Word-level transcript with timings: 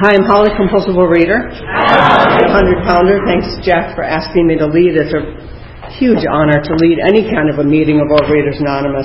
Hi, 0.00 0.16
I'm 0.16 0.24
Holly, 0.24 0.48
compulsive 0.56 0.96
reader. 0.96 1.52
100 1.52 2.80
pounder. 2.88 3.20
Thanks, 3.28 3.44
Jeff, 3.60 3.94
for 3.94 4.02
asking 4.02 4.46
me 4.46 4.56
to 4.56 4.64
lead. 4.64 4.96
It's 4.96 5.12
a 5.12 5.20
huge 6.00 6.24
honor 6.24 6.64
to 6.64 6.74
lead 6.80 6.96
any 6.98 7.28
kind 7.28 7.50
of 7.52 7.58
a 7.58 7.64
meeting 7.64 8.00
of 8.00 8.08
Overeaters 8.08 8.56
Anonymous. 8.58 9.04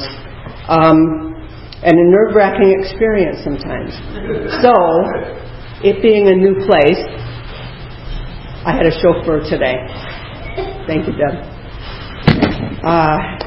Um, 0.72 1.36
and 1.84 1.92
a 1.92 2.06
nerve 2.08 2.34
wracking 2.34 2.72
experience 2.80 3.44
sometimes. 3.44 3.92
So, 4.64 4.72
it 5.84 6.02
being 6.02 6.30
a 6.32 6.36
new 6.36 6.56
place, 6.66 7.04
I 8.64 8.72
had 8.72 8.86
a 8.86 8.96
chauffeur 9.04 9.44
today. 9.44 9.84
Thank 10.88 11.06
you, 11.06 11.14
Deb. 11.20 11.36
Uh, 12.80 13.47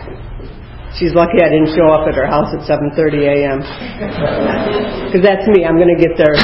she's 1.00 1.16
lucky 1.16 1.40
I 1.40 1.48
didn't 1.48 1.72
show 1.72 1.88
up 1.88 2.04
at 2.04 2.14
her 2.14 2.28
house 2.28 2.52
at 2.52 2.60
7:30 2.68 3.24
a.m. 3.24 3.58
Because 5.08 5.24
that's 5.24 5.48
me. 5.48 5.64
I'm 5.64 5.80
going 5.80 5.90
to 5.90 5.96
get 5.96 6.20
there. 6.20 6.36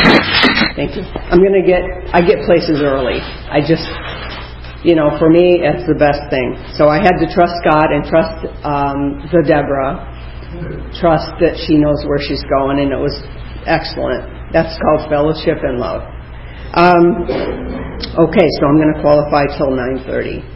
Thank 0.72 0.96
you. 0.96 1.04
I'm 1.28 1.44
going 1.44 1.54
to 1.54 1.62
get. 1.62 1.84
I 2.16 2.24
get 2.24 2.40
places 2.48 2.80
early. 2.80 3.20
I 3.20 3.60
just, 3.60 3.84
you 4.80 4.96
know, 4.96 5.12
for 5.20 5.28
me, 5.28 5.60
it's 5.60 5.84
the 5.84 6.00
best 6.00 6.24
thing. 6.32 6.56
So 6.80 6.88
I 6.88 6.96
had 6.96 7.20
to 7.20 7.28
trust 7.28 7.54
God 7.68 7.92
and 7.92 8.02
trust 8.08 8.48
um, 8.64 9.28
the 9.28 9.44
Deborah 9.44 10.16
trust 10.96 11.28
that 11.44 11.60
she 11.68 11.76
knows 11.76 12.00
where 12.08 12.22
she's 12.22 12.40
going, 12.48 12.80
and 12.80 12.88
it 12.88 13.00
was 13.00 13.12
excellent. 13.68 14.24
That's 14.56 14.72
called 14.80 15.10
fellowship 15.10 15.60
and 15.60 15.76
love. 15.76 16.00
Um, 16.72 17.28
okay, 17.28 18.48
so 18.56 18.62
I'm 18.64 18.78
going 18.80 18.94
to 18.96 19.00
qualify 19.04 19.44
till 19.58 19.68
9:30. 19.74 20.55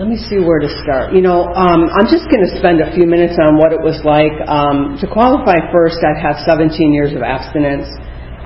Let 0.00 0.08
me 0.08 0.16
see 0.16 0.40
where 0.40 0.64
to 0.64 0.70
start. 0.80 1.12
You 1.12 1.20
know, 1.20 1.52
um, 1.52 1.92
I'm 1.92 2.08
just 2.08 2.24
going 2.32 2.40
to 2.40 2.56
spend 2.56 2.80
a 2.80 2.88
few 2.96 3.04
minutes 3.04 3.36
on 3.36 3.60
what 3.60 3.68
it 3.68 3.84
was 3.84 4.00
like 4.00 4.32
um, 4.48 4.96
to 4.96 5.04
qualify. 5.04 5.60
First, 5.68 6.00
I 6.00 6.16
have 6.16 6.40
17 6.48 6.72
years 6.88 7.12
of 7.12 7.20
abstinence, 7.20 7.84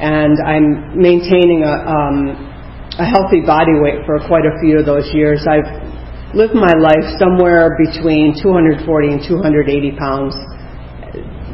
and 0.02 0.34
I'm 0.42 0.98
maintaining 0.98 1.62
a, 1.62 1.78
um, 1.86 2.18
a 2.98 3.06
healthy 3.06 3.46
body 3.46 3.70
weight 3.78 4.02
for 4.02 4.18
quite 4.26 4.42
a 4.42 4.58
few 4.66 4.82
of 4.82 4.84
those 4.90 5.06
years. 5.14 5.46
I've 5.46 6.34
lived 6.34 6.58
my 6.58 6.74
life 6.74 7.06
somewhere 7.22 7.78
between 7.78 8.34
240 8.34 8.82
and 9.14 9.22
280 9.22 9.94
pounds 9.94 10.34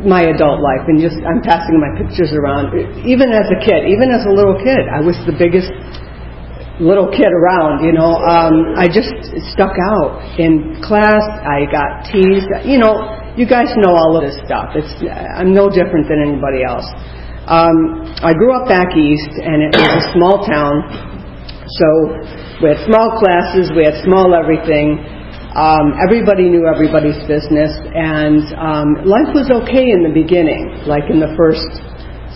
my 0.01 0.33
adult 0.33 0.65
life 0.65 0.81
and 0.89 0.97
just 0.97 1.21
I'm 1.29 1.45
passing 1.45 1.77
my 1.77 1.93
pictures 2.01 2.33
around 2.33 2.73
even 3.05 3.37
as 3.37 3.53
a 3.53 3.61
kid 3.61 3.85
even 3.85 4.09
as 4.09 4.25
a 4.25 4.33
little 4.33 4.57
kid 4.57 4.89
I 4.89 5.05
was 5.05 5.13
the 5.29 5.37
biggest 5.37 5.69
little 6.81 7.09
kid 7.13 7.29
around 7.29 7.85
you 7.85 7.93
know 7.93 8.17
um 8.25 8.75
I 8.77 8.89
just 8.89 9.13
stuck 9.53 9.77
out 9.77 10.41
in 10.41 10.81
class. 10.83 11.23
I 11.45 11.69
got 11.69 12.09
teased. 12.09 12.49
You 12.65 12.81
know 12.81 13.21
you 13.37 13.47
guys 13.47 13.71
know 13.77 13.95
all 13.95 14.17
of 14.17 14.25
this 14.25 14.41
stuff. 14.49 14.73
It's 14.75 14.91
I'm 15.07 15.53
no 15.55 15.69
different 15.69 16.09
than 16.09 16.25
anybody 16.25 16.65
else. 16.65 16.89
Um 17.47 18.09
I 18.25 18.33
grew 18.33 18.57
up 18.57 18.67
back 18.67 18.97
east 18.97 19.33
and 19.39 19.63
it 19.69 19.77
was 19.77 19.93
a 19.93 20.05
small 20.17 20.43
town. 20.43 21.09
So 21.69 21.87
we 22.61 22.75
had 22.75 22.83
small 22.85 23.17
classes, 23.23 23.71
we 23.77 23.85
had 23.85 24.03
small 24.03 24.35
everything. 24.35 24.99
Um, 25.51 25.99
everybody 25.99 26.47
knew 26.47 26.63
everybody's 26.67 27.19
business, 27.27 27.75
and 27.91 28.39
um, 28.55 28.89
life 29.03 29.35
was 29.35 29.51
okay 29.51 29.91
in 29.91 30.07
the 30.07 30.15
beginning, 30.15 30.87
like 30.87 31.11
in 31.11 31.19
the 31.19 31.35
first 31.35 31.67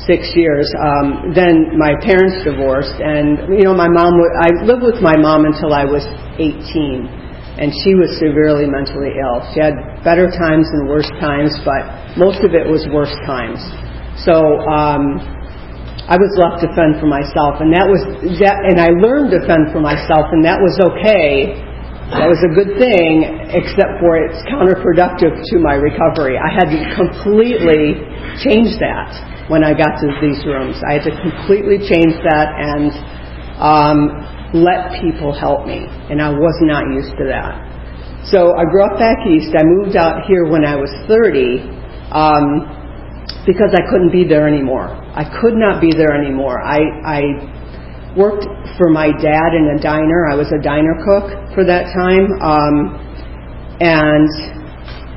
six 0.07 0.33
years. 0.37 0.69
Um, 0.77 1.33
then 1.33 1.77
my 1.77 1.97
parents 2.05 2.45
divorced, 2.45 2.97
and 3.01 3.41
you 3.57 3.65
know, 3.65 3.75
my 3.75 3.89
mom. 3.89 4.17
Would 4.21 4.35
I 4.41 4.49
lived 4.65 4.85
with 4.85 5.01
my 5.01 5.17
mom 5.17 5.45
until 5.45 5.73
I 5.73 5.85
was 5.85 6.05
18, 6.37 7.61
and 7.61 7.73
she 7.85 7.97
was 7.97 8.13
severely 8.21 8.69
mentally 8.69 9.17
ill. 9.17 9.45
She 9.53 9.61
had 9.61 9.75
better 10.05 10.29
times 10.29 10.69
and 10.69 10.89
worse 10.89 11.09
times, 11.21 11.57
but 11.65 12.17
most 12.17 12.45
of 12.45 12.53
it 12.53 12.69
was 12.69 12.85
worse 12.93 13.15
times. 13.25 13.61
So 14.21 14.61
um, 14.69 15.21
I 16.09 16.21
was 16.21 16.33
left 16.37 16.61
to 16.63 16.69
fend 16.77 17.01
for 17.01 17.09
myself, 17.09 17.65
and 17.65 17.73
that 17.73 17.89
was 17.89 18.01
that. 18.41 18.57
And 18.69 18.77
I 18.81 18.93
learned 18.93 19.33
to 19.33 19.41
fend 19.49 19.73
for 19.73 19.81
myself, 19.81 20.29
and 20.33 20.45
that 20.45 20.61
was 20.61 20.77
okay. 20.93 21.57
That 22.13 22.29
was 22.29 22.37
a 22.45 22.53
good 22.53 22.77
thing, 22.77 23.49
except 23.49 23.97
for 23.97 24.20
it's 24.20 24.37
counterproductive 24.45 25.41
to 25.41 25.55
my 25.59 25.73
recovery. 25.73 26.37
I 26.37 26.53
had 26.53 26.69
to 26.69 26.81
completely 26.93 27.97
change 28.45 28.77
that 28.77 29.33
when 29.49 29.65
I 29.65 29.73
got 29.73 30.01
to 30.01 30.09
these 30.21 30.45
rooms. 30.47 30.77
I 30.87 31.01
had 31.01 31.05
to 31.05 31.15
completely 31.21 31.83
change 31.85 32.17
that 32.25 32.49
and 32.57 32.91
um, 33.61 33.99
let 34.57 35.01
people 35.01 35.33
help 35.33 35.67
me, 35.67 35.85
and 36.11 36.23
I 36.23 36.31
was 36.31 36.57
not 36.63 36.85
used 36.93 37.17
to 37.19 37.25
that. 37.29 37.59
So 38.31 38.57
I 38.57 38.65
grew 38.65 38.85
up 38.85 38.99
back 38.99 39.27
east. 39.29 39.53
I 39.53 39.65
moved 39.65 39.97
out 39.97 40.25
here 40.25 40.49
when 40.49 40.65
I 40.65 40.77
was 40.77 40.91
30. 41.07 41.61
Um, 42.15 42.75
because 43.47 43.77
I 43.77 43.85
couldn't 43.93 44.13
be 44.13 44.25
there 44.25 44.49
anymore. 44.49 44.89
I 44.89 45.25
could 45.41 45.55
not 45.55 45.81
be 45.81 45.93
there 45.93 46.17
anymore. 46.17 46.61
I, 46.65 46.81
I 47.05 47.21
worked 48.17 48.49
for 48.77 48.89
my 48.89 49.13
dad 49.21 49.53
in 49.53 49.77
a 49.77 49.79
diner. 49.81 50.29
I 50.29 50.35
was 50.35 50.49
a 50.53 50.61
diner 50.63 50.97
cook 51.05 51.29
for 51.55 51.65
that 51.65 51.93
time. 51.93 52.33
Um, 52.41 52.77
and 53.81 54.29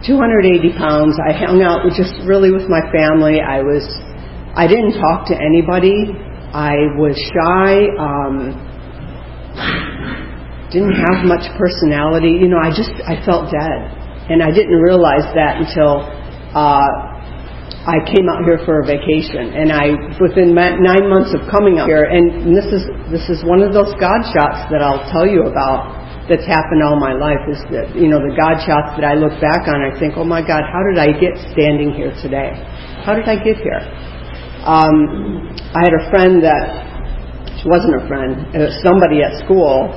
280 0.06 0.78
pounds. 0.78 1.16
I 1.24 1.32
hung 1.32 1.64
out 1.64 1.86
with 1.86 1.96
just 1.96 2.14
really 2.28 2.52
with 2.52 2.68
my 2.68 2.84
family. 2.92 3.40
I 3.40 3.64
was, 3.64 3.84
I 4.58 4.66
didn't 4.66 4.98
talk 4.98 5.30
to 5.30 5.38
anybody. 5.38 6.10
I 6.50 6.98
was 6.98 7.14
shy. 7.14 7.94
Um, 7.94 8.58
didn't 10.74 10.98
have 10.98 11.30
much 11.30 11.46
personality. 11.62 12.42
You 12.42 12.50
know, 12.50 12.58
I 12.58 12.74
just, 12.74 12.90
I 13.06 13.22
felt 13.22 13.54
dead. 13.54 13.80
And 14.34 14.42
I 14.42 14.50
didn't 14.50 14.82
realize 14.82 15.30
that 15.38 15.62
until 15.62 16.10
uh, 16.58 16.90
I 17.86 18.02
came 18.10 18.28
out 18.28 18.44
here 18.44 18.60
for 18.66 18.82
a 18.82 18.86
vacation, 18.86 19.56
and 19.56 19.72
I 19.72 19.96
within 20.20 20.52
nine 20.52 21.08
months 21.08 21.32
of 21.32 21.48
coming 21.48 21.80
out 21.80 21.88
here, 21.88 22.04
and 22.04 22.52
this 22.52 22.68
is 22.68 22.84
this 23.08 23.24
is 23.32 23.48
one 23.48 23.64
of 23.64 23.72
those 23.72 23.96
God 23.96 24.28
shots 24.36 24.68
that 24.68 24.84
I'll 24.84 25.08
tell 25.08 25.24
you 25.24 25.48
about 25.48 26.28
that's 26.28 26.44
happened 26.44 26.84
all 26.84 27.00
my 27.00 27.16
life. 27.16 27.40
Is 27.48 27.64
that 27.72 27.96
you 27.96 28.12
know 28.12 28.20
the 28.20 28.36
God 28.36 28.60
shots 28.68 29.00
that 29.00 29.08
I 29.08 29.16
look 29.16 29.40
back 29.40 29.72
on, 29.72 29.80
I 29.80 29.96
think, 29.96 30.20
oh 30.20 30.28
my 30.28 30.44
God, 30.44 30.68
how 30.68 30.84
did 30.84 31.00
I 31.00 31.16
get 31.16 31.40
standing 31.56 31.96
here 31.96 32.12
today? 32.20 32.60
How 33.08 33.16
did 33.16 33.32
I 33.32 33.40
get 33.40 33.56
here? 33.64 33.80
Um, 34.68 35.56
I 35.72 35.80
had 35.88 35.96
a 35.96 36.12
friend 36.12 36.44
that 36.44 37.58
she 37.64 37.72
wasn't 37.72 38.04
a 38.04 38.08
friend, 38.08 38.52
it 38.54 38.60
was 38.60 38.76
somebody 38.84 39.24
at 39.24 39.40
school 39.48 39.88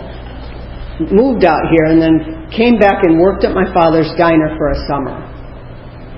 moved 1.11 1.45
out 1.45 1.67
here 1.75 1.91
and 1.91 2.01
then 2.01 2.47
came 2.55 2.79
back 2.79 3.03
and 3.03 3.19
worked 3.19 3.43
at 3.43 3.53
my 3.53 3.67
father's 3.73 4.09
diner 4.17 4.55
for 4.57 4.71
a 4.71 4.79
summer 4.87 5.31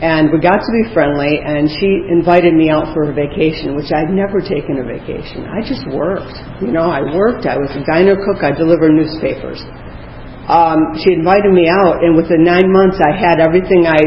and 0.03 0.35
we 0.35 0.43
got 0.43 0.59
to 0.59 0.73
be 0.83 0.91
friendly, 0.91 1.39
and 1.47 1.71
she 1.79 1.87
invited 2.11 2.59
me 2.59 2.67
out 2.67 2.91
for 2.91 3.07
a 3.07 3.15
vacation, 3.15 3.79
which 3.79 3.95
I'd 3.95 4.11
never 4.11 4.43
taken 4.43 4.83
a 4.83 4.85
vacation. 4.85 5.47
I 5.47 5.63
just 5.63 5.87
worked. 5.95 6.35
You 6.59 6.75
know, 6.75 6.91
I 6.91 7.07
worked. 7.15 7.47
I 7.47 7.55
was 7.55 7.71
a 7.71 7.87
diner 7.87 8.19
cook. 8.19 8.43
I 8.43 8.51
delivered 8.51 8.99
newspapers. 8.99 9.63
Um, 10.51 10.99
she 11.07 11.15
invited 11.15 11.55
me 11.55 11.71
out, 11.71 12.03
and 12.03 12.19
within 12.19 12.43
nine 12.43 12.67
months, 12.67 12.99
I 12.99 13.15
had 13.15 13.39
everything 13.39 13.87
I 13.87 14.03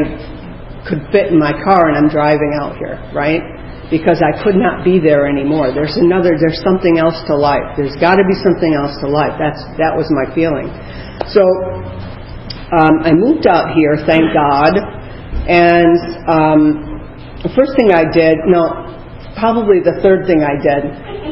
could 0.84 1.00
fit 1.16 1.32
in 1.32 1.40
my 1.40 1.56
car, 1.64 1.88
and 1.88 1.96
I'm 1.96 2.12
driving 2.12 2.52
out 2.60 2.76
here, 2.76 3.00
right? 3.16 3.40
Because 3.96 4.20
I 4.20 4.36
could 4.44 4.60
not 4.60 4.84
be 4.84 5.00
there 5.00 5.24
anymore. 5.24 5.72
There's 5.72 5.96
another. 5.96 6.36
There's 6.36 6.60
something 6.68 7.00
else 7.00 7.16
to 7.32 7.36
life. 7.36 7.80
There's 7.80 7.96
got 8.04 8.20
to 8.20 8.26
be 8.28 8.36
something 8.44 8.76
else 8.76 9.00
to 9.00 9.08
life. 9.08 9.40
That's 9.40 9.64
that 9.80 9.96
was 9.96 10.12
my 10.12 10.28
feeling. 10.36 10.68
So 11.32 11.48
um, 12.76 13.00
I 13.08 13.16
moved 13.16 13.48
out 13.48 13.72
here, 13.72 13.96
thank 14.04 14.36
God 14.36 14.76
and 15.46 16.26
um, 16.26 16.64
the 17.46 17.54
first 17.54 17.78
thing 17.78 17.94
I 17.94 18.10
did, 18.10 18.42
no, 18.50 18.66
probably 19.38 19.78
the 19.78 20.02
third 20.02 20.26
thing 20.26 20.42
I 20.42 20.58
did 20.58 20.82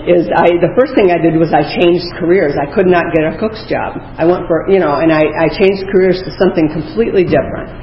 is 0.06 0.30
I 0.30 0.53
the 0.62 0.69
first 0.78 0.94
thing 0.94 1.09
I 1.09 1.18
did 1.18 1.34
was 1.41 1.50
I 1.50 1.66
changed 1.66 2.06
careers. 2.22 2.53
I 2.53 2.69
could 2.69 2.85
not 2.85 3.09
get 3.09 3.25
a 3.25 3.34
cook's 3.41 3.66
job. 3.66 3.97
I 3.97 4.30
went 4.30 4.45
for 4.45 4.69
you 4.69 4.78
know, 4.78 5.01
and 5.01 5.09
I, 5.09 5.25
I 5.25 5.50
changed 5.50 5.90
careers 5.90 6.22
to 6.22 6.30
something 6.38 6.69
completely 6.69 7.25
different. 7.25 7.74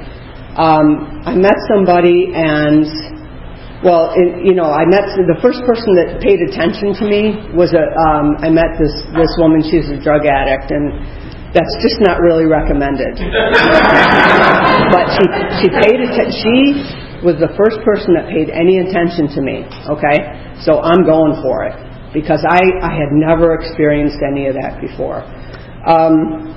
Um, 0.55 1.19
I 1.27 1.35
met 1.35 1.59
somebody 1.67 2.31
and 2.31 2.87
well, 3.81 4.13
it, 4.13 4.45
you 4.45 4.53
know, 4.53 4.69
I 4.69 4.85
met 4.85 5.09
the 5.17 5.41
first 5.41 5.65
person 5.65 5.97
that 5.97 6.21
paid 6.21 6.37
attention 6.45 6.93
to 7.01 7.05
me 7.09 7.33
was 7.57 7.73
a 7.73 7.81
um, 7.81 8.37
I 8.37 8.53
met 8.53 8.77
this 8.77 8.93
this 9.17 9.33
woman. 9.41 9.65
She's 9.65 9.89
a 9.89 9.97
drug 9.97 10.29
addict 10.29 10.69
and 10.69 10.93
that's 11.49 11.75
just 11.81 11.97
not 11.99 12.21
really 12.21 12.45
recommended. 12.45 13.17
but 14.93 15.05
she 15.17 15.25
she 15.65 15.67
paid 15.81 15.97
attention. 15.97 16.37
She 16.45 16.57
was 17.25 17.41
the 17.41 17.49
first 17.57 17.81
person 17.81 18.13
that 18.13 18.29
paid 18.29 18.53
any 18.53 18.85
attention 18.85 19.33
to 19.33 19.41
me. 19.41 19.65
Okay, 19.89 20.29
so 20.61 20.77
I'm 20.85 21.01
going 21.01 21.41
for 21.41 21.65
it 21.65 21.73
because 22.13 22.45
I 22.45 22.61
I 22.85 22.93
had 22.93 23.09
never 23.17 23.57
experienced 23.57 24.21
any 24.21 24.45
of 24.45 24.53
that 24.61 24.77
before. 24.77 25.25
Um, 25.89 26.53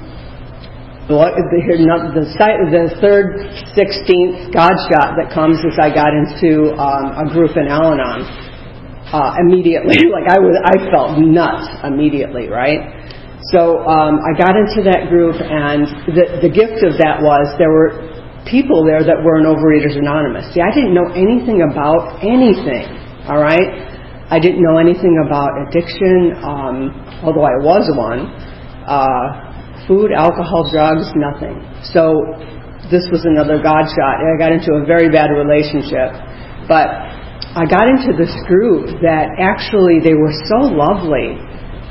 the, 2.17 2.97
third, 2.97 3.45
sixteenth 3.77 4.56
God 4.56 4.73
shot 4.89 5.21
that 5.21 5.29
comes 5.37 5.61
as 5.61 5.77
I 5.77 5.93
got 5.93 6.17
into 6.17 6.73
um, 6.81 7.12
a 7.21 7.27
group 7.29 7.53
in 7.61 7.69
Al-Anon 7.69 8.25
uh, 9.12 9.37
immediately. 9.45 10.01
like 10.17 10.25
I 10.33 10.41
was, 10.41 10.56
I 10.65 10.77
felt 10.89 11.21
nuts 11.21 11.69
immediately, 11.85 12.49
right? 12.49 13.05
So 13.53 13.85
um, 13.85 14.17
I 14.25 14.33
got 14.33 14.56
into 14.56 14.81
that 14.89 15.12
group, 15.12 15.37
and 15.37 15.85
the, 16.09 16.41
the 16.41 16.49
gift 16.49 16.81
of 16.81 16.97
that 16.97 17.21
was 17.21 17.53
there 17.61 17.69
were 17.69 18.01
people 18.49 18.81
there 18.81 19.05
that 19.05 19.21
were 19.21 19.37
in 19.37 19.45
Overeaters 19.45 20.01
Anonymous. 20.01 20.49
See, 20.56 20.65
I 20.65 20.73
didn't 20.73 20.97
know 20.97 21.12
anything 21.12 21.61
about 21.61 22.25
anything, 22.25 22.89
all 23.29 23.45
right? 23.45 23.93
I 24.33 24.41
didn't 24.41 24.65
know 24.65 24.81
anything 24.81 25.21
about 25.21 25.53
addiction, 25.69 26.33
um, 26.41 26.97
although 27.21 27.45
I 27.45 27.61
was 27.61 27.85
one. 27.93 28.33
Uh, 28.89 29.54
food, 29.87 30.13
alcohol, 30.13 30.69
drugs, 30.71 31.09
nothing. 31.17 31.61
So 31.93 32.15
this 32.93 33.09
was 33.09 33.25
another 33.25 33.61
God 33.61 33.89
shot. 33.89 34.21
I 34.21 34.37
got 34.37 34.53
into 34.53 34.77
a 34.77 34.85
very 34.85 35.09
bad 35.09 35.33
relationship. 35.33 36.13
But 36.69 36.89
I 37.55 37.65
got 37.69 37.87
into 37.89 38.17
this 38.17 38.33
group 38.49 39.01
that 39.05 39.37
actually 39.39 40.01
they 40.01 40.17
were 40.17 40.33
so 40.49 40.69
lovely. 40.69 41.37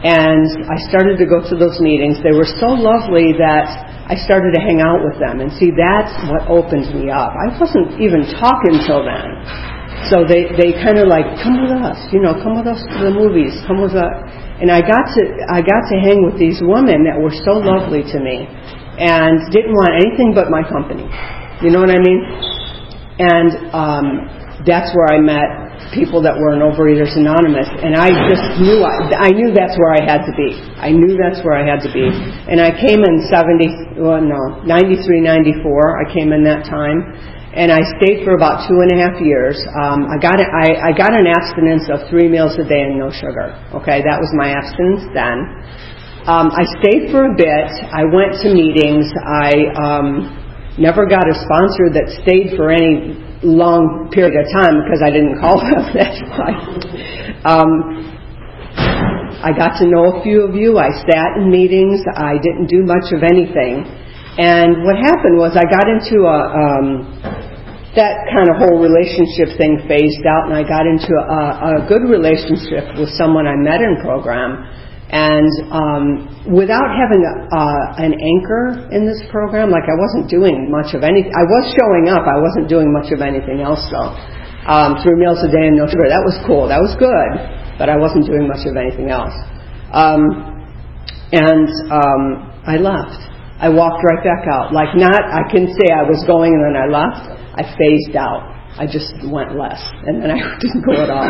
And 0.03 0.67
I 0.67 0.75
started 0.91 1.15
to 1.23 1.25
go 1.25 1.39
to 1.39 1.55
those 1.55 1.79
meetings. 1.79 2.19
They 2.19 2.35
were 2.35 2.49
so 2.59 2.75
lovely 2.75 3.31
that 3.39 3.65
I 4.03 4.19
started 4.19 4.51
to 4.51 4.59
hang 4.59 4.83
out 4.83 4.99
with 4.99 5.15
them. 5.15 5.39
And 5.39 5.47
see, 5.55 5.71
that's 5.71 6.11
what 6.27 6.43
opened 6.51 6.91
me 6.91 7.07
up. 7.07 7.31
I 7.31 7.55
wasn't 7.55 7.95
even 8.03 8.27
talking 8.35 8.83
till 8.83 9.07
then. 9.07 9.73
So 10.11 10.27
they, 10.27 10.51
they 10.59 10.75
kind 10.83 10.99
of 10.99 11.07
like, 11.07 11.23
come 11.39 11.63
with 11.63 11.71
us, 11.71 11.95
you 12.11 12.19
know, 12.19 12.35
come 12.43 12.59
with 12.59 12.67
us 12.67 12.83
to 12.83 12.97
the 13.07 13.13
movies, 13.15 13.55
come 13.63 13.79
with 13.79 13.95
us. 13.95 14.11
And 14.61 14.69
I 14.69 14.81
got 14.81 15.09
to, 15.17 15.21
I 15.49 15.59
got 15.61 15.89
to 15.89 15.95
hang 15.97 16.21
with 16.25 16.37
these 16.37 16.61
women 16.61 17.03
that 17.09 17.17
were 17.17 17.33
so 17.33 17.57
lovely 17.57 18.05
to 18.05 18.17
me 18.21 18.45
and 18.99 19.41
didn't 19.49 19.73
want 19.73 19.97
anything 19.97 20.33
but 20.37 20.53
my 20.53 20.61
company. 20.61 21.09
You 21.65 21.73
know 21.73 21.81
what 21.81 21.89
I 21.89 21.97
mean? 21.97 22.21
And 23.17 23.49
um, 23.73 24.05
that's 24.65 24.93
where 24.93 25.09
I 25.09 25.19
met 25.19 25.63
people 25.91 26.21
that 26.25 26.33
were 26.33 26.53
in 26.57 26.61
Overeaters 26.61 27.13
Anonymous, 27.17 27.69
and 27.69 27.93
I 27.93 28.09
just 28.29 28.45
knew 28.61 28.81
I, 28.81 29.27
I 29.27 29.29
knew 29.29 29.53
that's 29.53 29.77
where 29.77 29.93
I 29.93 30.01
had 30.01 30.25
to 30.25 30.33
be. 30.33 30.49
I 30.79 30.89
knew 30.89 31.17
that's 31.19 31.43
where 31.45 31.53
I 31.53 31.65
had 31.65 31.85
to 31.85 31.91
be, 31.93 32.07
and 32.49 32.57
I 32.61 32.73
came 32.73 33.05
in 33.05 33.15
seventy, 33.29 33.69
well, 34.01 34.21
no, 34.21 34.63
ninety 34.65 34.97
three, 35.05 35.21
ninety 35.21 35.53
four. 35.61 36.01
I 36.01 36.09
came 36.09 36.33
in 36.33 36.41
that 36.45 36.65
time, 36.65 37.13
and 37.53 37.69
I 37.69 37.85
stayed 38.01 38.25
for 38.25 38.33
about 38.33 38.65
two 38.65 38.81
and 38.81 38.89
a 38.89 38.97
half 38.97 39.21
years. 39.21 39.61
Um, 39.77 40.09
I 40.09 40.17
got 40.17 40.41
I, 40.41 40.89
I 40.89 40.91
got 40.91 41.13
an 41.13 41.29
abstinence 41.29 41.85
of 41.85 42.09
three 42.09 42.25
meals 42.25 42.57
a 42.57 42.65
day 42.65 42.81
and 42.81 42.97
no 42.97 43.13
sugar. 43.13 43.53
Okay, 43.77 44.01
that 44.01 44.17
was 44.17 44.29
my 44.33 44.49
abstinence 44.57 45.05
then. 45.13 45.37
Um, 46.25 46.49
I 46.49 46.65
stayed 46.81 47.13
for 47.13 47.29
a 47.29 47.33
bit. 47.37 47.69
I 47.93 48.09
went 48.09 48.41
to 48.41 48.49
meetings. 48.49 49.05
I 49.21 49.69
um, 49.77 50.33
never 50.81 51.05
got 51.05 51.29
a 51.29 51.35
sponsor 51.45 51.93
that 51.93 52.09
stayed 52.25 52.57
for 52.57 52.73
any 52.73 53.21
long 53.45 54.09
period 54.09 54.33
of 54.33 54.49
time 54.49 54.81
because 54.81 55.05
I 55.05 55.11
didn't 55.13 55.37
call 55.37 55.61
them. 55.61 55.83
That's 55.93 56.21
why. 56.33 56.51
Um, 57.45 57.69
I 59.45 59.51
got 59.51 59.77
to 59.77 59.85
know 59.85 60.17
a 60.17 60.23
few 60.23 60.41
of 60.41 60.55
you. 60.55 60.79
I 60.79 60.89
sat 61.05 61.37
in 61.37 61.51
meetings. 61.51 62.01
I 62.17 62.39
didn't 62.41 62.65
do 62.71 62.81
much 62.81 63.11
of 63.13 63.21
anything. 63.21 63.83
And 64.39 64.81
what 64.81 64.97
happened 64.97 65.37
was 65.37 65.53
I 65.53 65.67
got 65.69 65.85
into 65.85 66.25
a 66.25 66.39
um, 66.49 67.42
that 67.95 68.25
kind 68.33 68.49
of 68.49 68.57
whole 68.57 68.81
relationship 68.81 69.53
thing 69.57 69.85
phased 69.87 70.25
out, 70.25 70.49
and 70.49 70.55
I 70.57 70.65
got 70.65 70.89
into 70.89 71.13
a, 71.13 71.83
a 71.83 71.87
good 71.87 72.09
relationship 72.09 72.97
with 72.97 73.09
someone 73.17 73.45
I 73.45 73.53
met 73.55 73.81
in 73.81 74.01
program 74.01 74.65
and 75.13 75.53
um, 75.69 76.05
without 76.49 76.89
having 76.89 77.21
a, 77.21 77.33
uh, 77.53 78.01
an 78.01 78.17
anchor 78.17 78.89
in 78.89 79.05
this 79.05 79.21
program, 79.29 79.69
like 79.69 79.85
I 79.85 79.93
wasn't 79.93 80.25
doing 80.25 80.73
much 80.73 80.97
of 80.97 81.05
anything. 81.05 81.29
I 81.29 81.45
was 81.45 81.69
showing 81.77 82.09
up. 82.09 82.25
I 82.25 82.41
wasn't 82.41 82.65
doing 82.65 82.89
much 82.89 83.13
of 83.13 83.21
anything 83.21 83.61
else 83.61 83.85
though. 83.93 84.09
Um, 84.65 84.97
three 85.05 85.13
meals 85.21 85.37
a 85.45 85.53
day 85.53 85.69
and 85.69 85.77
no 85.77 85.85
sugar. 85.85 86.09
That 86.09 86.25
was 86.25 86.33
cool. 86.49 86.65
That 86.65 86.81
was 86.81 86.97
good, 86.97 87.29
but 87.77 87.93
I 87.93 87.97
wasn't 88.01 88.25
doing 88.25 88.49
much 88.49 88.65
of 88.65 88.73
anything 88.73 89.13
else. 89.13 89.37
Um, 89.93 90.65
and 91.29 91.69
um, 91.93 92.49
I 92.65 92.81
left. 92.81 93.32
I 93.59 93.69
walked 93.69 94.03
right 94.03 94.23
back 94.23 94.47
out. 94.49 94.73
Like 94.73 94.95
not, 94.95 95.21
I 95.21 95.45
can 95.49 95.67
say 95.67 95.93
I 95.93 96.03
was 96.03 96.23
going 96.25 96.53
and 96.53 96.63
then 96.63 96.75
I 96.77 96.87
left. 96.89 97.21
I 97.53 97.63
phased 97.77 98.15
out. 98.15 98.53
I 98.73 98.89
just 98.89 99.13
went 99.29 99.53
less, 99.53 99.77
and 100.09 100.17
then 100.17 100.33
I 100.33 100.41
didn't 100.61 100.81
go 100.81 100.97
at 100.97 101.09
all. 101.13 101.29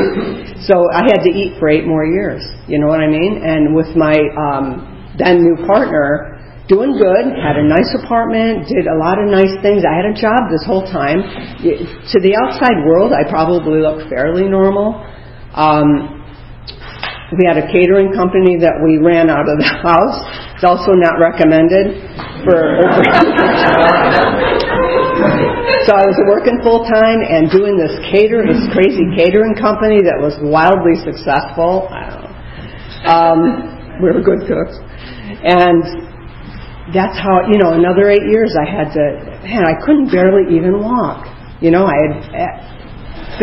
So 0.63 0.87
I 0.95 1.03
had 1.03 1.27
to 1.27 1.31
eat 1.35 1.59
for 1.59 1.67
eight 1.67 1.83
more 1.83 2.07
years. 2.07 2.39
You 2.71 2.79
know 2.79 2.87
what 2.87 3.03
I 3.03 3.07
mean? 3.11 3.43
And 3.43 3.75
with 3.75 3.91
my 3.99 4.15
um, 4.39 5.11
then 5.19 5.43
new 5.43 5.59
partner, 5.67 6.39
doing 6.71 6.95
good, 6.95 7.35
had 7.35 7.59
a 7.59 7.67
nice 7.67 7.91
apartment, 7.99 8.71
did 8.71 8.87
a 8.87 8.95
lot 8.95 9.19
of 9.19 9.27
nice 9.27 9.51
things. 9.59 9.83
I 9.83 9.91
had 9.91 10.07
a 10.07 10.15
job 10.15 10.47
this 10.47 10.63
whole 10.63 10.87
time. 10.87 11.19
To 11.59 12.17
the 12.23 12.39
outside 12.39 12.87
world, 12.87 13.11
I 13.11 13.27
probably 13.27 13.83
looked 13.83 14.07
fairly 14.07 14.47
normal. 14.47 14.95
Um, 15.51 16.12
we 17.38 17.45
had 17.45 17.57
a 17.57 17.68
catering 17.71 18.13
company 18.13 18.57
that 18.62 18.77
we 18.81 18.97
ran 19.01 19.30
out 19.30 19.50
of 19.50 19.57
the 19.57 19.69
house. 19.81 20.21
It's 20.56 20.65
also 20.65 20.94
not 20.94 21.19
recommended 21.19 21.97
for 22.45 22.57
So 25.83 26.00
I 26.00 26.07
was 26.07 26.15
working 26.31 26.63
full 26.63 26.88
time 26.88 27.19
and 27.19 27.51
doing 27.51 27.75
this 27.75 27.91
cater, 28.07 28.47
this 28.47 28.63
crazy 28.71 29.03
catering 29.19 29.51
company 29.59 30.00
that 30.00 30.15
was 30.15 30.31
wildly 30.39 30.95
successful. 31.03 31.91
Um, 33.03 34.00
we 34.00 34.07
were 34.07 34.24
good 34.24 34.47
cooks, 34.47 34.80
and 35.44 35.83
that's 36.95 37.19
how 37.19 37.51
you 37.51 37.59
know. 37.59 37.75
Another 37.75 38.07
eight 38.07 38.24
years, 38.31 38.56
I 38.56 38.63
had 38.63 38.95
to. 38.95 39.03
Man, 39.44 39.68
I 39.68 39.75
couldn't 39.83 40.07
barely 40.07 40.56
even 40.56 40.80
walk. 40.80 41.27
You 41.59 41.75
know, 41.75 41.83
I 41.83 42.00
had 42.00 42.15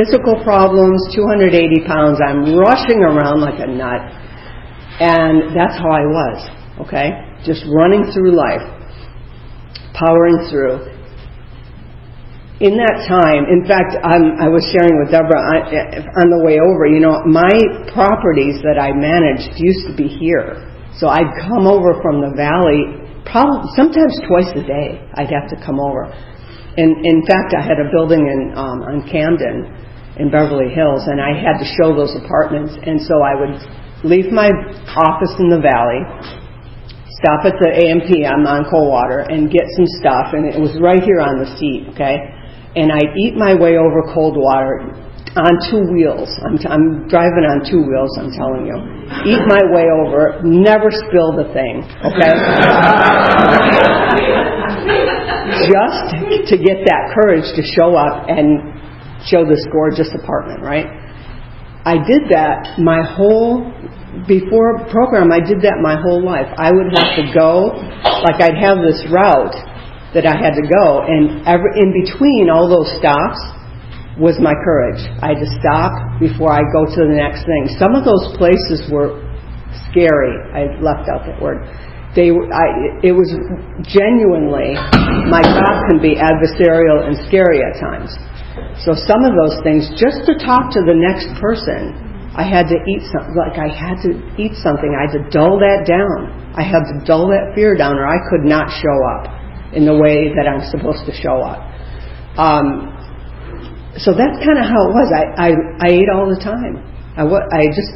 physical 0.01 0.41
problems, 0.43 0.97
280 1.13 1.85
pounds. 1.85 2.17
I'm 2.25 2.57
rushing 2.57 3.05
around 3.05 3.45
like 3.45 3.61
a 3.61 3.69
nut, 3.69 4.01
and 5.01 5.53
that's 5.53 5.77
how 5.77 5.93
I 5.93 6.09
was. 6.09 6.39
Okay, 6.89 7.13
just 7.45 7.61
running 7.69 8.09
through 8.17 8.33
life, 8.33 8.65
powering 9.93 10.49
through 10.49 11.01
in 12.61 12.77
that 12.77 13.09
time, 13.09 13.49
in 13.49 13.65
fact, 13.65 13.97
um, 14.05 14.37
I 14.37 14.53
was 14.53 14.61
sharing 14.69 15.01
with 15.01 15.09
Deborah 15.09 15.41
on 15.41 16.29
the 16.29 16.45
way 16.45 16.61
over, 16.61 16.85
you 16.85 17.01
know, 17.01 17.25
my 17.25 17.49
properties 17.89 18.61
that 18.61 18.77
I 18.77 18.93
managed 18.93 19.57
used 19.57 19.89
to 19.89 19.97
be 19.97 20.05
here. 20.05 20.61
So 21.01 21.09
I'd 21.09 21.33
come 21.41 21.65
over 21.65 21.97
from 22.05 22.21
the 22.21 22.37
valley, 22.37 23.01
probably 23.25 23.65
sometimes 23.73 24.13
twice 24.29 24.53
a 24.53 24.61
day. 24.61 25.01
I'd 25.17 25.33
have 25.33 25.49
to 25.57 25.59
come 25.65 25.81
over. 25.81 26.05
And 26.77 27.01
in 27.01 27.25
fact, 27.25 27.57
I 27.57 27.65
had 27.65 27.81
a 27.81 27.89
building 27.89 28.29
in 28.29 28.53
um, 28.53 28.85
on 28.85 29.09
Camden 29.09 29.65
in 30.21 30.29
Beverly 30.29 30.69
Hills, 30.69 31.09
and 31.09 31.17
I 31.17 31.33
had 31.33 31.57
to 31.57 31.67
show 31.81 31.97
those 31.97 32.13
apartments. 32.13 32.77
And 32.77 33.01
so 33.01 33.25
I 33.25 33.35
would 33.41 33.57
leave 34.05 34.29
my 34.29 34.53
office 34.95 35.33
in 35.41 35.49
the 35.49 35.65
valley, 35.65 36.05
stop 37.25 37.49
at 37.49 37.57
the 37.57 37.73
AMPM 37.73 38.45
on 38.45 38.69
Coldwater, 38.69 39.25
and 39.33 39.49
get 39.49 39.65
some 39.75 39.89
stuff. 39.99 40.37
And 40.37 40.45
it 40.45 40.61
was 40.61 40.77
right 40.77 41.01
here 41.01 41.25
on 41.25 41.41
the 41.41 41.49
seat, 41.57 41.89
okay? 41.97 42.21
and 42.77 42.93
I'd 42.93 43.17
eat 43.19 43.35
my 43.35 43.55
way 43.55 43.79
over 43.79 44.03
Coldwater 44.15 44.95
on 45.35 45.59
two 45.71 45.83
wheels. 45.91 46.31
I'm, 46.43 46.59
t- 46.59 46.69
I'm 46.71 47.09
driving 47.09 47.47
on 47.47 47.65
two 47.67 47.83
wheels, 47.83 48.17
I'm 48.19 48.31
telling 48.35 48.67
you. 48.67 48.77
Eat 49.27 49.43
my 49.47 49.63
way 49.75 49.87
over, 49.91 50.41
never 50.43 50.91
spill 50.91 51.33
the 51.35 51.45
thing, 51.55 51.83
okay? 52.03 52.31
just 55.67 56.15
to 56.51 56.57
get 56.59 56.83
that 56.87 57.11
courage 57.15 57.47
to 57.59 57.63
show 57.63 57.95
up 57.99 58.27
and 58.31 58.70
show 59.27 59.45
this 59.45 59.65
gorgeous 59.73 60.11
apartment, 60.15 60.63
right? 60.63 60.87
I 61.85 61.97
did 61.97 62.29
that 62.31 62.77
my 62.79 63.01
whole 63.01 63.73
before 64.27 64.85
program 64.91 65.33
I 65.33 65.41
did 65.41 65.63
that 65.63 65.81
my 65.81 65.97
whole 65.97 66.21
life. 66.21 66.51
I 66.59 66.73
would 66.73 66.93
have 66.93 67.17
to 67.17 67.25
go 67.33 67.73
like 68.27 68.43
I'd 68.43 68.59
have 68.59 68.85
this 68.85 69.01
route 69.09 69.55
that 70.13 70.27
I 70.27 70.35
had 70.35 70.59
to 70.59 70.67
go. 70.67 71.07
And 71.07 71.47
ever, 71.47 71.71
in 71.79 71.95
between 71.95 72.51
all 72.51 72.67
those 72.67 72.91
stops 72.99 73.39
was 74.19 74.37
my 74.43 74.53
courage. 74.67 75.01
I 75.23 75.33
had 75.33 75.41
to 75.41 75.51
stop 75.63 75.95
before 76.19 76.53
I 76.53 76.61
go 76.75 76.85
to 76.85 77.01
the 77.07 77.17
next 77.17 77.47
thing. 77.47 77.73
Some 77.79 77.95
of 77.95 78.05
those 78.05 78.37
places 78.37 78.85
were 78.91 79.23
scary. 79.89 80.35
I 80.53 80.77
left 80.83 81.09
out 81.09 81.25
that 81.31 81.39
word. 81.39 81.63
They, 82.19 82.35
I, 82.35 82.67
it 83.07 83.15
was 83.15 83.31
genuinely, 83.87 84.75
my 85.31 85.47
job 85.47 85.87
can 85.87 86.03
be 86.03 86.19
adversarial 86.19 87.07
and 87.07 87.15
scary 87.31 87.63
at 87.63 87.79
times. 87.79 88.11
So 88.83 88.97
some 88.97 89.23
of 89.25 89.37
those 89.37 89.61
things, 89.63 89.89
just 90.01 90.25
to 90.25 90.39
talk 90.41 90.73
to 90.73 90.81
the 90.85 90.97
next 90.97 91.29
person, 91.41 91.97
I 92.33 92.47
had 92.47 92.71
to 92.71 92.79
eat 92.87 93.03
something, 93.11 93.35
like 93.35 93.59
I 93.59 93.69
had 93.69 93.99
to 94.07 94.15
eat 94.39 94.55
something. 94.63 94.89
I 94.95 95.11
had 95.11 95.15
to 95.19 95.25
dull 95.35 95.59
that 95.59 95.85
down. 95.85 96.55
I 96.55 96.63
had 96.63 96.87
to 96.87 96.97
dull 97.05 97.29
that 97.29 97.53
fear 97.55 97.77
down 97.77 97.99
or 97.99 98.07
I 98.07 98.19
could 98.31 98.47
not 98.47 98.71
show 98.71 98.97
up 99.19 99.29
in 99.75 99.85
the 99.85 99.95
way 99.95 100.31
that 100.35 100.47
I'm 100.47 100.63
supposed 100.71 101.07
to 101.07 101.15
show 101.15 101.43
up. 101.43 101.61
Um, 102.39 102.91
so 103.99 104.15
that's 104.15 104.39
kind 104.41 104.59
of 104.59 104.67
how 104.67 104.81
it 104.87 104.93
was. 104.95 105.09
I, 105.11 105.25
I, 105.35 105.49
I 105.83 105.89
ate 105.91 106.11
all 106.11 106.31
the 106.31 106.39
time. 106.39 106.79
I, 107.19 107.27
w- 107.27 107.49
I 107.51 107.67
just 107.75 107.93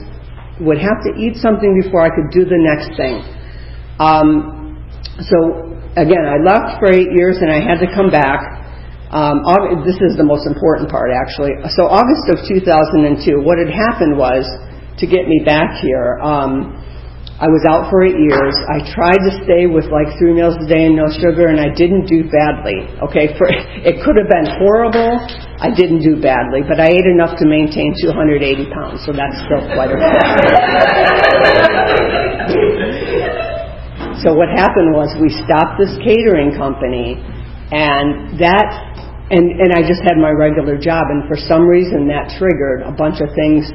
would 0.60 0.78
have 0.78 0.98
to 1.06 1.14
eat 1.18 1.38
something 1.38 1.80
before 1.82 2.02
I 2.02 2.10
could 2.10 2.30
do 2.34 2.44
the 2.44 2.58
next 2.58 2.98
thing. 2.98 3.22
Um, 3.98 4.82
so 5.30 5.78
again, 5.94 6.26
I 6.26 6.42
left 6.42 6.82
for 6.82 6.90
eight 6.90 7.14
years 7.14 7.38
and 7.38 7.50
I 7.50 7.62
had 7.62 7.78
to 7.78 7.88
come 7.94 8.10
back. 8.10 8.63
Um, 9.14 9.46
this 9.86 9.94
is 10.02 10.18
the 10.18 10.26
most 10.26 10.42
important 10.42 10.90
part, 10.90 11.14
actually. 11.14 11.54
So 11.78 11.86
August 11.86 12.26
of 12.34 12.42
2002, 12.50 13.46
what 13.46 13.62
had 13.62 13.70
happened 13.70 14.18
was 14.18 14.42
to 14.98 15.06
get 15.06 15.30
me 15.30 15.38
back 15.46 15.78
here. 15.78 16.18
Um, 16.18 16.74
I 17.38 17.46
was 17.50 17.62
out 17.62 17.90
for 17.90 18.02
eight 18.06 18.18
years. 18.18 18.54
I 18.70 18.78
tried 18.90 19.18
to 19.22 19.30
stay 19.42 19.66
with 19.70 19.86
like 19.90 20.06
three 20.18 20.34
meals 20.34 20.54
a 20.58 20.66
day 20.70 20.86
and 20.90 20.96
no 20.98 21.06
sugar, 21.10 21.46
and 21.50 21.60
I 21.62 21.68
didn't 21.70 22.06
do 22.10 22.24
badly. 22.26 22.90
Okay, 23.06 23.34
for 23.38 23.46
it 23.86 24.02
could 24.02 24.16
have 24.18 24.26
been 24.30 24.46
horrible. 24.58 25.18
I 25.62 25.70
didn't 25.70 26.02
do 26.02 26.18
badly, 26.18 26.62
but 26.66 26.80
I 26.82 26.90
ate 26.94 27.06
enough 27.06 27.38
to 27.38 27.46
maintain 27.46 27.94
280 28.02 28.66
pounds, 28.70 29.02
so 29.06 29.12
that's 29.14 29.38
still 29.46 29.62
quite 29.78 29.90
a 29.94 29.98
bit. 29.98 30.14
so 34.26 34.34
what 34.34 34.50
happened 34.54 34.94
was 34.94 35.10
we 35.18 35.30
stopped 35.46 35.78
this 35.78 35.94
catering 36.02 36.50
company, 36.54 37.18
and 37.72 38.40
that 38.40 38.68
and 39.30 39.44
and 39.60 39.72
I 39.72 39.80
just 39.80 40.04
had 40.04 40.20
my 40.20 40.30
regular 40.30 40.76
job, 40.76 41.08
and 41.08 41.24
for 41.28 41.36
some 41.36 41.64
reason 41.64 42.08
that 42.08 42.36
triggered 42.36 42.82
a 42.84 42.92
bunch 42.92 43.20
of 43.24 43.32
things 43.32 43.70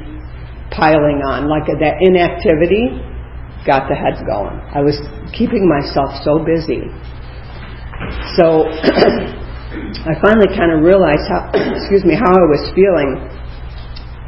piling 0.70 1.22
on, 1.26 1.50
like 1.50 1.66
that 1.66 1.98
inactivity 1.98 2.94
got 3.66 3.90
the 3.90 3.96
heads 3.98 4.22
going. 4.24 4.56
I 4.72 4.80
was 4.80 4.96
keeping 5.34 5.66
myself 5.68 6.14
so 6.22 6.40
busy. 6.40 6.86
So 8.38 8.64
I 10.08 10.16
finally 10.22 10.48
kind 10.56 10.72
of 10.72 10.80
realized 10.80 11.28
how, 11.28 11.50
excuse 11.76 12.04
me, 12.04 12.14
how 12.16 12.32
I 12.32 12.46
was 12.48 12.72
feeling. 12.72 13.20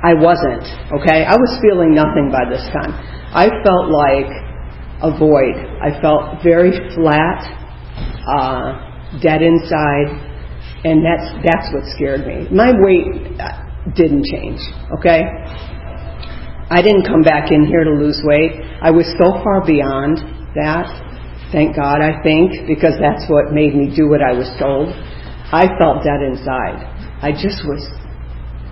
I 0.02 0.14
wasn't, 0.19 0.66
okay? 0.99 1.23
I 1.23 1.38
was 1.38 1.52
feeling 1.62 1.95
nothing 1.95 2.26
by 2.26 2.42
this 2.50 2.66
time. 2.75 2.90
I 3.31 3.47
felt 3.62 3.87
like 3.87 4.26
a 4.99 5.14
void. 5.16 5.54
I 5.78 5.95
felt 6.02 6.42
very 6.42 6.75
flat, 6.95 7.38
uh, 8.26 8.91
dead 9.21 9.42
inside, 9.42 10.09
and 10.85 11.04
that's, 11.04 11.28
that's 11.45 11.69
what 11.75 11.85
scared 11.92 12.26
me. 12.26 12.49
My 12.49 12.73
weight 12.73 13.37
uh, 13.37 13.92
didn't 13.95 14.25
change, 14.25 14.61
okay? 14.99 15.26
I 16.73 16.81
didn't 16.81 17.04
come 17.04 17.21
back 17.21 17.52
in 17.52 17.66
here 17.66 17.85
to 17.85 17.92
lose 17.92 18.23
weight. 18.25 18.57
I 18.81 18.90
was 18.90 19.04
so 19.21 19.42
far 19.45 19.61
beyond 19.66 20.19
that. 20.57 20.88
Thank 21.52 21.76
God, 21.76 22.00
I 22.00 22.16
think, 22.25 22.64
because 22.66 22.97
that's 22.97 23.28
what 23.28 23.52
made 23.52 23.76
me 23.76 23.92
do 23.92 24.09
what 24.09 24.25
I 24.25 24.33
was 24.33 24.49
told. 24.57 24.88
I 25.52 25.69
felt 25.76 26.00
dead 26.00 26.25
inside. 26.25 26.81
I 27.21 27.37
just 27.37 27.61
was, 27.69 27.85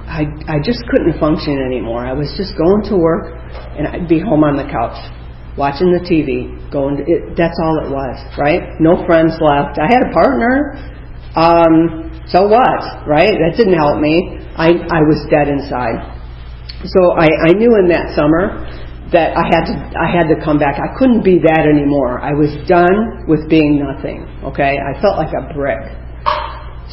I, 0.08 0.24
I 0.48 0.64
just 0.64 0.80
couldn't 0.88 1.20
function 1.20 1.60
anymore. 1.60 2.06
I 2.06 2.16
was 2.16 2.32
just 2.40 2.56
going 2.56 2.88
to 2.88 2.96
work 2.96 3.36
and 3.76 3.86
I'd 3.86 4.08
be 4.08 4.18
home 4.18 4.42
on 4.48 4.56
the 4.56 4.64
couch, 4.64 4.96
watching 5.56 5.90
the 5.90 6.02
TV, 6.02 6.50
going 6.70 6.98
to, 6.98 7.02
it, 7.06 7.36
that's 7.36 7.58
all 7.62 7.78
it 7.82 7.90
was, 7.90 8.16
right? 8.38 8.78
No 8.78 9.04
friends 9.06 9.34
left. 9.40 9.78
I 9.78 9.88
had 9.90 10.06
a 10.06 10.12
partner. 10.14 10.78
Um, 11.34 12.10
so 12.26 12.46
what, 12.46 13.06
right? 13.06 13.34
That 13.34 13.54
didn't 13.56 13.78
help 13.78 13.98
me. 13.98 14.38
I, 14.54 14.74
I 14.74 15.00
was 15.06 15.26
dead 15.30 15.48
inside. 15.48 15.98
So 16.86 17.12
I, 17.12 17.50
I 17.50 17.50
knew 17.58 17.76
in 17.76 17.90
that 17.90 18.14
summer 18.16 18.64
that 19.12 19.34
I 19.34 19.44
had 19.50 19.66
to 19.66 19.74
I 19.98 20.06
had 20.06 20.30
to 20.30 20.38
come 20.38 20.58
back. 20.58 20.78
I 20.78 20.94
couldn't 20.94 21.26
be 21.26 21.42
that 21.42 21.66
anymore. 21.66 22.22
I 22.22 22.30
was 22.32 22.54
done 22.70 23.26
with 23.26 23.50
being 23.50 23.82
nothing. 23.82 24.22
Okay, 24.46 24.78
I 24.78 24.94
felt 25.02 25.18
like 25.18 25.34
a 25.34 25.50
brick. 25.52 25.82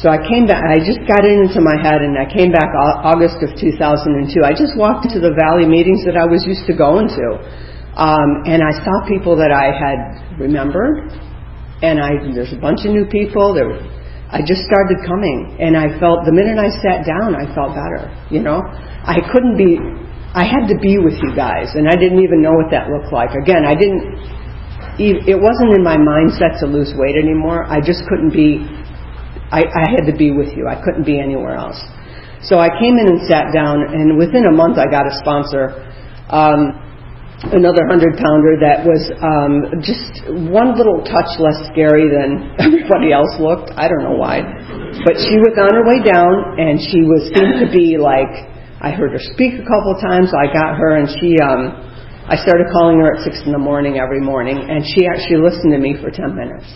So 0.02 0.10
I 0.10 0.18
came 0.22 0.46
back. 0.46 0.62
I 0.62 0.78
just 0.78 1.02
got 1.10 1.26
it 1.26 1.34
into 1.34 1.58
my 1.58 1.74
head, 1.74 2.02
and 2.02 2.14
I 2.14 2.26
came 2.26 2.54
back 2.54 2.70
August 3.02 3.42
of 3.42 3.54
2002. 3.58 4.46
I 4.46 4.54
just 4.54 4.78
walked 4.78 5.10
to 5.10 5.18
the 5.18 5.34
Valley 5.34 5.66
meetings 5.66 6.06
that 6.06 6.14
I 6.14 6.22
was 6.22 6.46
used 6.46 6.70
to 6.70 6.74
going 6.74 7.10
to, 7.10 7.26
um, 7.96 8.44
and 8.44 8.62
I 8.62 8.72
saw 8.84 9.06
people 9.08 9.36
that 9.36 9.50
I 9.50 9.72
had 9.72 10.40
remembered, 10.40 11.12
and 11.82 12.00
I 12.00 12.18
there's 12.34 12.52
a 12.52 12.60
bunch 12.60 12.84
of 12.84 12.92
new 12.92 13.06
people. 13.06 13.54
There 13.54 13.70
I 14.28 14.44
just 14.44 14.68
started 14.68 15.00
coming, 15.08 15.56
and 15.56 15.72
I 15.72 15.88
felt 15.96 16.28
the 16.28 16.36
minute 16.36 16.60
I 16.60 16.68
sat 16.84 17.08
down, 17.08 17.32
I 17.32 17.48
felt 17.56 17.72
better. 17.72 18.12
You 18.28 18.44
know, 18.44 18.60
I 18.60 19.24
couldn't 19.32 19.56
be. 19.56 19.80
I 20.36 20.44
had 20.44 20.68
to 20.68 20.76
be 20.76 21.00
with 21.00 21.16
you 21.16 21.32
guys, 21.32 21.72
and 21.72 21.88
I 21.88 21.96
didn't 21.96 22.20
even 22.20 22.44
know 22.44 22.52
what 22.52 22.68
that 22.68 22.92
looked 22.92 23.08
like. 23.08 23.32
Again, 23.32 23.64
I 23.64 23.72
didn't. 23.72 24.04
It 25.00 25.40
wasn't 25.40 25.72
in 25.72 25.82
my 25.82 25.96
mindset 25.96 26.60
to 26.60 26.66
lose 26.68 26.92
weight 26.92 27.16
anymore. 27.16 27.64
I 27.64 27.80
just 27.80 28.04
couldn't 28.04 28.36
be. 28.36 28.68
I, 29.48 29.64
I 29.64 29.84
had 29.88 30.04
to 30.04 30.12
be 30.12 30.28
with 30.28 30.52
you. 30.52 30.68
I 30.68 30.76
couldn't 30.76 31.08
be 31.08 31.16
anywhere 31.16 31.56
else. 31.56 31.80
So 32.44 32.60
I 32.60 32.68
came 32.68 33.00
in 33.00 33.08
and 33.08 33.24
sat 33.24 33.48
down, 33.56 33.80
and 33.80 34.18
within 34.20 34.44
a 34.44 34.52
month, 34.52 34.76
I 34.76 34.92
got 34.92 35.08
a 35.08 35.14
sponsor. 35.24 35.88
Um, 36.28 36.87
another 37.46 37.86
hundred 37.86 38.18
pounder 38.18 38.58
that 38.58 38.82
was 38.82 39.02
um, 39.22 39.78
just 39.78 40.26
one 40.50 40.74
little 40.74 40.98
touch 41.06 41.38
less 41.38 41.70
scary 41.70 42.10
than 42.10 42.50
everybody 42.58 43.14
else 43.14 43.30
looked. 43.38 43.70
I 43.78 43.86
don't 43.86 44.02
know 44.02 44.18
why, 44.18 44.42
but 45.06 45.14
she 45.14 45.38
was 45.38 45.54
on 45.54 45.70
her 45.70 45.86
way 45.86 46.02
down, 46.02 46.58
and 46.58 46.82
she 46.82 47.06
was 47.06 47.30
seemed 47.30 47.62
to 47.62 47.70
be 47.70 47.94
like 47.94 48.50
I 48.82 48.90
heard 48.90 49.14
her 49.14 49.22
speak 49.34 49.54
a 49.54 49.66
couple 49.66 49.94
of 49.94 50.02
times. 50.02 50.34
I 50.34 50.50
got 50.50 50.74
her, 50.74 50.98
and 50.98 51.06
she 51.22 51.38
um, 51.38 51.78
I 52.26 52.34
started 52.42 52.74
calling 52.74 52.98
her 52.98 53.14
at 53.14 53.22
six 53.22 53.38
in 53.46 53.54
the 53.54 53.62
morning 53.62 54.02
every 54.02 54.20
morning, 54.20 54.58
and 54.58 54.82
she 54.82 55.06
actually 55.06 55.38
listened 55.38 55.70
to 55.70 55.80
me 55.80 55.94
for 56.02 56.10
ten 56.10 56.34
minutes. 56.34 56.66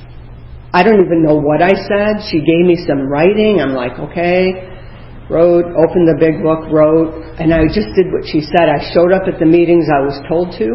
I 0.73 0.87
don't 0.87 1.02
even 1.04 1.26
know 1.26 1.37
what 1.37 1.61
I 1.61 1.75
said. 1.75 2.23
She 2.31 2.38
gave 2.38 2.64
me 2.64 2.78
some 2.87 3.11
writing. 3.11 3.61
I'm 3.61 3.75
like, 3.75 3.99
okay 3.99 4.73
wrote, 5.32 5.64
opened 5.72 6.04
the 6.04 6.20
big 6.20 6.44
book, 6.44 6.68
wrote, 6.68 7.40
and 7.40 7.56
I 7.56 7.64
just 7.72 7.88
did 7.96 8.12
what 8.12 8.28
she 8.28 8.44
said. 8.44 8.68
I 8.68 8.92
showed 8.92 9.16
up 9.16 9.24
at 9.24 9.40
the 9.40 9.48
meetings 9.48 9.88
I 9.88 10.04
was 10.04 10.20
told 10.28 10.52
to. 10.60 10.68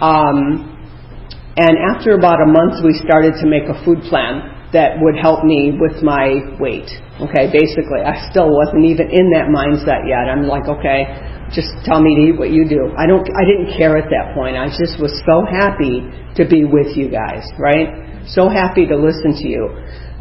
Um, 0.00 0.72
and 1.60 1.76
after 1.92 2.16
about 2.16 2.40
a 2.40 2.48
month, 2.48 2.80
we 2.80 2.96
started 3.04 3.36
to 3.44 3.46
make 3.46 3.68
a 3.68 3.76
food 3.84 4.00
plan 4.08 4.72
that 4.72 4.98
would 4.98 5.14
help 5.14 5.44
me 5.44 5.76
with 5.76 6.02
my 6.02 6.56
weight. 6.58 6.88
Okay, 7.22 7.46
basically, 7.52 8.02
I 8.02 8.26
still 8.32 8.50
wasn't 8.50 8.88
even 8.88 9.06
in 9.12 9.30
that 9.36 9.52
mindset 9.52 10.08
yet. 10.08 10.26
I'm 10.26 10.50
like, 10.50 10.66
okay, 10.66 11.06
just 11.54 11.70
tell 11.86 12.02
me 12.02 12.10
to 12.18 12.22
eat 12.32 12.36
what 12.40 12.50
you 12.50 12.66
do. 12.66 12.90
I 12.98 13.06
don't, 13.06 13.22
I 13.22 13.44
didn't 13.46 13.78
care 13.78 13.94
at 13.94 14.10
that 14.10 14.34
point. 14.34 14.58
I 14.58 14.66
just 14.66 14.98
was 14.98 15.14
so 15.22 15.46
happy 15.46 16.02
to 16.34 16.42
be 16.42 16.66
with 16.66 16.96
you 16.98 17.06
guys, 17.06 17.46
right? 17.54 18.26
So 18.26 18.48
happy 18.48 18.88
to 18.90 18.96
listen 18.96 19.38
to 19.38 19.46
you. 19.46 19.64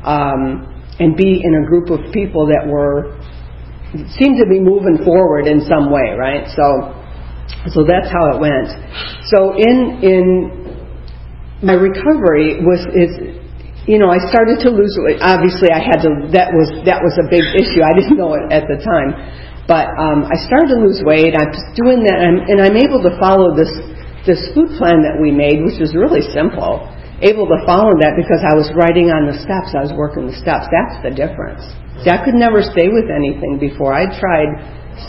Um, 0.05 0.69
and 0.99 1.17
be 1.17 1.41
in 1.43 1.55
a 1.55 1.65
group 1.65 1.89
of 1.89 2.13
people 2.13 2.45
that 2.47 2.61
were 2.67 3.17
seemed 4.17 4.41
to 4.41 4.47
be 4.49 4.57
moving 4.57 5.05
forward 5.05 5.45
in 5.45 5.61
some 5.69 5.93
way, 5.93 6.17
right? 6.17 6.49
So, 6.49 6.65
so 7.69 7.85
that's 7.85 8.09
how 8.09 8.33
it 8.33 8.37
went. 8.41 8.73
So 9.29 9.53
in 9.53 10.01
in 10.01 10.25
my 11.61 11.77
recovery 11.77 12.59
was 12.65 12.81
is 12.91 13.11
you 13.85 14.01
know 14.01 14.09
I 14.09 14.17
started 14.33 14.59
to 14.65 14.69
lose 14.73 14.97
weight. 15.05 15.21
Obviously, 15.21 15.69
I 15.69 15.79
had 15.79 16.01
to. 16.03 16.09
That 16.33 16.51
was 16.51 16.73
that 16.89 16.99
was 17.05 17.13
a 17.21 17.27
big 17.29 17.45
issue. 17.53 17.85
I 17.85 17.93
didn't 17.93 18.17
know 18.17 18.33
it 18.33 18.49
at 18.49 18.65
the 18.65 18.81
time, 18.81 19.13
but 19.69 19.87
um, 19.95 20.25
I 20.25 20.35
started 20.49 20.73
to 20.73 20.79
lose 20.81 21.05
weight. 21.05 21.37
I'm 21.37 21.53
just 21.53 21.77
doing 21.77 22.01
that, 22.09 22.17
and 22.17 22.25
I'm, 22.25 22.39
and 22.49 22.57
I'm 22.65 22.77
able 22.77 22.99
to 23.05 23.13
follow 23.21 23.53
this 23.53 23.71
this 24.25 24.41
food 24.57 24.73
plan 24.79 25.05
that 25.05 25.19
we 25.21 25.29
made, 25.29 25.61
which 25.61 25.77
was 25.77 25.93
really 25.93 26.23
simple. 26.33 26.89
Able 27.23 27.47
to 27.47 27.59
follow 27.63 27.95
that 28.03 28.19
because 28.19 28.43
I 28.43 28.51
was 28.51 28.67
writing 28.75 29.07
on 29.07 29.31
the 29.31 29.37
steps. 29.39 29.71
I 29.71 29.79
was 29.79 29.95
working 29.95 30.27
the 30.27 30.35
steps. 30.35 30.67
That's 30.67 30.99
the 30.99 31.15
difference. 31.15 31.63
See, 32.03 32.11
I 32.11 32.19
could 32.19 32.35
never 32.35 32.59
stay 32.59 32.91
with 32.91 33.07
anything 33.07 33.63
before. 33.63 33.95
I 33.95 34.11
tried 34.11 34.51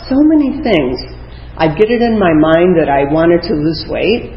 so 0.07 0.15
many 0.23 0.63
things. 0.63 0.95
I'd 1.59 1.75
get 1.75 1.91
it 1.91 1.99
in 1.99 2.15
my 2.15 2.31
mind 2.31 2.79
that 2.79 2.87
I 2.87 3.03
wanted 3.11 3.43
to 3.51 3.53
lose 3.55 3.83
weight 3.91 4.31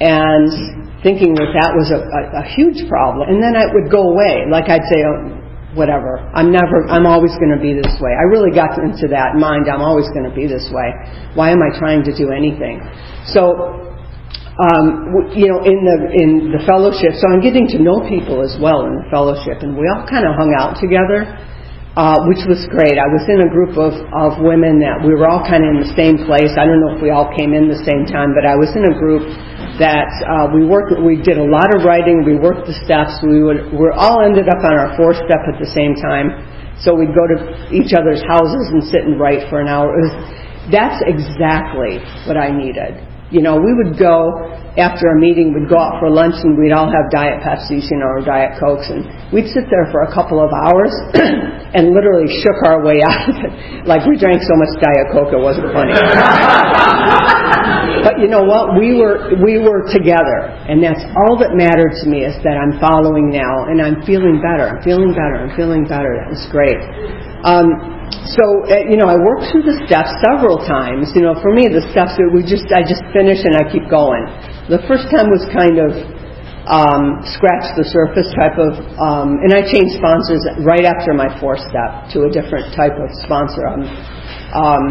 and 0.00 1.04
thinking 1.04 1.36
that 1.36 1.52
that 1.52 1.70
was 1.76 1.92
a, 1.92 2.00
a, 2.00 2.20
a 2.40 2.44
huge 2.56 2.88
problem. 2.88 3.28
And 3.28 3.44
then 3.44 3.60
it 3.60 3.70
would 3.76 3.92
go 3.92 4.16
away. 4.16 4.48
Like 4.48 4.72
I'd 4.72 4.88
say, 4.88 5.04
oh, 5.04 5.42
whatever. 5.74 6.16
I'm 6.32 6.52
never, 6.52 6.88
I'm 6.88 7.04
always 7.04 7.32
going 7.36 7.52
to 7.52 7.60
be 7.60 7.76
this 7.76 7.92
way. 8.00 8.12
I 8.16 8.24
really 8.32 8.56
got 8.56 8.76
into 8.80 9.08
that 9.12 9.36
mind. 9.36 9.68
I'm 9.68 9.84
always 9.84 10.08
going 10.16 10.24
to 10.28 10.34
be 10.34 10.48
this 10.48 10.68
way. 10.72 10.88
Why 11.36 11.52
am 11.52 11.60
I 11.60 11.76
trying 11.76 12.04
to 12.04 12.12
do 12.16 12.32
anything? 12.32 12.80
So, 13.32 13.91
um, 14.62 15.10
you 15.34 15.50
know, 15.50 15.60
in 15.66 15.78
the 15.82 15.96
in 16.22 16.30
the 16.54 16.62
fellowship. 16.62 17.18
So 17.18 17.26
I'm 17.26 17.42
getting 17.42 17.66
to 17.74 17.78
know 17.82 18.06
people 18.06 18.46
as 18.46 18.54
well 18.62 18.86
in 18.86 18.94
the 18.94 19.06
fellowship, 19.10 19.66
and 19.66 19.74
we 19.74 19.90
all 19.90 20.06
kind 20.06 20.22
of 20.22 20.38
hung 20.38 20.54
out 20.54 20.78
together 20.78 21.26
uh, 21.92 22.24
which 22.24 22.40
was 22.48 22.64
great. 22.72 22.96
I 22.96 23.04
was 23.04 23.24
in 23.28 23.44
a 23.44 23.50
group 23.52 23.76
of, 23.76 23.92
of 24.16 24.40
women 24.40 24.80
that 24.80 25.04
we 25.04 25.12
were 25.12 25.28
all 25.28 25.44
kind 25.44 25.60
of 25.60 25.76
in 25.76 25.80
the 25.84 25.92
same 25.92 26.24
place. 26.24 26.48
I 26.56 26.64
don't 26.64 26.80
know 26.80 26.96
if 26.96 27.04
we 27.04 27.12
all 27.12 27.28
came 27.36 27.52
in 27.52 27.68
the 27.68 27.84
same 27.84 28.08
time, 28.08 28.32
but 28.32 28.48
I 28.48 28.56
was 28.56 28.72
in 28.72 28.88
a 28.88 28.94
group 28.96 29.28
that 29.76 30.08
uh, 30.24 30.48
we 30.56 30.64
worked. 30.64 30.96
We 30.96 31.20
did 31.20 31.36
a 31.36 31.44
lot 31.44 31.68
of 31.76 31.84
writing. 31.84 32.24
We 32.24 32.40
worked 32.40 32.64
the 32.64 32.76
steps. 32.88 33.20
We 33.20 33.44
would 33.44 33.76
we 33.76 33.92
all 33.92 34.24
ended 34.24 34.48
up 34.48 34.64
on 34.64 34.72
our 34.72 34.96
fourth 34.96 35.20
step 35.20 35.44
at 35.44 35.60
the 35.60 35.68
same 35.68 35.92
time. 36.00 36.32
So 36.80 36.96
we'd 36.96 37.12
go 37.12 37.28
to 37.28 37.68
each 37.68 37.92
other's 37.92 38.24
houses 38.24 38.72
and 38.72 38.80
sit 38.88 39.04
and 39.04 39.20
write 39.20 39.44
for 39.52 39.60
an 39.60 39.68
hour. 39.68 39.92
Was, 39.92 40.16
that's 40.72 41.04
exactly 41.04 42.00
what 42.24 42.40
I 42.40 42.48
needed. 42.48 43.11
You 43.32 43.40
know, 43.40 43.56
we 43.56 43.72
would 43.72 43.96
go 43.96 44.44
after 44.76 45.08
a 45.08 45.16
meeting, 45.16 45.56
we'd 45.56 45.72
go 45.72 45.80
out 45.80 45.96
for 46.00 46.12
lunch 46.12 46.36
and 46.44 46.52
we'd 46.52 46.72
all 46.72 46.84
have 46.84 47.08
Diet 47.08 47.40
Pepsis, 47.40 47.88
you 47.88 47.96
know, 47.96 48.12
or 48.12 48.20
Diet 48.20 48.60
Cokes, 48.60 48.92
and 48.92 49.08
we'd 49.32 49.48
sit 49.48 49.72
there 49.72 49.88
for 49.88 50.04
a 50.04 50.12
couple 50.12 50.36
of 50.36 50.52
hours 50.52 50.92
and 51.76 51.96
literally 51.96 52.28
shook 52.44 52.60
our 52.68 52.84
way 52.84 53.00
out 53.08 53.32
of 53.32 53.36
it. 53.40 53.88
Like 53.88 54.04
we 54.04 54.20
drank 54.20 54.44
so 54.44 54.52
much 54.52 54.68
Diet 54.84 55.16
Coke, 55.16 55.32
it 55.32 55.40
wasn't 55.40 55.72
funny. 55.72 55.92
but 58.04 58.20
you 58.20 58.28
know 58.28 58.44
what? 58.44 58.76
We 58.76 59.00
were 59.00 59.32
we 59.40 59.56
were 59.56 59.88
together, 59.88 60.52
and 60.68 60.84
that's 60.84 61.00
all 61.24 61.40
that 61.40 61.56
mattered 61.56 61.96
to 62.04 62.06
me 62.08 62.28
is 62.28 62.36
that 62.44 62.60
I'm 62.60 62.76
following 62.80 63.32
now, 63.32 63.64
and 63.72 63.80
I'm 63.80 64.04
feeling 64.04 64.44
better. 64.44 64.76
I'm 64.76 64.82
feeling 64.84 65.16
better. 65.16 65.40
I'm 65.40 65.56
feeling 65.56 65.88
better. 65.88 66.20
That 66.20 66.36
was 66.36 66.44
great. 66.52 67.31
Um, 67.42 67.66
so 68.32 68.44
uh, 68.70 68.86
you 68.86 68.96
know, 68.96 69.10
I 69.10 69.18
worked 69.18 69.50
through 69.50 69.66
the 69.66 69.82
steps 69.86 70.10
several 70.22 70.62
times. 70.62 71.10
You 71.14 71.26
know, 71.26 71.34
for 71.38 71.50
me, 71.50 71.66
the 71.66 71.82
steps 71.90 72.14
that 72.18 72.30
we 72.30 72.46
just 72.46 72.70
I 72.70 72.86
just 72.86 73.02
finish 73.10 73.42
and 73.42 73.58
I 73.58 73.66
keep 73.66 73.86
going. 73.90 74.24
The 74.70 74.82
first 74.86 75.10
time 75.10 75.28
was 75.28 75.42
kind 75.50 75.82
of 75.82 75.90
um, 76.70 77.18
scratch 77.34 77.74
the 77.74 77.82
surface 77.82 78.30
type 78.38 78.54
of, 78.54 78.78
um, 78.94 79.42
and 79.42 79.50
I 79.50 79.66
changed 79.66 79.98
sponsors 79.98 80.46
right 80.62 80.86
after 80.86 81.10
my 81.10 81.26
fourth 81.42 81.58
step 81.66 82.06
to 82.14 82.24
a 82.26 82.30
different 82.30 82.70
type 82.78 82.94
of 82.94 83.10
sponsor. 83.26 83.66
Um, 83.66 83.82
um, 84.54 84.84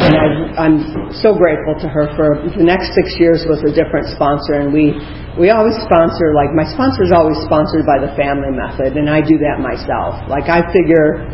and 0.00 0.16
I, 0.16 0.64
am 0.64 1.12
so 1.20 1.36
grateful 1.36 1.76
to 1.84 1.88
her 1.88 2.08
for 2.16 2.40
the 2.40 2.64
next 2.64 2.96
six 2.96 3.12
years 3.20 3.44
was 3.44 3.60
a 3.60 3.72
different 3.72 4.08
sponsor, 4.16 4.64
and 4.64 4.72
we 4.72 4.96
we 5.36 5.52
always 5.52 5.76
sponsor 5.84 6.32
like 6.32 6.52
my 6.56 6.64
sponsor 6.64 7.04
is 7.04 7.12
always 7.12 7.36
sponsored 7.44 7.84
by 7.84 8.00
the 8.00 8.12
family 8.16 8.52
method, 8.52 8.96
and 8.96 9.08
I 9.08 9.20
do 9.20 9.36
that 9.44 9.60
myself. 9.60 10.16
Like 10.32 10.48
I 10.48 10.64
figure 10.72 11.28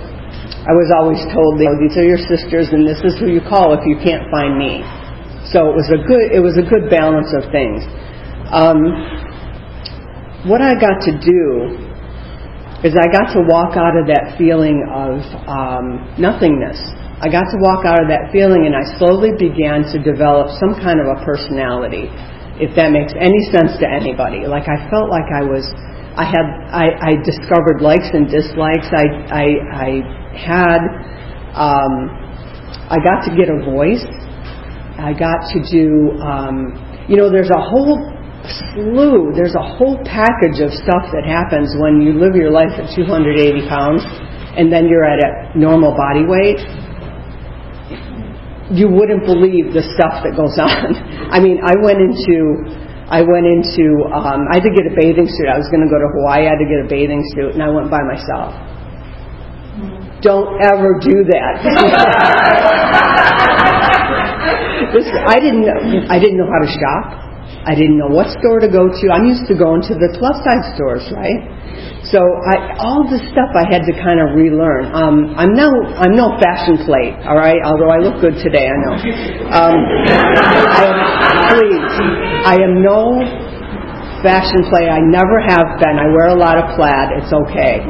I 0.66 0.74
was 0.74 0.90
always 0.90 1.22
told, 1.30 1.62
you 1.62 1.70
know, 1.70 1.78
these 1.78 1.96
are 1.96 2.04
your 2.04 2.18
sisters, 2.18 2.74
and 2.74 2.82
this 2.82 2.98
is 3.06 3.14
who 3.22 3.30
you 3.30 3.40
call 3.40 3.78
if 3.78 3.86
you 3.86 3.96
can't 4.02 4.26
find 4.28 4.58
me. 4.58 4.82
So 5.54 5.70
it 5.70 5.74
was 5.78 5.88
a 5.94 6.00
good 6.02 6.34
it 6.34 6.42
was 6.42 6.58
a 6.58 6.66
good 6.66 6.90
balance 6.90 7.30
of 7.38 7.46
things. 7.54 7.86
Um, 8.50 8.82
what 10.50 10.60
I 10.62 10.74
got 10.74 10.98
to 11.06 11.14
do 11.14 11.78
is 12.82 12.94
I 12.94 13.06
got 13.10 13.34
to 13.34 13.42
walk 13.46 13.74
out 13.78 13.98
of 13.98 14.06
that 14.06 14.34
feeling 14.38 14.86
of 14.86 15.18
um, 15.46 16.14
nothingness. 16.18 16.78
I 17.18 17.26
got 17.26 17.50
to 17.50 17.58
walk 17.58 17.82
out 17.82 17.98
of 17.98 18.06
that 18.14 18.30
feeling, 18.30 18.70
and 18.70 18.78
I 18.78 18.86
slowly 18.94 19.34
began 19.34 19.82
to 19.90 19.98
develop 19.98 20.54
some 20.62 20.78
kind 20.78 21.02
of 21.02 21.10
a 21.10 21.18
personality, 21.26 22.06
if 22.62 22.70
that 22.78 22.94
makes 22.94 23.10
any 23.18 23.42
sense 23.50 23.74
to 23.82 23.90
anybody. 23.90 24.46
Like 24.46 24.70
I 24.70 24.86
felt 24.86 25.10
like 25.10 25.26
I 25.34 25.42
was 25.42 25.66
I 26.14 26.22
had 26.22 26.46
I, 26.70 26.86
I 26.94 27.12
discovered 27.26 27.82
likes 27.82 28.06
and 28.14 28.30
dislikes. 28.30 28.86
I 28.94 29.06
I, 29.34 29.46
I 29.66 29.88
had 30.38 30.80
um, 31.58 31.92
I 32.86 33.02
got 33.02 33.26
to 33.26 33.34
get 33.34 33.50
a 33.50 33.66
voice. 33.66 34.06
I 35.02 35.10
got 35.10 35.42
to 35.54 35.58
do 35.66 36.14
um, 36.22 36.78
you 37.10 37.18
know 37.18 37.34
there's 37.34 37.50
a 37.50 37.58
whole 37.58 37.98
slew 38.46 39.34
there's 39.34 39.58
a 39.58 39.66
whole 39.74 39.98
package 40.06 40.62
of 40.62 40.70
stuff 40.70 41.10
that 41.10 41.26
happens 41.26 41.74
when 41.82 41.98
you 41.98 42.14
live 42.14 42.38
your 42.38 42.54
life 42.54 42.70
at 42.78 42.86
280 42.94 43.34
pounds 43.66 44.06
and 44.54 44.72
then 44.72 44.86
you're 44.86 45.04
at 45.04 45.18
a 45.18 45.58
normal 45.58 45.90
body 45.98 46.22
weight 46.22 46.62
you 48.70 48.88
wouldn't 48.88 49.24
believe 49.24 49.72
the 49.72 49.82
stuff 49.96 50.22
that 50.24 50.36
goes 50.36 50.58
on. 50.60 50.94
I 51.32 51.40
mean, 51.40 51.60
I 51.64 51.74
went 51.80 52.00
into 52.00 52.64
I 53.08 53.24
went 53.24 53.48
into, 53.48 54.04
um, 54.12 54.44
I 54.52 54.60
had 54.60 54.68
to 54.68 54.74
get 54.76 54.84
a 54.84 54.92
bathing 54.92 55.24
suit. 55.24 55.48
I 55.48 55.56
was 55.56 55.64
going 55.72 55.80
to 55.80 55.88
go 55.88 55.96
to 55.96 56.12
Hawaii. 56.12 56.44
I 56.44 56.52
had 56.52 56.60
to 56.60 56.68
get 56.68 56.84
a 56.84 56.88
bathing 56.92 57.24
suit, 57.32 57.56
and 57.56 57.64
I 57.64 57.72
went 57.72 57.88
by 57.88 58.04
myself. 58.04 58.52
Don't 60.20 60.60
ever 60.60 61.00
do 61.00 61.24
that. 61.24 61.56
this, 64.92 65.08
I 65.08 65.40
didn't. 65.40 65.64
I 66.12 66.20
didn't 66.20 66.36
know 66.36 66.52
how 66.52 66.60
to 66.60 66.68
shop. 66.68 67.27
I 67.66 67.74
didn't 67.74 67.98
know 67.98 68.08
what 68.08 68.30
store 68.38 68.60
to 68.60 68.70
go 68.70 68.86
to. 68.86 69.04
I'm 69.10 69.26
used 69.26 69.46
to 69.50 69.56
going 69.58 69.82
to 69.90 69.94
the 69.98 70.14
plus 70.16 70.36
size 70.46 70.66
stores, 70.78 71.04
right? 71.10 71.42
So 72.10 72.22
I, 72.22 72.78
all 72.80 73.04
this 73.04 73.20
stuff 73.34 73.52
I 73.52 73.66
had 73.68 73.84
to 73.84 73.94
kind 74.00 74.22
of 74.22 74.32
relearn. 74.38 74.88
Um, 74.94 75.34
I'm 75.36 75.52
no 75.52 75.68
I'm 75.98 76.16
no 76.16 76.38
fashion 76.40 76.80
plate, 76.86 77.18
all 77.26 77.36
right. 77.36 77.60
Although 77.60 77.90
I 77.90 77.98
look 77.98 78.22
good 78.22 78.38
today, 78.40 78.70
I 78.70 78.76
know. 78.80 78.94
Um, 79.52 79.76
am, 80.86 80.96
please, 81.52 81.92
I 82.48 82.56
am 82.64 82.80
no 82.80 83.20
fashion 84.24 84.64
plate. 84.72 84.88
I 84.88 85.02
never 85.04 85.38
have 85.42 85.76
been. 85.82 85.98
I 86.00 86.08
wear 86.08 86.32
a 86.32 86.38
lot 86.38 86.56
of 86.56 86.72
plaid. 86.78 87.20
It's 87.20 87.32
okay. 87.34 87.84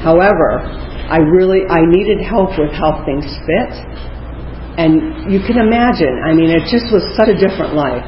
However, 0.00 0.62
I 1.10 1.18
really 1.18 1.66
I 1.68 1.84
needed 1.84 2.24
help 2.24 2.56
with 2.58 2.72
how 2.72 3.04
things 3.04 3.26
fit, 3.44 3.72
and 4.78 5.26
you 5.26 5.42
can 5.42 5.58
imagine. 5.58 6.22
I 6.22 6.30
mean, 6.32 6.54
it 6.54 6.70
just 6.70 6.94
was 6.94 7.02
such 7.18 7.26
a 7.26 7.34
different 7.34 7.74
life. 7.74 8.06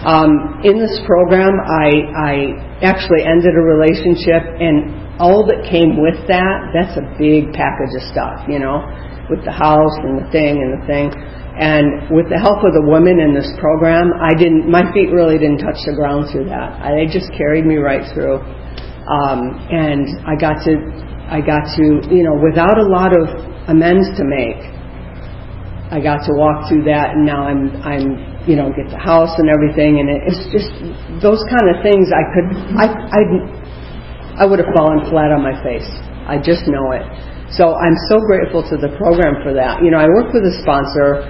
Um, 0.00 0.64
in 0.64 0.80
this 0.80 0.96
program, 1.04 1.52
I, 1.60 1.88
I 2.16 2.32
actually 2.80 3.24
ended 3.24 3.52
a 3.52 3.64
relationship, 3.64 4.44
and 4.56 5.20
all 5.20 5.44
that 5.48 5.68
came 5.68 6.00
with 6.00 6.16
that, 6.28 6.72
that's 6.72 6.96
a 6.96 7.04
big 7.20 7.52
package 7.52 7.92
of 7.96 8.04
stuff, 8.12 8.48
you 8.48 8.60
know, 8.60 8.84
with 9.28 9.44
the 9.44 9.52
house 9.52 9.96
and 10.04 10.20
the 10.20 10.28
thing 10.32 10.60
and 10.60 10.80
the 10.80 10.84
thing. 10.88 11.08
And 11.56 12.12
with 12.12 12.28
the 12.28 12.36
help 12.36 12.60
of 12.60 12.72
the 12.76 12.84
women 12.84 13.16
in 13.20 13.32
this 13.32 13.48
program, 13.56 14.12
I 14.20 14.36
didn't, 14.36 14.68
my 14.68 14.84
feet 14.92 15.08
really 15.08 15.40
didn't 15.40 15.64
touch 15.64 15.80
the 15.88 15.96
ground 15.96 16.28
through 16.28 16.52
that. 16.52 16.76
I, 16.80 17.00
they 17.00 17.08
just 17.08 17.32
carried 17.32 17.64
me 17.64 17.76
right 17.80 18.04
through. 18.12 18.44
Um, 19.08 19.56
and 19.72 20.04
I 20.28 20.36
got 20.36 20.60
to, 20.68 20.76
I 21.32 21.40
got 21.40 21.64
to, 21.80 21.84
you 22.12 22.24
know, 22.24 22.36
without 22.36 22.76
a 22.76 22.84
lot 22.84 23.16
of 23.16 23.32
amends 23.72 24.04
to 24.20 24.24
make, 24.28 24.60
I 25.86 26.02
got 26.02 26.26
to 26.26 26.34
walk 26.34 26.66
through 26.66 26.82
that, 26.90 27.14
and 27.14 27.22
now 27.22 27.46
I'm, 27.46 27.70
I'm 27.86 28.06
you 28.50 28.58
know, 28.58 28.74
get 28.74 28.90
the 28.90 28.98
house 28.98 29.30
and 29.38 29.46
everything. 29.46 30.02
And 30.02 30.10
it's 30.10 30.42
just 30.50 30.70
those 31.22 31.38
kind 31.46 31.70
of 31.70 31.78
things. 31.86 32.10
I 32.10 32.24
could, 32.34 32.48
I, 32.74 32.86
I, 32.90 33.20
I 34.42 34.44
would 34.50 34.58
have 34.58 34.74
fallen 34.74 35.06
flat 35.10 35.30
on 35.30 35.46
my 35.46 35.54
face. 35.62 35.86
I 36.26 36.42
just 36.42 36.66
know 36.66 36.90
it. 36.90 37.06
So 37.54 37.78
I'm 37.78 37.94
so 38.10 38.18
grateful 38.26 38.66
to 38.66 38.74
the 38.82 38.90
program 38.98 39.38
for 39.46 39.54
that. 39.54 39.78
You 39.78 39.94
know, 39.94 40.02
I 40.02 40.10
work 40.10 40.34
with 40.34 40.42
a 40.42 40.54
sponsor. 40.66 41.22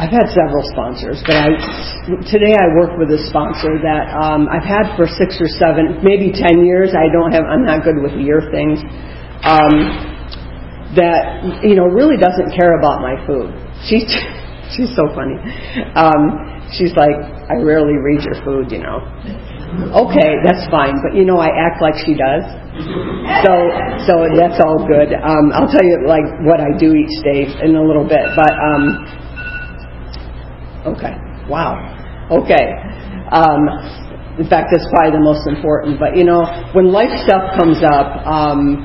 I've 0.00 0.08
had 0.08 0.32
several 0.32 0.64
sponsors, 0.72 1.20
but 1.28 1.36
I 1.36 1.52
today 2.32 2.56
I 2.56 2.72
work 2.80 2.96
with 2.96 3.12
a 3.12 3.20
sponsor 3.28 3.76
that 3.84 4.08
um, 4.16 4.48
I've 4.48 4.64
had 4.64 4.96
for 4.96 5.04
six 5.04 5.36
or 5.36 5.52
seven, 5.60 6.00
maybe 6.00 6.32
ten 6.32 6.64
years. 6.64 6.96
I 6.96 7.12
don't 7.12 7.36
have. 7.36 7.44
I'm 7.44 7.68
not 7.68 7.84
good 7.84 8.00
with 8.00 8.16
year 8.16 8.48
things. 8.48 8.80
Um, 9.44 10.09
that 10.96 11.62
you 11.62 11.74
know 11.74 11.86
really 11.86 12.16
doesn't 12.16 12.50
care 12.56 12.78
about 12.78 13.02
my 13.02 13.14
food. 13.26 13.52
She 13.86 14.06
she's 14.74 14.90
so 14.94 15.06
funny. 15.14 15.38
Um, 15.94 16.50
she's 16.74 16.94
like, 16.94 17.16
I 17.50 17.58
rarely 17.62 17.98
read 17.98 18.22
your 18.22 18.38
food, 18.44 18.70
you 18.70 18.82
know. 18.82 19.02
Okay, 19.70 20.34
that's 20.42 20.66
fine, 20.70 20.98
but 20.98 21.14
you 21.14 21.24
know, 21.24 21.38
I 21.38 21.46
act 21.46 21.80
like 21.80 21.94
she 22.02 22.14
does. 22.14 22.42
So, 23.46 23.52
so 24.06 24.14
that's 24.34 24.58
all 24.58 24.82
good. 24.86 25.14
Um, 25.14 25.52
I'll 25.54 25.70
tell 25.70 25.84
you 25.84 26.06
like 26.06 26.26
what 26.42 26.58
I 26.58 26.74
do 26.78 26.94
each 26.94 27.22
day 27.22 27.46
in 27.62 27.76
a 27.76 27.82
little 27.82 28.06
bit, 28.06 28.24
but 28.34 28.50
um, 28.50 28.82
okay, 30.94 31.14
wow, 31.46 31.78
okay. 32.42 32.66
Um, 33.30 33.62
in 34.38 34.48
fact, 34.48 34.70
that's 34.72 34.86
probably 34.90 35.12
the 35.12 35.22
most 35.22 35.46
important. 35.46 36.00
But 36.00 36.16
you 36.16 36.24
know, 36.24 36.42
when 36.72 36.90
life 36.90 37.12
stuff 37.22 37.54
comes 37.58 37.78
up, 37.84 38.26
um, 38.26 38.82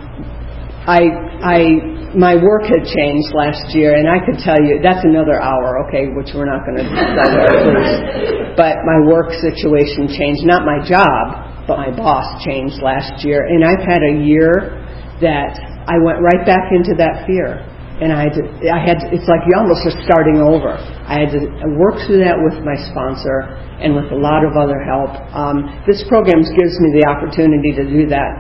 I 0.86 1.02
I 1.41 1.94
my 2.15 2.36
work 2.36 2.63
had 2.63 2.88
changed 2.88 3.36
last 3.36 3.75
year, 3.75 3.99
and 3.99 4.08
I 4.08 4.23
could 4.23 4.39
tell 4.39 4.56
you 4.56 4.80
that's 4.80 5.04
another 5.04 5.36
hour, 5.36 5.84
okay, 5.88 6.08
which 6.15 6.32
we're 6.32 6.47
not 6.47 6.63
going 6.63 6.80
to 6.80 6.88
please. 6.88 8.56
But 8.56 8.88
my 8.88 9.04
work 9.04 9.36
situation 9.43 10.08
changed, 10.08 10.47
not 10.47 10.63
my 10.63 10.80
job, 10.88 11.67
but 11.67 11.75
my 11.75 11.91
boss 11.91 12.23
changed 12.47 12.80
last 12.80 13.23
year, 13.28 13.43
and 13.43 13.67
I've 13.67 13.84
had 13.84 13.99
a 13.99 14.15
year 14.23 14.80
that 15.19 15.60
I 15.91 15.99
went 15.99 16.23
right 16.23 16.47
back 16.47 16.71
into 16.71 16.95
that 17.04 17.28
fear, 17.28 17.60
and 17.99 18.15
I 18.15 18.32
had 18.32 18.34
to, 18.39 18.43
I 18.71 18.80
had 18.80 18.97
to, 19.04 19.06
it's 19.12 19.28
like 19.28 19.43
you 19.43 19.56
almost 19.60 19.84
are 19.84 19.95
starting 20.08 20.39
over. 20.39 20.80
I 20.80 21.19
had 21.19 21.36
to 21.36 21.43
work 21.75 21.99
through 22.08 22.23
that 22.23 22.39
with 22.39 22.63
my 22.63 22.80
sponsor 22.91 23.60
and 23.84 23.91
with 23.91 24.08
a 24.15 24.19
lot 24.19 24.47
of 24.47 24.56
other 24.56 24.80
help. 24.80 25.12
Um, 25.36 25.84
this 25.84 25.99
program 26.08 26.39
gives 26.39 26.75
me 26.80 26.95
the 26.95 27.04
opportunity 27.12 27.75
to 27.75 27.84
do 27.84 28.08
that. 28.08 28.32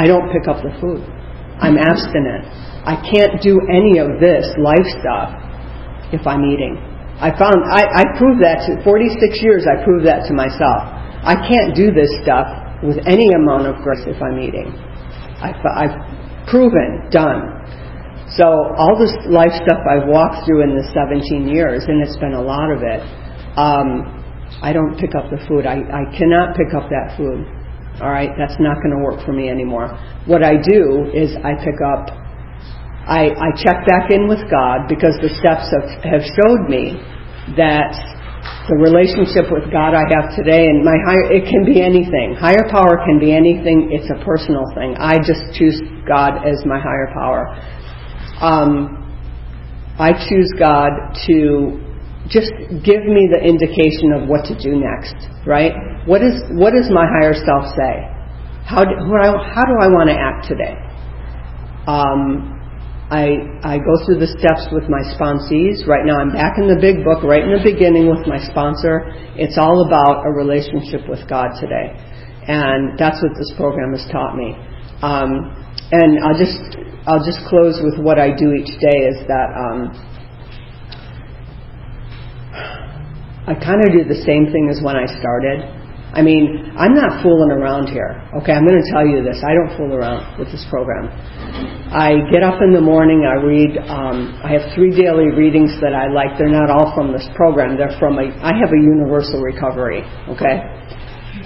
I 0.00 0.08
don't 0.08 0.32
pick 0.32 0.48
up 0.48 0.64
the 0.64 0.72
food. 0.80 1.13
I'm 1.60 1.78
abstinent. 1.78 2.46
I 2.84 3.00
can't 3.00 3.40
do 3.40 3.60
any 3.70 3.98
of 3.98 4.20
this 4.20 4.44
life 4.58 4.86
stuff 5.00 5.32
if 6.12 6.26
I'm 6.26 6.44
eating. 6.50 6.76
I 7.18 7.30
found, 7.38 7.62
I, 7.70 7.86
I 7.86 8.04
proved 8.18 8.42
that 8.42 8.66
to, 8.66 8.82
46 8.82 9.40
years 9.40 9.64
I 9.70 9.82
proved 9.84 10.04
that 10.06 10.26
to 10.28 10.34
myself. 10.34 10.90
I 11.24 11.38
can't 11.46 11.72
do 11.72 11.94
this 11.94 12.10
stuff 12.26 12.50
with 12.82 12.98
any 13.06 13.30
amount 13.32 13.70
of 13.70 13.80
grace 13.80 14.04
if 14.04 14.20
I'm 14.20 14.36
eating. 14.42 14.68
I, 15.40 15.54
I've 15.54 15.96
proven, 16.50 17.08
done. 17.08 17.64
So 18.36 18.44
all 18.76 18.98
this 18.98 19.14
life 19.30 19.54
stuff 19.64 19.80
I've 19.86 20.10
walked 20.10 20.44
through 20.44 20.66
in 20.66 20.74
the 20.74 20.84
17 20.92 21.48
years, 21.48 21.84
and 21.86 22.02
it's 22.02 22.18
been 22.18 22.34
a 22.34 22.42
lot 22.42 22.68
of 22.68 22.82
it, 22.82 23.00
um, 23.56 24.10
I 24.60 24.72
don't 24.72 24.98
pick 24.98 25.14
up 25.14 25.30
the 25.30 25.38
food. 25.46 25.66
I, 25.66 25.80
I 25.86 26.04
cannot 26.18 26.56
pick 26.56 26.74
up 26.74 26.90
that 26.90 27.14
food. 27.16 27.46
All 28.02 28.10
right, 28.10 28.30
that's 28.36 28.58
not 28.58 28.82
going 28.82 28.90
to 28.90 29.02
work 29.02 29.24
for 29.24 29.32
me 29.32 29.48
anymore. 29.48 29.86
What 30.26 30.42
I 30.42 30.58
do 30.58 31.06
is 31.14 31.30
I 31.46 31.54
pick 31.62 31.78
up, 31.78 32.10
I, 33.06 33.30
I 33.30 33.48
check 33.54 33.86
back 33.86 34.10
in 34.10 34.26
with 34.26 34.42
God 34.50 34.90
because 34.90 35.14
the 35.22 35.30
steps 35.38 35.70
have, 35.70 35.86
have 36.02 36.24
showed 36.26 36.66
me 36.66 36.98
that 37.54 37.94
the 38.66 38.76
relationship 38.82 39.46
with 39.52 39.70
God 39.70 39.94
I 39.94 40.02
have 40.10 40.34
today 40.34 40.66
and 40.66 40.82
my 40.82 40.96
higher, 41.06 41.38
it 41.38 41.46
can 41.46 41.62
be 41.62 41.78
anything. 41.78 42.34
Higher 42.34 42.66
power 42.66 42.98
can 43.06 43.20
be 43.22 43.30
anything. 43.30 43.94
It's 43.94 44.10
a 44.10 44.18
personal 44.24 44.66
thing. 44.74 44.96
I 44.98 45.22
just 45.22 45.54
choose 45.54 45.78
God 46.08 46.42
as 46.42 46.66
my 46.66 46.80
higher 46.82 47.14
power. 47.14 47.46
Um, 48.42 49.04
I 50.02 50.12
choose 50.28 50.50
God 50.58 50.90
to 51.30 51.78
just 52.26 52.50
give 52.82 53.06
me 53.06 53.30
the 53.30 53.38
indication 53.38 54.10
of 54.16 54.26
what 54.26 54.48
to 54.50 54.58
do 54.58 54.80
next, 54.80 55.14
right? 55.46 55.93
What 56.06 56.22
is 56.22 56.42
what 56.52 56.72
does 56.76 56.90
my 56.92 57.06
higher 57.06 57.32
self 57.32 57.72
say? 57.76 58.14
How 58.64 58.84
do, 58.84 58.96
how 58.96 59.64
do 59.68 59.76
I 59.76 59.88
want 59.92 60.08
to 60.08 60.16
act 60.16 60.48
today? 60.48 60.72
Um, 61.84 62.54
I, 63.12 63.36
I 63.60 63.76
go 63.76 63.94
through 64.08 64.24
the 64.24 64.32
steps 64.40 64.72
with 64.72 64.88
my 64.88 65.04
sponsees. 65.12 65.84
Right 65.84 66.08
now 66.08 66.16
I'm 66.16 66.32
back 66.32 66.56
in 66.56 66.64
the 66.64 66.80
big 66.80 67.04
book, 67.04 67.20
right 67.20 67.44
in 67.44 67.52
the 67.52 67.60
beginning 67.60 68.08
with 68.08 68.24
my 68.24 68.40
sponsor. 68.40 69.04
It's 69.36 69.60
all 69.60 69.84
about 69.84 70.24
a 70.24 70.32
relationship 70.32 71.04
with 71.04 71.20
God 71.28 71.52
today. 71.60 71.92
And 72.48 72.96
that's 72.96 73.20
what 73.20 73.36
this 73.36 73.52
program 73.60 73.92
has 73.92 74.08
taught 74.08 74.32
me. 74.32 74.56
Um, 75.04 75.52
and 75.92 76.24
I'll 76.24 76.40
just, 76.40 76.80
I'll 77.04 77.20
just 77.20 77.44
close 77.52 77.84
with 77.84 78.00
what 78.00 78.16
I 78.16 78.32
do 78.32 78.56
each 78.56 78.72
day 78.80 79.04
is 79.12 79.20
that, 79.28 79.48
um, 79.52 79.92
I 83.44 83.52
kind 83.52 83.84
of 83.84 83.92
do 83.92 84.08
the 84.08 84.24
same 84.24 84.48
thing 84.48 84.72
as 84.72 84.80
when 84.80 84.96
I 84.96 85.04
started. 85.20 85.83
I 86.14 86.22
mean, 86.22 86.72
I'm 86.78 86.94
not 86.94 87.22
fooling 87.26 87.50
around 87.50 87.90
here. 87.90 88.22
Okay, 88.38 88.54
I'm 88.54 88.62
going 88.62 88.78
to 88.78 88.88
tell 88.94 89.02
you 89.02 89.26
this. 89.26 89.42
I 89.42 89.50
don't 89.50 89.74
fool 89.76 89.90
around 89.90 90.38
with 90.38 90.46
this 90.54 90.62
program. 90.70 91.10
I 91.90 92.22
get 92.30 92.46
up 92.46 92.62
in 92.62 92.70
the 92.70 92.80
morning. 92.80 93.26
I 93.26 93.42
read. 93.42 93.74
Um, 93.90 94.38
I 94.42 94.54
have 94.54 94.70
three 94.78 94.94
daily 94.94 95.34
readings 95.34 95.74
that 95.82 95.90
I 95.90 96.06
like. 96.06 96.38
They're 96.38 96.54
not 96.54 96.70
all 96.70 96.94
from 96.94 97.10
this 97.10 97.26
program. 97.34 97.76
They're 97.76 97.98
from 97.98 98.22
a. 98.22 98.30
I 98.46 98.54
have 98.54 98.70
a 98.70 98.78
universal 98.78 99.42
recovery. 99.42 100.06
Okay. 100.30 100.62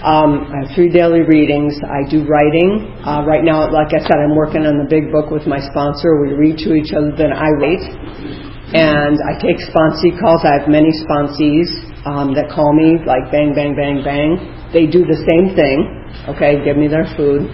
Um, 0.04 0.52
I 0.52 0.68
have 0.68 0.76
three 0.76 0.92
daily 0.92 1.24
readings. 1.24 1.74
I 1.82 2.04
do 2.04 2.28
writing. 2.28 2.92
Uh, 3.02 3.24
right 3.24 3.42
now, 3.42 3.72
like 3.72 3.96
I 3.96 4.04
said, 4.04 4.20
I'm 4.20 4.36
working 4.36 4.68
on 4.68 4.76
the 4.76 4.86
big 4.86 5.10
book 5.10 5.32
with 5.32 5.48
my 5.48 5.58
sponsor. 5.72 6.20
We 6.20 6.36
read 6.36 6.60
to 6.68 6.76
each 6.76 6.92
other, 6.92 7.10
then 7.16 7.32
I 7.32 7.50
wait. 7.56 8.47
And 8.68 9.16
I 9.24 9.32
take 9.40 9.56
sponsee 9.64 10.12
calls. 10.20 10.44
I 10.44 10.60
have 10.60 10.68
many 10.68 10.92
sponsees 11.04 11.72
um, 12.04 12.36
that 12.36 12.52
call 12.52 12.76
me, 12.76 13.00
like 13.08 13.32
bang, 13.32 13.56
bang, 13.56 13.72
bang, 13.72 14.04
bang. 14.04 14.36
They 14.72 14.84
do 14.84 15.08
the 15.08 15.16
same 15.24 15.56
thing, 15.56 15.88
okay, 16.28 16.60
give 16.60 16.76
me 16.76 16.88
their 16.88 17.08
food. 17.16 17.48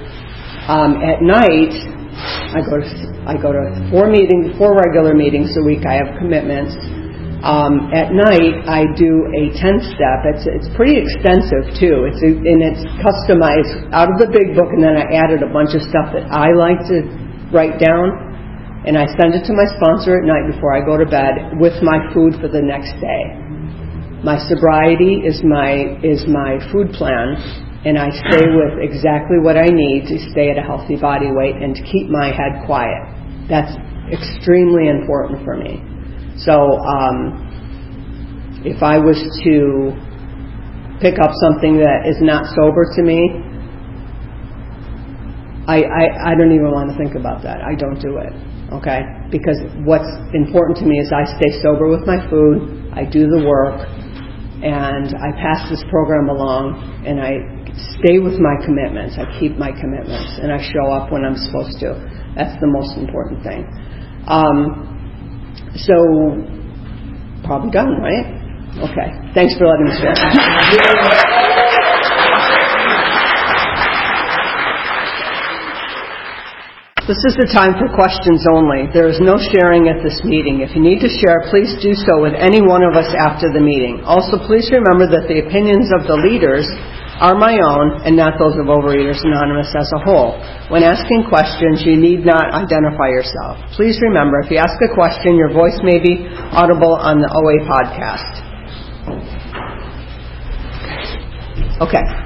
Um, 0.67 0.99
at 0.99 1.23
night, 1.23 1.71
I 2.55 2.63
go 2.67 2.83
to 2.83 2.87
I 3.25 3.35
go 3.41 3.53
to 3.55 3.63
four 3.89 4.11
meetings, 4.11 4.53
four 4.59 4.77
regular 4.77 5.15
meetings 5.15 5.55
a 5.57 5.63
week. 5.65 5.87
I 5.87 5.97
have 6.03 6.19
commitments. 6.19 6.77
Um, 7.45 7.93
at 7.93 8.13
night, 8.13 8.65
I 8.65 8.89
do 8.97 9.29
a 9.37 9.53
10 9.53 9.93
step. 9.93 10.19
It's, 10.33 10.49
it's 10.49 10.69
pretty 10.77 10.97
extensive 10.97 11.77
too. 11.77 12.09
It's 12.09 12.21
and 12.25 12.61
it's 12.65 12.85
customized 13.05 13.93
out 13.93 14.09
of 14.09 14.17
the 14.17 14.33
big 14.33 14.57
book, 14.57 14.73
and 14.73 14.81
then 14.81 14.97
I 14.97 15.05
added 15.13 15.45
a 15.45 15.51
bunch 15.53 15.77
of 15.77 15.85
stuff 15.85 16.13
that 16.17 16.25
I 16.33 16.57
like 16.57 16.81
to 16.89 17.05
write 17.53 17.77
down, 17.77 18.34
and 18.85 18.99
I 19.01 19.09
send 19.17 19.33
it 19.33 19.49
to 19.49 19.57
my 19.57 19.65
sponsor 19.81 20.21
at 20.21 20.25
night 20.29 20.45
before 20.53 20.77
I 20.77 20.85
go 20.85 21.01
to 21.01 21.09
bed 21.09 21.57
with 21.57 21.81
my 21.81 22.05
food 22.13 22.37
for 22.37 22.49
the 22.49 22.61
next 22.61 22.93
day. 23.01 23.33
My 24.21 24.37
sobriety 24.49 25.25
is 25.25 25.41
my 25.45 26.01
is 26.05 26.25
my 26.29 26.61
food 26.73 26.93
plan, 26.93 27.37
and 27.85 27.97
I 27.97 28.13
stay 28.13 28.45
with 28.53 28.81
exactly 28.85 29.41
what 29.41 29.57
I 29.57 29.69
need 29.69 30.09
to 30.09 30.17
stay 30.33 30.53
at 30.53 30.57
a 30.57 30.65
healthy 30.65 30.97
body 30.97 31.33
weight 31.33 31.57
and 31.57 31.75
to 31.77 31.83
keep 31.85 32.09
my 32.09 32.29
head 32.29 32.65
quiet. 32.65 33.01
That's 33.49 33.73
extremely 34.13 34.89
important 34.89 35.45
for 35.45 35.57
me. 35.57 35.81
So, 36.37 36.77
um, 36.85 37.41
if 38.65 38.83
I 38.83 38.99
was 38.99 39.21
to 39.45 39.93
pick 41.01 41.21
up 41.21 41.33
something 41.41 41.77
that 41.79 42.09
is 42.09 42.17
not 42.21 42.49
sober 42.57 42.85
to 42.97 43.03
me, 43.03 43.21
I, 45.69 45.85
I, 45.85 46.33
I 46.33 46.35
don't 46.37 46.53
even 46.53 46.71
want 46.73 46.91
to 46.93 46.97
think 46.97 47.15
about 47.15 47.43
that. 47.45 47.61
I 47.61 47.75
don't 47.75 48.01
do 48.01 48.19
it. 48.19 48.33
Okay? 48.73 49.01
Because 49.31 49.61
what's 49.85 50.09
important 50.33 50.79
to 50.79 50.87
me 50.87 50.99
is 50.99 51.13
I 51.13 51.25
stay 51.37 51.61
sober 51.61 51.89
with 51.89 52.07
my 52.07 52.23
food, 52.31 52.93
I 52.95 53.05
do 53.05 53.29
the 53.29 53.45
work, 53.45 53.81
and 54.65 55.13
I 55.21 55.33
pass 55.37 55.69
this 55.69 55.85
program 55.91 56.29
along 56.29 57.05
and 57.05 57.21
I 57.21 57.65
stay 58.01 58.19
with 58.19 58.41
my 58.41 58.57
commitments. 58.65 59.17
I 59.19 59.29
keep 59.39 59.59
my 59.59 59.73
commitments 59.73 60.41
and 60.41 60.53
I 60.53 60.59
show 60.63 60.89
up 60.93 61.13
when 61.13 61.25
I'm 61.25 61.37
supposed 61.37 61.81
to. 61.81 62.01
That's 62.37 62.59
the 62.61 62.71
most 62.71 62.97
important 62.97 63.43
thing. 63.43 63.69
Um, 64.27 64.95
so, 65.77 65.95
probably 67.45 67.71
done, 67.71 68.01
right? 68.01 68.45
Okay. 68.89 69.09
Thanks 69.35 69.55
for 69.59 69.67
letting 69.67 69.87
me 69.87 69.95
share. 70.01 71.41
This 77.05 77.21
is 77.29 77.37
the 77.37 77.53
time 77.53 77.77
for 77.77 77.85
questions 77.93 78.49
only. 78.49 78.89
There 78.89 79.13
is 79.13 79.21
no 79.21 79.37
sharing 79.37 79.93
at 79.93 80.01
this 80.01 80.25
meeting. 80.25 80.65
If 80.65 80.73
you 80.73 80.81
need 80.81 81.05
to 81.05 81.13
share, 81.21 81.45
please 81.53 81.77
do 81.77 81.93
so 81.93 82.25
with 82.25 82.33
any 82.33 82.65
one 82.65 82.81
of 82.81 82.97
us 82.97 83.13
after 83.13 83.53
the 83.53 83.61
meeting. 83.61 84.01
Also, 84.09 84.41
please 84.41 84.73
remember 84.73 85.05
that 85.13 85.29
the 85.29 85.45
opinions 85.45 85.93
of 85.93 86.09
the 86.09 86.17
leaders 86.17 86.65
are 87.21 87.37
my 87.37 87.61
own 87.61 88.09
and 88.09 88.17
not 88.17 88.41
those 88.41 88.57
of 88.57 88.73
Overeaters 88.73 89.21
Anonymous 89.21 89.69
as 89.77 89.93
a 89.93 90.01
whole. 90.01 90.41
When 90.73 90.81
asking 90.81 91.29
questions, 91.29 91.85
you 91.85 92.01
need 92.01 92.25
not 92.25 92.57
identify 92.57 93.13
yourself. 93.13 93.61
Please 93.77 94.01
remember, 94.01 94.41
if 94.41 94.49
you 94.49 94.57
ask 94.57 94.81
a 94.81 94.89
question, 94.97 95.37
your 95.37 95.53
voice 95.53 95.77
may 95.85 96.01
be 96.01 96.25
audible 96.57 96.97
on 96.97 97.21
the 97.21 97.29
OA 97.29 97.69
podcast. 97.69 98.33
Okay. 101.85 102.24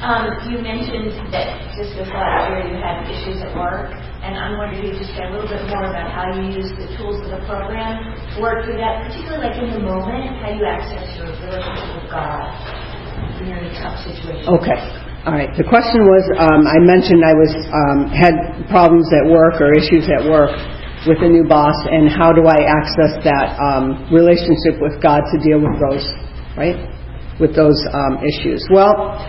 Um, 0.00 0.32
you 0.48 0.64
mentioned 0.64 1.12
that 1.28 1.76
just 1.76 1.92
this 1.92 2.08
last 2.08 2.48
year 2.48 2.72
you 2.72 2.80
had 2.80 3.04
issues 3.04 3.44
at 3.44 3.52
work, 3.52 3.92
and 4.24 4.32
I'm 4.32 4.56
wondering 4.56 4.80
if 4.80 4.96
you 4.96 5.04
just 5.04 5.12
share 5.12 5.28
a 5.28 5.32
little 5.36 5.44
bit 5.44 5.60
more 5.68 5.92
about 5.92 6.08
how 6.08 6.32
you 6.32 6.56
use 6.56 6.72
the 6.72 6.88
tools 6.96 7.20
of 7.20 7.28
the 7.28 7.44
program 7.44 8.00
to 8.08 8.36
work 8.40 8.64
through 8.64 8.80
that, 8.80 9.04
particularly 9.12 9.44
like 9.44 9.60
in 9.60 9.76
the 9.76 9.84
moment, 9.84 10.40
how 10.40 10.56
you 10.56 10.64
access 10.64 11.04
your 11.20 11.28
relationship 11.44 12.00
with 12.00 12.08
God 12.08 12.48
when 13.36 13.52
you're 13.52 13.60
in 13.60 13.68
a 13.68 13.76
tough 13.76 14.00
situation. 14.00 14.48
Okay. 14.48 14.80
All 15.28 15.36
right. 15.36 15.52
The 15.60 15.68
question 15.68 16.00
was, 16.08 16.24
um, 16.40 16.64
I 16.64 16.80
mentioned 16.80 17.20
I 17.20 17.36
was 17.36 17.52
um, 17.68 17.98
had 18.08 18.32
problems 18.72 19.04
at 19.12 19.28
work 19.28 19.60
or 19.60 19.76
issues 19.76 20.08
at 20.08 20.24
work 20.24 20.48
with 21.04 21.20
a 21.20 21.28
new 21.28 21.44
boss, 21.44 21.76
and 21.92 22.08
how 22.08 22.32
do 22.32 22.48
I 22.48 22.64
access 22.64 23.20
that 23.28 23.52
um, 23.60 24.08
relationship 24.08 24.80
with 24.80 24.96
God 25.04 25.28
to 25.28 25.36
deal 25.44 25.60
with 25.60 25.76
those, 25.76 26.08
right? 26.56 26.88
With 27.36 27.52
those 27.52 27.76
um, 27.92 28.24
issues. 28.24 28.64
Well, 28.72 29.20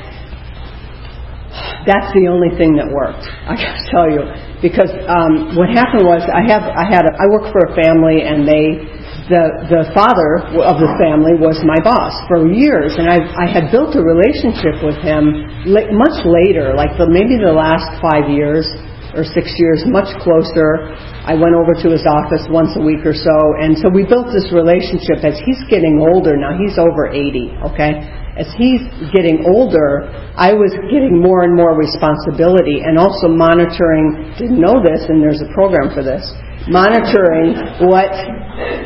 that's 1.86 2.10
the 2.14 2.30
only 2.30 2.54
thing 2.58 2.78
that 2.78 2.88
worked. 2.90 3.26
I 3.26 3.58
got 3.58 3.74
to 3.74 3.86
tell 3.94 4.08
you, 4.10 4.22
because 4.62 4.92
um, 5.10 5.58
what 5.58 5.74
happened 5.74 6.06
was 6.06 6.22
I 6.30 6.46
have 6.46 6.64
I 6.64 6.86
had 6.86 7.04
a, 7.08 7.14
I 7.18 7.26
work 7.30 7.50
for 7.50 7.66
a 7.66 7.72
family 7.74 8.22
and 8.22 8.46
they 8.46 9.00
the 9.30 9.44
the 9.70 9.84
father 9.94 10.44
of 10.62 10.78
the 10.82 10.92
family 11.02 11.38
was 11.38 11.58
my 11.66 11.78
boss 11.82 12.14
for 12.30 12.46
years 12.50 12.98
and 12.98 13.10
I 13.10 13.22
I 13.38 13.48
had 13.50 13.74
built 13.74 13.98
a 13.98 14.04
relationship 14.04 14.82
with 14.86 14.98
him 15.02 15.46
much 15.70 16.18
later, 16.26 16.74
like 16.78 16.98
the, 16.98 17.10
maybe 17.10 17.38
the 17.38 17.54
last 17.54 18.02
five 18.02 18.30
years 18.30 18.66
or 19.12 19.28
six 19.28 19.52
years, 19.60 19.84
much 19.92 20.08
closer. 20.24 20.96
I 21.28 21.36
went 21.36 21.54
over 21.54 21.76
to 21.76 21.88
his 21.92 22.08
office 22.08 22.48
once 22.48 22.72
a 22.80 22.82
week 22.82 23.04
or 23.04 23.14
so, 23.14 23.38
and 23.60 23.76
so 23.78 23.92
we 23.92 24.08
built 24.08 24.32
this 24.32 24.50
relationship. 24.56 25.20
As 25.20 25.36
he's 25.44 25.60
getting 25.68 26.00
older 26.00 26.40
now, 26.40 26.56
he's 26.56 26.80
over 26.80 27.12
80. 27.12 27.52
Okay 27.76 28.22
as 28.42 28.50
he's 28.58 28.82
getting 29.14 29.46
older, 29.46 30.10
I 30.34 30.58
was 30.58 30.74
getting 30.90 31.22
more 31.22 31.46
and 31.46 31.54
more 31.54 31.78
responsibility 31.78 32.82
and 32.82 32.98
also 32.98 33.30
monitoring, 33.30 34.34
didn't 34.42 34.58
know 34.58 34.82
this, 34.82 35.06
and 35.06 35.22
there's 35.22 35.46
a 35.46 35.50
program 35.54 35.94
for 35.94 36.02
this, 36.02 36.26
monitoring 36.66 37.54
what, 37.86 38.10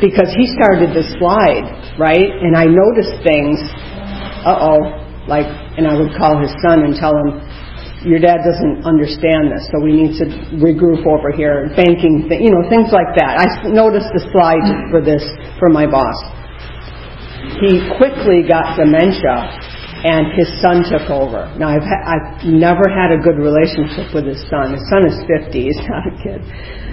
because 0.04 0.28
he 0.36 0.44
started 0.60 0.92
to 0.92 1.02
slide, 1.16 1.96
right? 1.96 2.28
And 2.28 2.52
I 2.52 2.68
noticed 2.68 3.16
things, 3.24 3.56
uh 4.44 4.76
oh, 4.76 4.78
like, 5.24 5.48
and 5.48 5.88
I 5.88 5.96
would 5.96 6.12
call 6.12 6.36
his 6.36 6.52
son 6.60 6.84
and 6.84 6.92
tell 6.92 7.16
him, 7.16 7.40
your 8.04 8.20
dad 8.20 8.44
doesn't 8.44 8.84
understand 8.84 9.50
this, 9.50 9.64
so 9.72 9.80
we 9.80 9.96
need 9.96 10.20
to 10.20 10.28
regroup 10.60 11.08
over 11.08 11.32
here, 11.32 11.72
banking, 11.74 12.28
th- 12.28 12.44
you 12.44 12.52
know, 12.52 12.62
things 12.68 12.92
like 12.92 13.16
that. 13.16 13.40
I 13.40 13.72
noticed 13.72 14.12
the 14.12 14.22
slide 14.30 14.92
for 14.92 15.00
this 15.00 15.24
for 15.58 15.72
my 15.72 15.88
boss 15.88 16.14
he 17.62 17.82
quickly 17.96 18.42
got 18.46 18.76
dementia 18.76 19.48
and 20.04 20.30
his 20.36 20.48
son 20.60 20.84
took 20.86 21.08
over. 21.10 21.48
Now 21.58 21.68
I've 21.72 21.82
ha- 21.86 22.04
I've 22.06 22.44
never 22.46 22.84
had 22.88 23.10
a 23.12 23.18
good 23.18 23.38
relationship 23.40 24.12
with 24.14 24.26
his 24.26 24.38
son. 24.50 24.76
His 24.76 24.84
son 24.92 25.02
is 25.08 25.16
50. 25.26 25.50
He's 25.56 25.82
not 25.88 26.04
a 26.06 26.14
kid. 26.22 26.40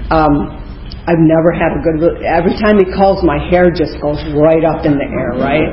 Um, 0.10 0.64
I've 1.04 1.20
never 1.20 1.52
had 1.52 1.76
a 1.76 1.82
good. 1.84 1.98
Re- 2.00 2.24
Every 2.24 2.56
time 2.64 2.80
he 2.80 2.88
calls, 2.96 3.24
my 3.28 3.36
hair 3.52 3.70
just 3.76 4.00
goes 4.00 4.18
right 4.40 4.64
up 4.64 4.86
in 4.88 4.96
the 4.96 5.04
air. 5.04 5.36
Right? 5.36 5.68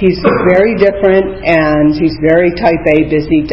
He's 0.00 0.16
very 0.48 0.80
different, 0.80 1.44
and 1.44 1.92
he's 1.92 2.16
very 2.24 2.48
type 2.56 2.80
A, 2.96 3.04
busy, 3.12 3.44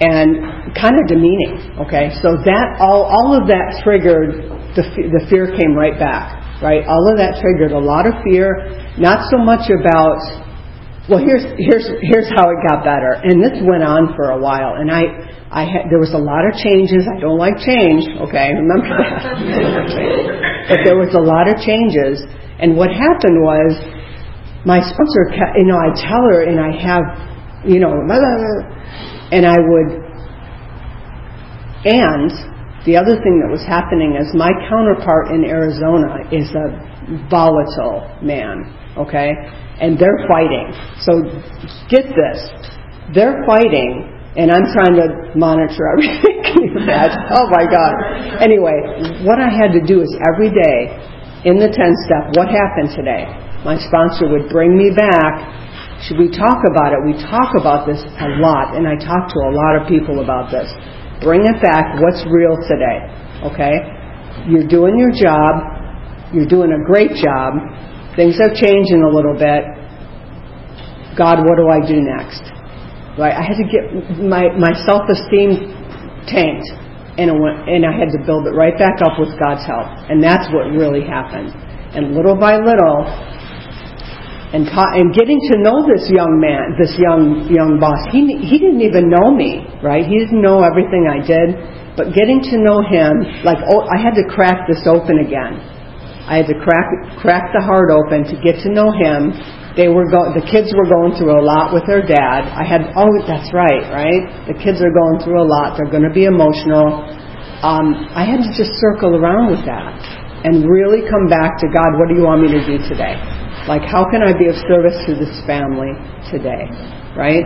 and 0.00 0.74
kind 0.76 1.00
of 1.00 1.08
demeaning. 1.08 1.56
Okay, 1.88 2.12
so 2.20 2.36
that 2.44 2.76
all 2.84 3.08
all 3.08 3.32
of 3.32 3.48
that 3.48 3.80
triggered 3.82 4.44
the 4.76 4.84
the 5.08 5.24
fear 5.30 5.56
came 5.56 5.72
right 5.72 5.98
back. 5.98 6.35
Right, 6.62 6.86
all 6.88 7.04
of 7.12 7.18
that 7.20 7.40
triggered 7.40 7.72
a 7.72 7.78
lot 7.78 8.06
of 8.08 8.14
fear 8.24 8.86
not 8.98 9.28
so 9.28 9.36
much 9.36 9.68
about, 9.68 10.16
well, 11.08 11.20
here's, 11.20 11.44
here's, 11.60 11.84
here's 12.00 12.28
how 12.32 12.48
it 12.48 12.58
got 12.64 12.80
better. 12.80 13.20
And 13.20 13.44
this 13.44 13.60
went 13.60 13.84
on 13.84 14.16
for 14.16 14.32
a 14.32 14.40
while. 14.40 14.80
And 14.80 14.90
I, 14.90 15.04
I 15.52 15.68
had, 15.68 15.92
there 15.92 16.00
was 16.00 16.16
a 16.16 16.20
lot 16.20 16.48
of 16.48 16.56
changes. 16.56 17.04
I 17.04 17.20
don't 17.20 17.36
like 17.36 17.60
change, 17.60 18.08
okay? 18.24 18.56
Remember 18.56 18.88
that. 18.88 19.36
but 20.72 20.80
there 20.84 20.96
was 20.96 21.12
a 21.12 21.20
lot 21.20 21.44
of 21.44 21.60
changes. 21.60 22.24
And 22.58 22.76
what 22.76 22.88
happened 22.88 23.36
was, 23.44 23.76
my 24.64 24.80
sponsor, 24.80 25.30
you 25.60 25.68
know, 25.68 25.78
I 25.78 25.92
tell 25.92 26.24
her 26.32 26.42
and 26.42 26.58
I 26.58 26.72
have, 26.72 27.04
you 27.68 27.78
know, 27.78 27.92
and 29.30 29.46
I 29.46 29.56
would 29.60 30.06
And 31.84 32.55
the 32.86 32.96
other 32.96 33.18
thing 33.18 33.42
that 33.42 33.50
was 33.50 33.66
happening 33.66 34.14
is 34.14 34.30
my 34.32 34.54
counterpart 34.70 35.34
in 35.34 35.42
Arizona 35.42 36.22
is 36.30 36.46
a 36.54 37.26
volatile 37.26 38.06
man, 38.22 38.70
okay? 38.94 39.34
And 39.82 39.98
they're 39.98 40.22
fighting. 40.30 40.70
So 41.02 41.26
get 41.90 42.06
this. 42.14 42.38
They're 43.12 43.42
fighting 43.44 44.16
and 44.36 44.52
I'm 44.52 44.68
trying 44.70 44.94
to 45.00 45.32
monitor 45.34 45.88
everything. 45.96 46.44
Can 46.44 46.60
you 46.62 46.72
imagine? 46.78 47.18
Oh 47.34 47.48
my 47.50 47.64
God. 47.64 47.92
Anyway, 48.38 49.24
what 49.24 49.40
I 49.40 49.48
had 49.48 49.72
to 49.72 49.82
do 49.82 50.04
is 50.04 50.10
every 50.30 50.52
day 50.52 50.94
in 51.48 51.56
the 51.56 51.72
10 51.72 51.74
step, 52.04 52.36
what 52.36 52.52
happened 52.52 52.92
today? 52.94 53.26
My 53.64 53.80
sponsor 53.80 54.28
would 54.30 54.52
bring 54.52 54.76
me 54.76 54.92
back. 54.94 55.42
Should 56.04 56.20
we 56.20 56.28
talk 56.28 56.60
about 56.68 56.92
it? 56.92 57.00
We 57.02 57.16
talk 57.18 57.56
about 57.56 57.88
this 57.88 57.98
a 57.98 58.28
lot, 58.38 58.76
and 58.76 58.84
I 58.84 59.00
talk 59.00 59.32
to 59.32 59.38
a 59.48 59.50
lot 59.50 59.80
of 59.80 59.88
people 59.88 60.20
about 60.20 60.52
this. 60.52 60.68
Bring 61.22 61.46
it 61.46 61.62
back. 61.62 62.00
What's 62.00 62.24
real 62.28 62.56
today? 62.68 63.04
Okay? 63.48 63.74
You're 64.48 64.68
doing 64.68 64.98
your 64.98 65.12
job. 65.12 66.32
You're 66.32 66.48
doing 66.48 66.72
a 66.72 66.82
great 66.84 67.16
job. 67.16 67.56
Things 68.16 68.36
are 68.40 68.52
changing 68.52 69.02
a 69.04 69.08
little 69.08 69.34
bit. 69.34 69.64
God, 71.16 71.40
what 71.48 71.56
do 71.56 71.68
I 71.72 71.80
do 71.80 72.00
next? 72.04 72.44
Right? 73.16 73.32
I 73.32 73.40
had 73.40 73.56
to 73.56 73.64
get 73.64 74.20
my, 74.20 74.52
my 74.60 74.76
self 74.84 75.08
esteem 75.08 75.72
tanked, 76.28 76.68
and, 77.16 77.32
went, 77.40 77.64
and 77.64 77.88
I 77.88 77.96
had 77.96 78.12
to 78.12 78.20
build 78.24 78.44
it 78.46 78.52
right 78.52 78.76
back 78.76 79.00
up 79.00 79.16
with 79.16 79.32
God's 79.40 79.64
help. 79.64 79.88
And 80.12 80.20
that's 80.20 80.52
what 80.52 80.68
really 80.68 81.00
happened. 81.00 81.48
And 81.96 82.12
little 82.12 82.36
by 82.36 82.60
little, 82.60 83.08
and 84.54 84.66
ta- 84.70 84.94
and 84.94 85.10
getting 85.10 85.40
to 85.50 85.58
know 85.58 85.82
this 85.82 86.06
young 86.06 86.38
man, 86.38 86.78
this 86.78 86.94
young 86.98 87.50
young 87.50 87.82
boss. 87.82 87.98
He 88.14 88.38
he 88.46 88.58
didn't 88.62 88.82
even 88.82 89.10
know 89.10 89.34
me, 89.34 89.66
right? 89.82 90.06
He 90.06 90.18
didn't 90.22 90.38
know 90.42 90.62
everything 90.62 91.10
I 91.10 91.18
did, 91.18 91.58
but 91.98 92.14
getting 92.14 92.38
to 92.52 92.56
know 92.62 92.78
him, 92.86 93.42
like 93.42 93.58
oh, 93.66 93.82
I 93.90 93.98
had 93.98 94.14
to 94.14 94.24
crack 94.30 94.70
this 94.70 94.86
open 94.86 95.18
again. 95.18 95.58
I 96.30 96.38
had 96.42 96.46
to 96.46 96.58
crack 96.62 96.86
crack 97.18 97.50
the 97.50 97.62
heart 97.62 97.90
open 97.90 98.22
to 98.30 98.36
get 98.38 98.62
to 98.62 98.70
know 98.70 98.94
him. 98.94 99.34
They 99.74 99.90
were 99.90 100.06
go- 100.08 100.32
the 100.32 100.46
kids 100.46 100.70
were 100.72 100.88
going 100.88 101.18
through 101.18 101.34
a 101.36 101.42
lot 101.42 101.74
with 101.74 101.84
their 101.86 102.06
dad. 102.06 102.46
I 102.46 102.62
had 102.62 102.86
oh 102.94 103.10
that's 103.26 103.50
right, 103.50 103.82
right? 103.90 104.46
The 104.46 104.54
kids 104.62 104.78
are 104.78 104.94
going 104.94 105.22
through 105.26 105.42
a 105.42 105.46
lot. 105.46 105.74
They're 105.74 105.90
going 105.90 106.06
to 106.06 106.14
be 106.14 106.30
emotional. 106.30 107.02
Um, 107.66 108.08
I 108.14 108.22
had 108.22 108.46
to 108.46 108.50
just 108.54 108.70
circle 108.78 109.16
around 109.16 109.50
with 109.50 109.64
that 109.66 109.90
and 110.46 110.70
really 110.70 111.02
come 111.10 111.26
back 111.26 111.58
to 111.58 111.66
God. 111.72 111.98
What 111.98 112.08
do 112.08 112.14
you 112.14 112.22
want 112.22 112.42
me 112.42 112.54
to 112.54 112.62
do 112.62 112.78
today? 112.86 113.18
Like, 113.66 113.82
how 113.82 114.06
can 114.06 114.22
I 114.22 114.30
be 114.30 114.46
of 114.46 114.54
service 114.70 114.94
to 115.10 115.18
this 115.18 115.34
family 115.42 115.90
today? 116.30 116.70
Right? 117.18 117.42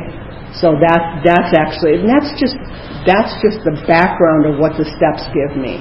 So 0.59 0.75
that 0.77 1.23
that's 1.23 1.55
actually 1.55 2.03
and 2.03 2.11
that's 2.11 2.35
just 2.35 2.59
that's 3.07 3.33
just 3.39 3.63
the 3.63 3.79
background 3.87 4.51
of 4.51 4.59
what 4.59 4.75
the 4.77 4.85
steps 4.85 5.25
give 5.31 5.57
me. 5.57 5.79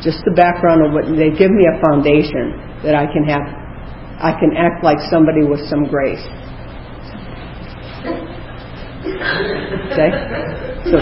Just 0.00 0.24
the 0.24 0.32
background 0.32 0.82
of 0.82 0.92
what 0.96 1.04
they 1.04 1.30
give 1.30 1.52
me 1.52 1.68
a 1.68 1.76
foundation 1.84 2.56
that 2.82 2.96
I 2.96 3.04
can 3.06 3.28
have 3.28 3.44
I 4.18 4.32
can 4.40 4.56
act 4.56 4.82
like 4.82 4.98
somebody 5.12 5.44
with 5.44 5.60
some 5.68 5.84
grace. 5.84 6.24
Okay? 9.92 10.10
So 10.88 10.96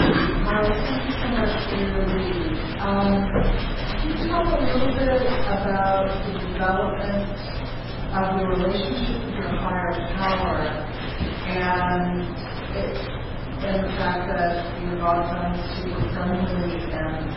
um, 2.83 3.31
can 3.95 4.11
you 4.11 4.27
talk 4.27 4.45
a 4.45 4.59
little 4.59 4.91
bit 4.91 5.23
about 5.23 6.11
the 6.27 6.35
development 6.35 7.54
of 8.23 8.39
your 8.39 8.47
relationship 8.55 9.27
with 9.27 9.35
your 9.35 9.51
higher 9.59 9.91
power 10.15 10.55
and 11.51 12.23
it, 12.71 12.95
and 13.59 13.83
the 13.83 13.91
fact 13.99 14.31
that 14.31 14.63
you're 14.87 14.95
God 15.03 15.27
trying 15.27 15.59
super 15.83 15.99
friendly 16.15 16.79
and 16.95 17.27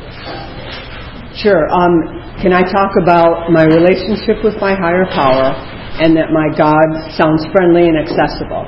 Sure. 1.35 1.67
Um, 1.71 2.39
can 2.43 2.55
I 2.55 2.63
talk 2.63 2.95
about 3.03 3.51
my 3.51 3.67
relationship 3.67 4.43
with 4.43 4.55
my 4.63 4.75
higher 4.75 5.07
power 5.11 5.55
and 5.99 6.15
that 6.17 6.31
my 6.31 6.51
God 6.55 7.15
sounds 7.15 7.47
friendly 7.51 7.87
and 7.91 7.99
accessible? 7.99 8.67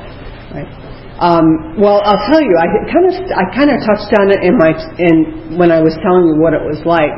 Right. 0.51 0.71
Um, 1.19 1.79
well, 1.79 2.03
I'll 2.03 2.25
tell 2.31 2.43
you. 2.43 2.55
I 2.59 2.67
kind 2.91 3.07
of 3.07 3.15
I 3.39 3.45
kind 3.55 3.71
of 3.71 3.79
touched 3.87 4.11
on 4.19 4.31
it 4.35 4.43
in 4.43 4.57
my 4.59 4.73
in 4.99 5.59
when 5.59 5.71
I 5.71 5.79
was 5.83 5.95
telling 6.03 6.27
you 6.27 6.37
what 6.43 6.55
it 6.55 6.63
was 6.63 6.83
like. 6.87 7.13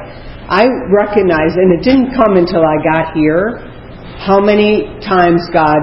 I 0.52 0.68
recognized, 0.90 1.56
and 1.56 1.70
it 1.78 1.84
didn't 1.84 2.12
come 2.12 2.36
until 2.36 2.60
I 2.60 2.76
got 2.82 3.14
here 3.14 3.71
how 4.22 4.38
many 4.38 4.86
times 5.02 5.42
God 5.50 5.82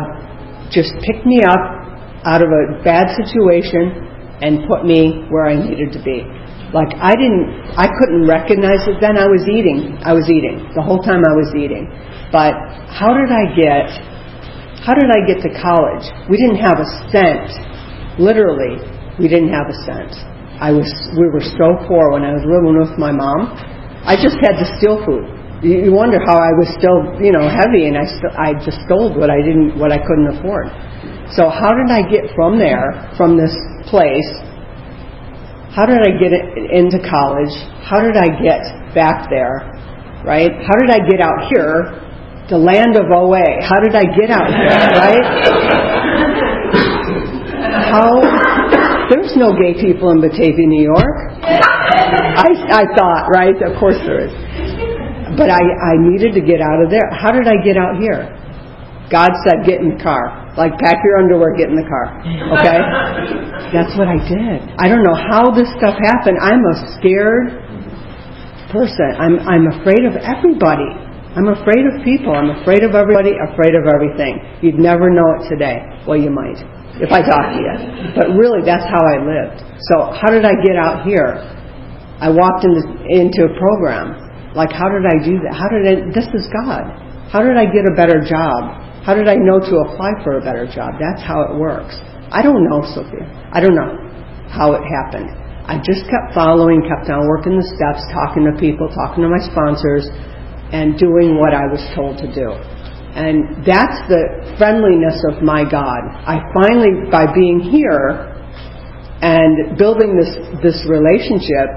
just 0.71 0.95
picked 1.03 1.27
me 1.27 1.43
up 1.43 1.59
out 2.23 2.39
of 2.39 2.47
a 2.47 2.79
bad 2.87 3.11
situation 3.19 3.91
and 4.39 4.63
put 4.63 4.87
me 4.87 5.27
where 5.27 5.51
I 5.51 5.59
needed 5.59 5.91
to 5.91 6.01
be. 6.03 6.23
Like 6.71 6.95
I 6.95 7.19
didn't, 7.19 7.75
I 7.75 7.91
couldn't 7.99 8.23
recognize 8.23 8.87
it 8.87 9.03
then. 9.03 9.17
I 9.19 9.27
was 9.27 9.43
eating. 9.49 9.99
I 10.05 10.13
was 10.13 10.29
eating 10.31 10.71
the 10.71 10.79
whole 10.85 11.03
time. 11.03 11.19
I 11.25 11.35
was 11.35 11.51
eating. 11.51 11.89
But 12.31 12.55
how 12.87 13.11
did 13.11 13.27
I 13.27 13.43
get? 13.57 13.89
How 14.87 14.95
did 14.95 15.11
I 15.11 15.19
get 15.27 15.43
to 15.43 15.51
college? 15.59 16.05
We 16.29 16.37
didn't 16.37 16.61
have 16.63 16.79
a 16.79 16.87
cent. 17.11 17.49
Literally, 18.21 18.79
we 19.19 19.27
didn't 19.27 19.51
have 19.51 19.67
a 19.67 19.77
cent. 19.83 20.13
I 20.61 20.71
was. 20.71 20.87
We 21.17 21.27
were 21.27 21.43
so 21.43 21.75
poor 21.89 22.13
when 22.13 22.23
I 22.23 22.31
was 22.31 22.45
living 22.45 22.77
with 22.77 22.95
my 23.01 23.11
mom. 23.11 23.51
I 24.05 24.15
just 24.15 24.37
had 24.39 24.61
to 24.61 24.65
steal 24.77 25.03
food 25.03 25.38
you 25.61 25.91
wonder 25.91 26.19
how 26.23 26.39
I 26.39 26.55
was 26.55 26.71
still, 26.79 27.19
you 27.19 27.35
know, 27.35 27.43
heavy, 27.43 27.91
and 27.91 27.99
I 27.99 28.07
st- 28.07 28.35
I 28.39 28.55
just 28.63 28.79
stole 28.87 29.11
what 29.11 29.27
I 29.27 29.43
didn't, 29.43 29.75
what 29.75 29.91
I 29.91 29.99
couldn't 29.99 30.39
afford. 30.39 30.71
So 31.35 31.51
how 31.51 31.75
did 31.75 31.91
I 31.91 32.07
get 32.07 32.31
from 32.31 32.57
there, 32.57 33.11
from 33.19 33.35
this 33.35 33.51
place? 33.91 34.27
How 35.75 35.83
did 35.85 35.99
I 35.99 36.15
get 36.15 36.31
into 36.71 37.03
college? 37.03 37.51
How 37.83 37.99
did 37.99 38.15
I 38.15 38.39
get 38.39 38.95
back 38.95 39.27
there? 39.29 39.67
Right? 40.23 40.51
How 40.63 40.75
did 40.79 40.95
I 40.95 41.03
get 41.03 41.19
out 41.19 41.51
here, 41.51 41.91
the 42.47 42.57
land 42.57 42.95
of 42.95 43.11
OA? 43.11 43.59
How 43.59 43.83
did 43.83 43.95
I 43.95 44.07
get 44.15 44.31
out 44.31 44.47
here? 44.47 44.79
Right? 44.95 45.25
How? 47.91 48.23
There's 49.11 49.35
no 49.35 49.53
gay 49.59 49.75
people 49.75 50.11
in 50.11 50.21
Batavia, 50.21 50.67
New 50.67 50.83
York. 50.83 51.43
I, 51.43 52.47
I 52.71 52.83
thought, 52.95 53.27
right? 53.33 53.55
Of 53.61 53.77
course 53.79 53.97
there 54.05 54.23
is 54.25 54.48
but 55.39 55.47
I, 55.47 55.63
I 55.63 55.93
needed 55.95 56.35
to 56.35 56.43
get 56.43 56.59
out 56.59 56.83
of 56.83 56.91
there. 56.91 57.07
How 57.15 57.31
did 57.31 57.47
I 57.47 57.55
get 57.63 57.79
out 57.79 57.95
here? 57.95 58.27
God 59.07 59.31
said, 59.47 59.65
get 59.65 59.79
in 59.79 59.95
the 59.95 60.01
car. 60.03 60.51
Like, 60.53 60.75
pack 60.77 60.99
your 61.01 61.23
underwear, 61.23 61.55
get 61.55 61.71
in 61.71 61.79
the 61.79 61.87
car. 61.87 62.19
Okay? 62.59 62.79
That's 63.73 63.95
what 63.95 64.11
I 64.11 64.19
did. 64.21 64.59
I 64.77 64.91
don't 64.91 65.01
know 65.01 65.15
how 65.17 65.49
this 65.49 65.71
stuff 65.79 65.97
happened. 65.97 66.37
I'm 66.43 66.61
a 66.61 66.75
scared 66.99 67.55
person. 68.69 69.09
I'm, 69.17 69.39
I'm 69.47 69.65
afraid 69.79 70.05
of 70.05 70.13
everybody. 70.19 70.91
I'm 71.33 71.49
afraid 71.49 71.87
of 71.87 72.03
people. 72.03 72.35
I'm 72.35 72.51
afraid 72.61 72.83
of 72.83 72.93
everybody, 72.93 73.33
afraid 73.33 73.73
of 73.73 73.87
everything. 73.89 74.43
You'd 74.61 74.77
never 74.77 75.09
know 75.09 75.39
it 75.39 75.49
today. 75.49 75.81
Well, 76.05 76.19
you 76.19 76.29
might, 76.29 76.59
if 77.01 77.09
I 77.09 77.23
talk 77.23 77.55
to 77.55 77.57
you. 77.57 77.73
But 78.13 78.35
really, 78.37 78.61
that's 78.61 78.85
how 78.85 79.01
I 79.01 79.23
lived. 79.23 79.63
So, 79.89 80.13
how 80.13 80.29
did 80.29 80.45
I 80.45 80.53
get 80.61 80.75
out 80.75 81.07
here? 81.07 81.39
I 82.19 82.29
walked 82.29 82.65
into, 82.65 82.83
into 83.07 83.47
a 83.47 83.53
program 83.57 84.28
like, 84.55 84.71
how 84.71 84.89
did 84.89 85.05
I 85.05 85.17
do 85.21 85.37
that? 85.45 85.53
How 85.53 85.69
did 85.69 85.85
I, 85.85 85.95
this 86.09 86.25
is 86.33 86.49
God. 86.49 86.89
How 87.29 87.45
did 87.45 87.57
I 87.57 87.69
get 87.69 87.85
a 87.85 87.93
better 87.93 88.25
job? 88.25 88.81
How 89.05 89.13
did 89.13 89.29
I 89.29 89.37
know 89.37 89.61
to 89.61 89.73
apply 89.85 90.17
for 90.25 90.37
a 90.37 90.41
better 90.41 90.65
job? 90.65 90.97
That's 90.97 91.21
how 91.21 91.45
it 91.45 91.53
works. 91.57 91.93
I 92.33 92.41
don't 92.41 92.65
know, 92.69 92.81
Sophia. 92.93 93.25
I 93.53 93.61
don't 93.61 93.77
know 93.77 93.97
how 94.49 94.73
it 94.73 94.81
happened. 94.81 95.29
I 95.69 95.77
just 95.85 96.09
kept 96.09 96.33
following, 96.33 96.81
kept 96.81 97.13
on 97.13 97.29
working 97.29 97.53
the 97.53 97.67
steps, 97.77 98.01
talking 98.09 98.49
to 98.49 98.53
people, 98.57 98.89
talking 98.89 99.21
to 99.21 99.29
my 99.29 99.41
sponsors, 99.45 100.09
and 100.73 100.97
doing 100.97 101.37
what 101.37 101.53
I 101.53 101.69
was 101.69 101.81
told 101.93 102.17
to 102.25 102.29
do. 102.33 102.49
And 103.13 103.65
that's 103.65 104.01
the 104.09 104.53
friendliness 104.57 105.21
of 105.29 105.41
my 105.45 105.65
God. 105.65 106.01
I 106.25 106.41
finally, 106.53 107.09
by 107.09 107.29
being 107.33 107.61
here 107.61 108.33
and 109.21 109.77
building 109.77 110.17
this, 110.17 110.33
this 110.61 110.81
relationship, 110.89 111.69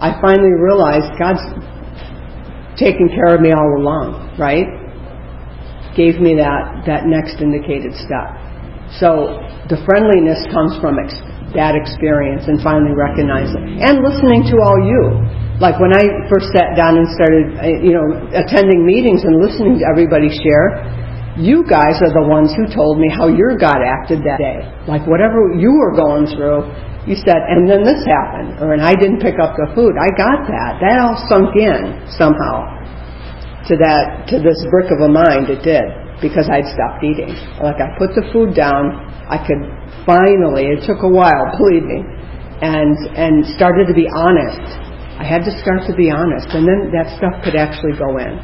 I 0.00 0.16
finally 0.20 0.52
realized 0.52 1.08
God's 1.16 1.44
taken 2.78 3.10
care 3.10 3.34
of 3.34 3.42
me 3.42 3.52
all 3.52 3.76
along, 3.76 4.38
right? 4.38 4.66
Gave 5.98 6.22
me 6.22 6.38
that, 6.38 6.86
that 6.86 7.10
next 7.10 7.42
indicated 7.42 7.92
step. 7.98 8.32
So 9.02 9.42
the 9.68 9.82
friendliness 9.84 10.46
comes 10.48 10.78
from 10.80 10.96
ex- 10.96 11.20
that 11.52 11.74
experience 11.76 12.48
and 12.48 12.62
finally 12.62 12.94
recognizing 12.94 13.82
and 13.82 14.00
listening 14.00 14.46
to 14.48 14.56
all 14.62 14.78
you. 14.80 15.20
Like 15.58 15.76
when 15.82 15.90
I 15.90 16.06
first 16.30 16.54
sat 16.54 16.78
down 16.78 17.02
and 17.02 17.06
started, 17.18 17.44
uh, 17.58 17.66
you 17.82 17.90
know, 17.90 18.06
attending 18.30 18.86
meetings 18.86 19.26
and 19.26 19.42
listening 19.42 19.82
to 19.82 19.84
everybody 19.90 20.30
share, 20.30 20.86
you 21.34 21.66
guys 21.66 21.98
are 22.02 22.14
the 22.14 22.26
ones 22.26 22.54
who 22.54 22.66
told 22.70 22.98
me 22.98 23.10
how 23.10 23.26
your 23.26 23.58
God 23.58 23.82
acted 23.82 24.22
that 24.22 24.38
day. 24.38 24.62
Like 24.86 25.06
whatever 25.06 25.54
you 25.54 25.74
were 25.74 25.94
going 25.94 26.30
through, 26.30 26.66
you 27.08 27.16
said, 27.16 27.40
and 27.48 27.64
then 27.64 27.82
this 27.82 28.04
happened, 28.04 28.60
or 28.60 28.76
and 28.76 28.84
I 28.84 28.92
didn't 28.92 29.24
pick 29.24 29.40
up 29.40 29.56
the 29.56 29.72
food. 29.72 29.96
I 29.96 30.12
got 30.12 30.44
that. 30.44 30.72
That 30.84 30.96
all 31.00 31.16
sunk 31.32 31.56
in 31.56 32.04
somehow 32.12 32.68
to 33.66 33.74
that 33.80 34.28
to 34.28 34.44
this 34.44 34.60
brick 34.68 34.92
of 34.92 35.00
a 35.00 35.10
mind. 35.10 35.48
It 35.48 35.64
did 35.64 35.88
because 36.20 36.52
I'd 36.52 36.68
stopped 36.68 37.00
eating. 37.00 37.32
Like 37.64 37.80
I 37.80 37.96
put 37.96 38.12
the 38.12 38.28
food 38.28 38.52
down. 38.52 38.92
I 39.26 39.40
could 39.40 39.64
finally. 40.04 40.68
It 40.68 40.84
took 40.84 41.00
a 41.00 41.08
while, 41.08 41.48
believe 41.56 41.88
me, 41.88 42.04
and 42.60 42.92
and 43.16 43.48
started 43.56 43.88
to 43.88 43.96
be 43.96 44.06
honest 44.12 44.88
I 45.18 45.24
had 45.24 45.42
to 45.46 45.50
start 45.58 45.82
to 45.90 45.96
be 45.96 46.12
honest, 46.12 46.46
and 46.54 46.62
then 46.62 46.92
that 46.94 47.10
stuff 47.18 47.42
could 47.42 47.56
actually 47.56 47.98
go 47.98 48.18
in, 48.18 48.38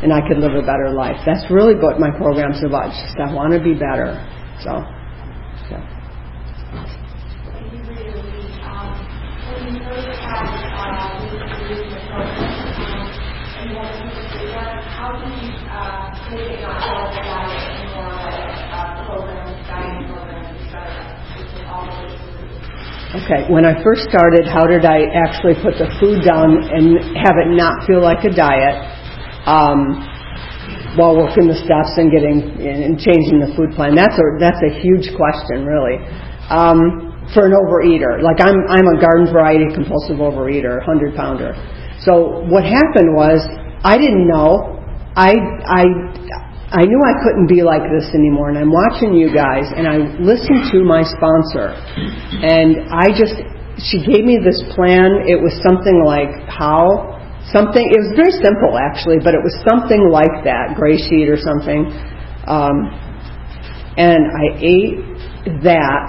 and 0.00 0.14
I 0.14 0.26
could 0.26 0.38
live 0.38 0.56
a 0.56 0.64
better 0.64 0.88
life. 0.96 1.20
That's 1.26 1.44
really 1.52 1.74
what 1.74 2.00
my 2.00 2.10
program's 2.10 2.64
about. 2.64 2.88
Just 2.88 3.20
I 3.20 3.28
want 3.34 3.52
to 3.52 3.60
be 3.60 3.74
better. 3.74 4.16
So. 4.64 4.80
Okay, 23.30 23.46
when 23.46 23.64
I 23.64 23.78
first 23.84 24.10
started, 24.10 24.42
how 24.50 24.66
did 24.66 24.84
I 24.84 25.06
actually 25.14 25.54
put 25.62 25.78
the 25.78 25.86
food 26.02 26.26
down 26.26 26.50
and 26.74 26.98
have 27.14 27.38
it 27.38 27.54
not 27.54 27.86
feel 27.86 28.02
like 28.02 28.24
a 28.24 28.30
diet 28.34 28.74
um, 29.46 30.02
while 30.98 31.14
working 31.14 31.46
the 31.46 31.54
steps 31.54 31.94
and 31.94 32.10
getting 32.10 32.58
and 32.58 32.98
changing 32.98 33.38
the 33.38 33.54
food 33.54 33.70
plan? 33.78 33.94
That's 33.94 34.18
a 34.18 34.26
that's 34.42 34.58
a 34.66 34.82
huge 34.82 35.14
question, 35.14 35.62
really, 35.62 36.02
um, 36.50 37.09
for 37.34 37.46
an 37.46 37.52
overeater. 37.52 38.22
Like 38.22 38.40
I'm 38.42 38.58
I'm 38.68 38.86
a 38.86 39.00
garden 39.00 39.32
variety 39.32 39.66
compulsive 39.72 40.18
overeater, 40.18 40.82
hundred 40.82 41.14
pounder. 41.14 41.54
So 42.02 42.44
what 42.48 42.64
happened 42.64 43.14
was 43.14 43.40
I 43.84 43.98
didn't 43.98 44.26
know. 44.26 44.78
I 45.16 45.34
I 45.66 45.84
I 46.70 46.86
knew 46.86 47.02
I 47.02 47.14
couldn't 47.26 47.50
be 47.50 47.66
like 47.66 47.82
this 47.90 48.14
anymore, 48.14 48.54
and 48.54 48.58
I'm 48.58 48.70
watching 48.70 49.10
you 49.10 49.34
guys, 49.34 49.66
and 49.74 49.90
I 49.90 49.98
listened 50.22 50.70
to 50.70 50.86
my 50.86 51.02
sponsor, 51.02 51.74
and 51.74 52.86
I 52.94 53.10
just, 53.10 53.34
she 53.90 53.98
gave 54.06 54.22
me 54.22 54.38
this 54.38 54.62
plan. 54.78 55.26
It 55.26 55.34
was 55.34 55.50
something 55.66 56.06
like 56.06 56.30
how, 56.46 57.18
something, 57.50 57.82
it 57.82 57.98
was 57.98 58.14
very 58.14 58.30
simple 58.38 58.78
actually, 58.78 59.18
but 59.18 59.34
it 59.34 59.42
was 59.42 59.50
something 59.66 60.14
like 60.14 60.46
that, 60.46 60.78
gray 60.78 60.94
sheet 60.94 61.26
or 61.26 61.34
something. 61.34 61.90
Um, 62.46 62.86
and 63.98 64.30
I 64.30 64.54
ate 64.62 65.02
that, 65.66 66.06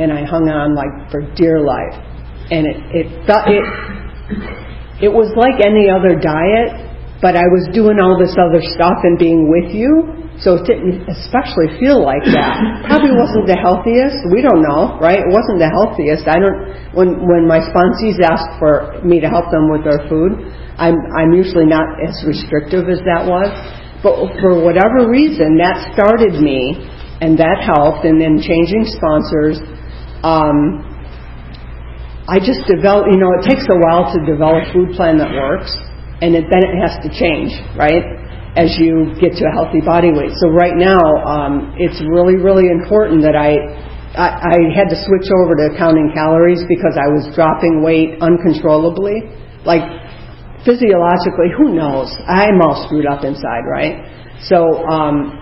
and 0.00 0.12
I 0.12 0.24
hung 0.24 0.48
on 0.48 0.72
like 0.74 1.12
for 1.12 1.20
dear 1.36 1.60
life. 1.60 1.94
And 2.50 2.66
it, 2.66 2.78
it, 2.90 3.06
it, 3.28 3.64
it 5.06 5.12
was 5.12 5.30
like 5.36 5.60
any 5.60 5.92
other 5.92 6.16
diet, 6.18 6.90
but 7.20 7.36
I 7.36 7.44
was 7.52 7.68
doing 7.76 8.00
all 8.00 8.16
this 8.16 8.32
other 8.40 8.64
stuff 8.64 9.04
and 9.04 9.20
being 9.20 9.46
with 9.46 9.76
you, 9.76 10.20
so 10.40 10.56
it 10.56 10.64
didn't 10.64 11.04
especially 11.04 11.68
feel 11.76 12.00
like 12.00 12.24
that. 12.32 12.88
Probably 12.88 13.12
wasn't 13.12 13.44
the 13.44 13.60
healthiest. 13.60 14.24
We 14.32 14.40
don't 14.40 14.64
know, 14.64 14.96
right? 14.96 15.20
It 15.20 15.28
wasn't 15.28 15.60
the 15.60 15.68
healthiest. 15.68 16.24
I 16.24 16.40
don't. 16.40 16.58
When 16.96 17.08
when 17.28 17.44
my 17.44 17.60
sponsees 17.60 18.16
ask 18.24 18.44
for 18.56 19.04
me 19.04 19.20
to 19.20 19.28
help 19.28 19.52
them 19.52 19.68
with 19.68 19.84
their 19.84 20.00
food, 20.08 20.32
I'm 20.80 20.96
I'm 21.12 21.36
usually 21.36 21.68
not 21.68 21.84
as 22.00 22.16
restrictive 22.24 22.88
as 22.88 23.04
that 23.04 23.28
was. 23.28 23.52
But 24.00 24.16
for 24.40 24.64
whatever 24.64 25.12
reason, 25.12 25.60
that 25.60 25.92
started 25.92 26.40
me, 26.40 26.72
and 27.20 27.36
that 27.36 27.60
helped. 27.60 28.08
And 28.08 28.16
then 28.16 28.40
changing 28.40 28.88
sponsors. 28.96 29.60
Um, 30.22 30.84
I 32.28 32.38
just 32.38 32.62
developed, 32.68 33.10
you 33.10 33.18
know, 33.18 33.32
it 33.40 33.48
takes 33.48 33.66
a 33.66 33.78
while 33.80 34.12
to 34.14 34.18
develop 34.22 34.68
a 34.68 34.72
food 34.72 34.94
plan 34.94 35.18
that 35.18 35.34
works 35.34 35.72
and 36.20 36.36
it, 36.36 36.46
then 36.52 36.62
it 36.62 36.76
has 36.78 37.00
to 37.02 37.10
change, 37.10 37.50
right? 37.74 38.04
As 38.54 38.76
you 38.76 39.16
get 39.18 39.34
to 39.40 39.44
a 39.48 39.52
healthy 39.56 39.80
body 39.80 40.12
weight. 40.12 40.36
So 40.36 40.52
right 40.52 40.76
now, 40.76 41.00
um, 41.24 41.74
it's 41.78 41.98
really, 42.06 42.36
really 42.36 42.68
important 42.68 43.24
that 43.24 43.34
I, 43.34 43.56
I, 44.14 44.28
I 44.36 44.56
had 44.70 44.92
to 44.92 44.98
switch 45.00 45.26
over 45.42 45.56
to 45.56 45.74
counting 45.78 46.12
calories 46.12 46.60
because 46.68 46.94
I 47.00 47.08
was 47.08 47.26
dropping 47.34 47.82
weight 47.82 48.20
uncontrollably. 48.20 49.24
Like 49.64 49.82
physiologically, 50.64 51.50
who 51.56 51.72
knows? 51.72 52.12
I'm 52.28 52.60
all 52.60 52.84
screwed 52.86 53.06
up 53.06 53.24
inside, 53.24 53.64
right? 53.64 54.04
So 54.44 54.84
um, 54.88 55.34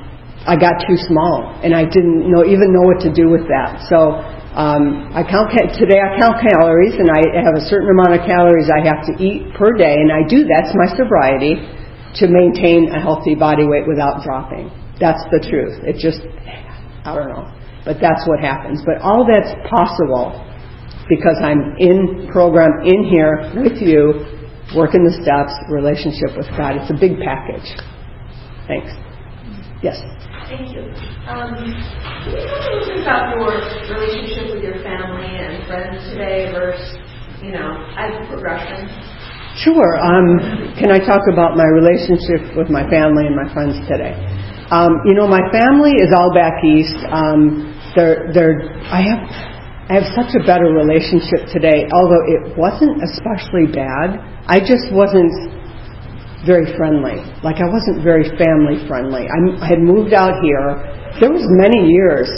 I 0.47 0.55
got 0.55 0.79
too 0.87 0.97
small, 0.97 1.59
and 1.63 1.75
I 1.75 1.85
didn't 1.85 2.31
know 2.31 2.45
even 2.45 2.73
know 2.73 2.87
what 2.87 3.01
to 3.03 3.13
do 3.13 3.31
with 3.31 3.47
that. 3.51 3.87
So 3.89 4.23
um, 4.57 5.13
I 5.13 5.23
count 5.29 5.53
today. 5.77 6.01
I 6.01 6.17
count 6.17 6.41
calories, 6.41 6.97
and 6.97 7.13
I 7.13 7.21
have 7.45 7.55
a 7.55 7.65
certain 7.69 7.93
amount 7.93 8.17
of 8.17 8.25
calories 8.25 8.73
I 8.73 8.81
have 8.81 9.05
to 9.11 9.15
eat 9.21 9.55
per 9.55 9.77
day, 9.77 10.01
and 10.01 10.09
I 10.13 10.25
do 10.25 10.49
that's 10.49 10.73
my 10.73 10.89
sobriety 10.97 11.61
to 12.17 12.25
maintain 12.27 12.89
a 12.91 13.01
healthy 13.01 13.35
body 13.35 13.69
weight 13.69 13.87
without 13.87 14.25
dropping. 14.25 14.73
That's 14.99 15.21
the 15.31 15.45
truth. 15.45 15.85
It 15.85 16.01
just 16.01 16.25
I 17.05 17.15
don't 17.15 17.29
know, 17.29 17.47
but 17.85 18.01
that's 18.01 18.27
what 18.27 18.41
happens. 18.41 18.81
But 18.85 19.05
all 19.05 19.29
that's 19.29 19.53
possible 19.69 20.33
because 21.09 21.37
I'm 21.41 21.77
in 21.79 22.29
program 22.33 22.85
in 22.85 23.05
here 23.05 23.53
with 23.57 23.81
you, 23.81 24.27
working 24.77 25.05
the 25.05 25.17
steps, 25.25 25.53
relationship 25.73 26.37
with 26.37 26.49
God. 26.57 26.77
It's 26.77 26.91
a 26.91 26.99
big 26.99 27.21
package. 27.21 27.69
Thanks. 28.69 28.93
Yes. 29.83 30.01
Thank 30.49 30.73
you. 30.73 30.81
Um, 31.29 31.61
can 32.25 32.33
you 32.33 33.05
talk 33.05 33.37
a 33.37 33.37
little 33.37 33.53
bit 33.53 33.69
about 33.69 33.85
your 33.85 34.01
relationship 34.01 34.49
with 34.49 34.65
your 34.65 34.81
family 34.81 35.29
and 35.29 35.61
friends 35.69 36.01
today 36.09 36.49
versus, 36.57 36.97
you 37.45 37.53
know, 37.53 37.77
as 38.01 38.17
a 38.17 38.25
progression? 38.33 38.89
Sure. 39.61 40.01
Um, 40.01 40.73
can 40.81 40.89
I 40.89 41.05
talk 41.05 41.21
about 41.29 41.53
my 41.61 41.69
relationship 41.69 42.57
with 42.57 42.73
my 42.73 42.89
family 42.89 43.29
and 43.29 43.37
my 43.37 43.45
friends 43.53 43.77
today? 43.93 44.17
Um, 44.73 45.05
you 45.05 45.13
know, 45.13 45.29
my 45.29 45.45
family 45.53 45.93
is 46.01 46.17
all 46.17 46.33
back 46.33 46.65
east. 46.65 46.97
Um, 47.13 47.69
they're, 47.93 48.33
they're, 48.33 48.73
I 48.89 49.05
have, 49.05 49.21
I 49.93 50.01
have 50.01 50.09
such 50.17 50.33
a 50.33 50.41
better 50.49 50.73
relationship 50.73 51.53
today, 51.53 51.85
although 51.93 52.25
it 52.25 52.57
wasn't 52.57 53.05
especially 53.05 53.69
bad. 53.69 54.17
I 54.49 54.65
just 54.65 54.89
wasn't 54.97 55.58
very 56.47 56.71
friendly. 56.79 57.19
Like 57.43 57.59
I 57.59 57.67
wasn't 57.67 58.05
very 58.05 58.31
family 58.39 58.79
friendly. 58.87 59.27
I, 59.27 59.39
I 59.59 59.67
had 59.67 59.83
moved 59.83 60.15
out 60.15 60.39
here. 60.43 61.19
There 61.19 61.33
was 61.33 61.43
many 61.59 61.91
years 61.91 62.31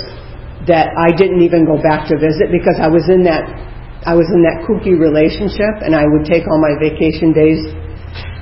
that 0.68 0.92
I 0.96 1.12
didn't 1.16 1.42
even 1.42 1.64
go 1.64 1.80
back 1.80 2.08
to 2.08 2.16
visit 2.16 2.52
because 2.52 2.76
I 2.80 2.88
was 2.88 3.08
in 3.08 3.24
that 3.24 3.44
I 4.00 4.16
was 4.16 4.24
in 4.32 4.40
that 4.48 4.64
kooky 4.64 4.96
relationship, 4.96 5.84
and 5.84 5.92
I 5.92 6.08
would 6.08 6.24
take 6.24 6.48
all 6.48 6.56
my 6.56 6.72
vacation 6.80 7.36
days 7.36 7.60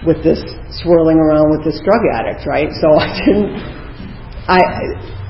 with 0.06 0.22
this 0.22 0.38
swirling 0.78 1.18
around 1.18 1.50
with 1.50 1.66
this 1.66 1.82
drug 1.82 2.02
addict, 2.14 2.46
right? 2.46 2.70
So 2.78 2.94
I 2.94 3.08
didn't. 3.18 3.50
I 4.48 4.60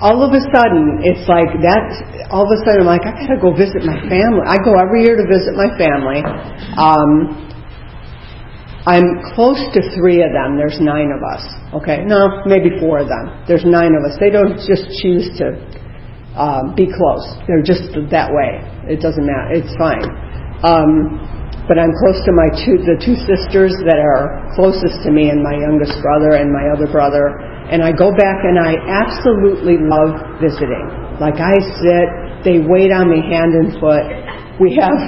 all 0.04 0.20
of 0.22 0.30
a 0.30 0.42
sudden 0.52 1.00
it's 1.02 1.24
like 1.24 1.50
that. 1.64 2.28
All 2.28 2.44
of 2.44 2.52
a 2.52 2.60
sudden 2.68 2.84
I'm 2.84 2.90
like 2.92 3.08
I 3.08 3.16
gotta 3.16 3.40
go 3.40 3.56
visit 3.56 3.88
my 3.88 3.96
family. 4.04 4.44
I 4.44 4.60
go 4.60 4.76
every 4.76 5.08
year 5.08 5.16
to 5.16 5.24
visit 5.24 5.56
my 5.56 5.72
family. 5.80 6.20
Um, 6.76 7.48
I'm 8.88 9.20
close 9.36 9.60
to 9.76 9.80
three 9.92 10.24
of 10.24 10.32
them. 10.32 10.56
There's 10.56 10.80
nine 10.80 11.12
of 11.12 11.20
us. 11.20 11.44
Okay, 11.76 12.08
no, 12.08 12.40
maybe 12.48 12.72
four 12.80 13.04
of 13.04 13.12
them. 13.12 13.44
There's 13.44 13.68
nine 13.68 13.92
of 13.92 14.00
us. 14.08 14.16
They 14.16 14.32
don't 14.32 14.56
just 14.64 14.88
choose 15.04 15.28
to 15.36 15.60
um, 16.32 16.72
be 16.72 16.88
close. 16.88 17.28
They're 17.44 17.60
just 17.60 17.92
that 18.08 18.32
way. 18.32 18.64
It 18.88 19.04
doesn't 19.04 19.28
matter. 19.28 19.60
It's 19.60 19.76
fine. 19.76 20.08
Um, 20.64 21.20
but 21.68 21.76
I'm 21.76 21.92
close 22.00 22.16
to 22.24 22.32
my 22.32 22.48
two, 22.64 22.80
the 22.80 22.96
two 22.96 23.12
sisters 23.28 23.76
that 23.84 24.00
are 24.00 24.48
closest 24.56 25.04
to 25.04 25.12
me, 25.12 25.28
and 25.28 25.44
my 25.44 25.52
youngest 25.52 26.00
brother 26.00 26.40
and 26.40 26.48
my 26.48 26.72
other 26.72 26.88
brother. 26.88 27.36
And 27.68 27.84
I 27.84 27.92
go 27.92 28.08
back 28.08 28.40
and 28.40 28.56
I 28.56 28.72
absolutely 28.88 29.76
love 29.76 30.40
visiting. 30.40 30.88
Like 31.20 31.36
I 31.36 31.60
sit, 31.84 32.08
they 32.44 32.58
wait 32.62 32.92
on 32.92 33.10
me 33.10 33.22
hand 33.22 33.54
and 33.54 33.78
foot. 33.80 34.04
We 34.58 34.74
have 34.78 34.98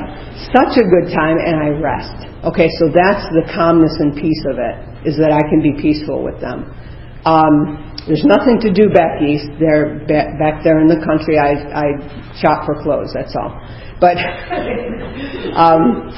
such 0.54 0.78
a 0.78 0.84
good 0.86 1.12
time, 1.12 1.36
and 1.38 1.56
I 1.58 1.68
rest. 1.78 2.30
Okay, 2.50 2.70
so 2.80 2.88
that's 2.88 3.26
the 3.36 3.44
calmness 3.52 3.92
and 4.00 4.16
peace 4.16 4.42
of 4.48 4.56
it, 4.56 4.76
is 5.04 5.18
that 5.18 5.30
I 5.30 5.42
can 5.50 5.60
be 5.60 5.76
peaceful 5.76 6.24
with 6.24 6.40
them. 6.40 6.72
Um, 7.28 7.90
there's 8.08 8.24
nothing 8.24 8.58
to 8.64 8.72
do 8.72 8.88
back 8.88 9.20
east. 9.20 9.46
They're 9.60 10.00
back 10.08 10.64
there 10.64 10.80
in 10.80 10.88
the 10.88 10.98
country. 11.04 11.36
I, 11.36 11.52
I 11.68 11.86
shop 12.40 12.64
for 12.64 12.80
clothes. 12.80 13.12
That's 13.12 13.36
all. 13.36 13.60
But 14.00 14.16
um, 15.60 16.08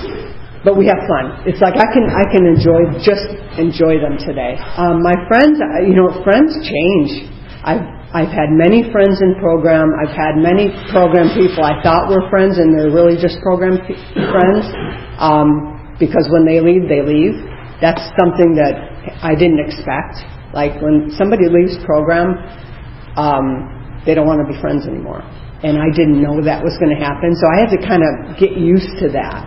but 0.62 0.78
we 0.78 0.86
have 0.86 1.02
fun. 1.10 1.42
It's 1.42 1.58
like 1.58 1.74
I 1.74 1.88
can 1.90 2.06
I 2.06 2.24
can 2.30 2.46
enjoy 2.46 2.86
just 3.02 3.26
enjoy 3.58 3.98
them 3.98 4.14
today. 4.22 4.54
Um, 4.78 5.02
my 5.02 5.18
friends, 5.26 5.58
you 5.82 5.98
know, 5.98 6.22
friends 6.22 6.54
change. 6.62 7.26
I've 7.66 8.01
I've 8.12 8.28
had 8.28 8.52
many 8.52 8.92
friends 8.92 9.20
in 9.24 9.40
program. 9.40 9.88
I've 9.96 10.12
had 10.12 10.36
many 10.36 10.68
program 10.92 11.32
people 11.32 11.64
I 11.64 11.80
thought 11.80 12.12
were 12.12 12.28
friends, 12.28 12.60
and 12.60 12.76
they're 12.76 12.92
really 12.92 13.16
just 13.16 13.40
program 13.40 13.80
friends. 13.80 14.68
Um, 15.16 15.96
because 15.96 16.28
when 16.28 16.44
they 16.44 16.60
leave, 16.60 16.92
they 16.92 17.00
leave. 17.00 17.40
That's 17.80 18.04
something 18.20 18.52
that 18.60 18.76
I 19.24 19.32
didn't 19.32 19.64
expect. 19.64 20.20
Like 20.52 20.76
when 20.84 21.08
somebody 21.16 21.48
leaves 21.48 21.80
program, 21.88 22.36
um, 23.16 24.02
they 24.04 24.12
don't 24.12 24.28
want 24.28 24.44
to 24.44 24.48
be 24.52 24.60
friends 24.60 24.84
anymore. 24.84 25.24
And 25.64 25.80
I 25.80 25.88
didn't 25.96 26.20
know 26.20 26.42
that 26.44 26.60
was 26.60 26.76
going 26.76 26.92
to 26.92 27.00
happen, 27.00 27.32
so 27.38 27.48
I 27.48 27.64
had 27.64 27.70
to 27.72 27.80
kind 27.80 28.02
of 28.02 28.36
get 28.36 28.58
used 28.58 28.98
to 29.00 29.08
that 29.14 29.46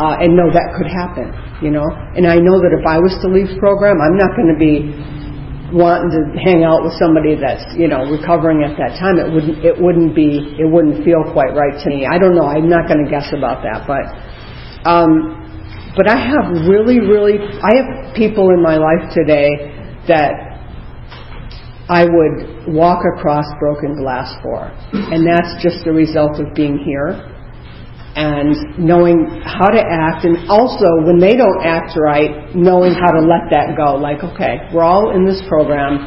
uh, 0.00 0.18
and 0.18 0.34
know 0.34 0.50
that 0.50 0.74
could 0.74 0.88
happen, 0.88 1.30
you 1.62 1.70
know. 1.70 1.84
And 2.16 2.26
I 2.26 2.40
know 2.40 2.58
that 2.58 2.72
if 2.74 2.82
I 2.82 2.98
was 2.98 3.14
to 3.22 3.28
leave 3.30 3.52
program, 3.60 4.00
I'm 4.00 4.16
not 4.18 4.34
going 4.34 4.50
to 4.50 4.58
be 4.58 4.90
wanting 5.74 6.14
to 6.14 6.22
hang 6.38 6.62
out 6.62 6.86
with 6.86 6.94
somebody 7.02 7.34
that's 7.34 7.66
you 7.74 7.90
know 7.90 8.06
recovering 8.06 8.62
at 8.62 8.78
that 8.78 8.94
time. 9.02 9.18
It 9.18 9.28
wouldn't 9.28 9.58
it 9.66 9.74
wouldn't 9.74 10.14
be 10.14 10.54
it 10.56 10.70
wouldn't 10.70 11.02
feel 11.04 11.26
quite 11.34 11.52
right 11.52 11.74
to 11.82 11.86
me. 11.90 12.06
I 12.06 12.16
don't 12.16 12.38
know. 12.38 12.46
I'm 12.46 12.70
not 12.70 12.86
going 12.86 13.02
to 13.04 13.10
guess 13.10 13.34
about 13.34 13.66
that, 13.66 13.84
but 13.90 14.06
um, 14.88 15.44
but 15.96 16.10
I 16.10 16.16
have 16.16 16.66
really, 16.66 16.98
really, 16.98 17.38
I 17.38 17.70
have 17.76 18.14
people 18.14 18.50
in 18.50 18.62
my 18.62 18.76
life 18.76 19.14
today 19.14 19.48
that 20.08 20.32
I 21.88 22.04
would 22.04 22.74
walk 22.74 23.02
across 23.16 23.44
broken 23.60 23.96
glass 23.96 24.34
for. 24.42 24.72
And 24.92 25.26
that's 25.26 25.62
just 25.62 25.84
the 25.84 25.92
result 25.92 26.40
of 26.40 26.54
being 26.54 26.78
here 26.78 27.33
and 28.14 28.78
knowing 28.78 29.42
how 29.42 29.66
to 29.66 29.82
act 29.82 30.24
and 30.24 30.48
also 30.48 30.86
when 31.02 31.18
they 31.18 31.34
don't 31.34 31.66
act 31.66 31.98
right, 31.98 32.54
knowing 32.54 32.94
how 32.94 33.10
to 33.10 33.20
let 33.20 33.50
that 33.50 33.74
go. 33.76 33.96
Like, 33.98 34.22
okay, 34.22 34.70
we're 34.72 34.86
all 34.86 35.10
in 35.14 35.26
this 35.26 35.42
program. 35.48 35.98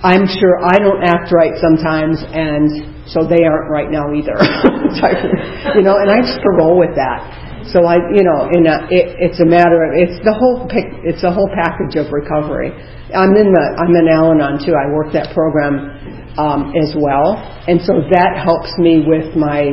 I'm 0.00 0.24
sure 0.28 0.64
I 0.64 0.76
don't 0.80 1.04
act 1.04 1.32
right 1.32 1.52
sometimes 1.60 2.20
and 2.24 3.08
so 3.08 3.28
they 3.28 3.44
aren't 3.44 3.68
right 3.68 3.90
now 3.92 4.12
either. 4.16 4.36
you 5.76 5.84
know, 5.84 5.96
and 6.00 6.08
I 6.08 6.24
just 6.24 6.40
roll 6.56 6.78
with 6.78 6.96
that. 6.96 7.44
So 7.72 7.84
I, 7.84 7.96
you 8.12 8.24
know, 8.24 8.48
in 8.52 8.68
a, 8.68 8.84
it, 8.92 9.16
it's 9.20 9.40
a 9.40 9.48
matter 9.48 9.88
of 9.88 9.96
it's 9.96 10.20
the 10.24 10.32
whole 10.36 10.68
it's 10.68 11.24
a 11.24 11.32
whole 11.32 11.48
package 11.52 11.96
of 11.96 12.12
recovery. 12.12 12.72
I'm 13.12 13.32
in 13.32 13.48
the 13.52 13.64
I'm 13.80 13.92
in 13.96 14.04
Al-Anon 14.08 14.60
too. 14.60 14.76
I 14.76 14.92
work 14.92 15.12
that 15.16 15.32
program 15.32 15.88
um, 16.36 16.76
as 16.76 16.92
well, 16.92 17.40
and 17.64 17.80
so 17.80 18.04
that 18.12 18.36
helps 18.36 18.68
me 18.76 19.08
with 19.08 19.32
my 19.32 19.72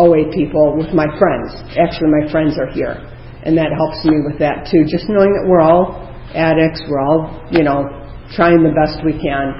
OA 0.00 0.32
people, 0.32 0.72
with 0.80 0.96
my 0.96 1.04
friends. 1.20 1.52
Actually, 1.76 2.08
my 2.08 2.24
friends 2.32 2.56
are 2.56 2.72
here, 2.72 2.96
and 3.44 3.52
that 3.60 3.68
helps 3.76 4.00
me 4.08 4.24
with 4.24 4.40
that 4.40 4.64
too. 4.72 4.88
Just 4.88 5.12
knowing 5.12 5.36
that 5.36 5.44
we're 5.44 5.60
all 5.60 6.08
addicts, 6.32 6.80
we're 6.88 7.04
all 7.04 7.28
you 7.52 7.62
know 7.62 7.84
trying 8.32 8.64
the 8.64 8.72
best 8.72 9.04
we 9.04 9.12
can. 9.12 9.52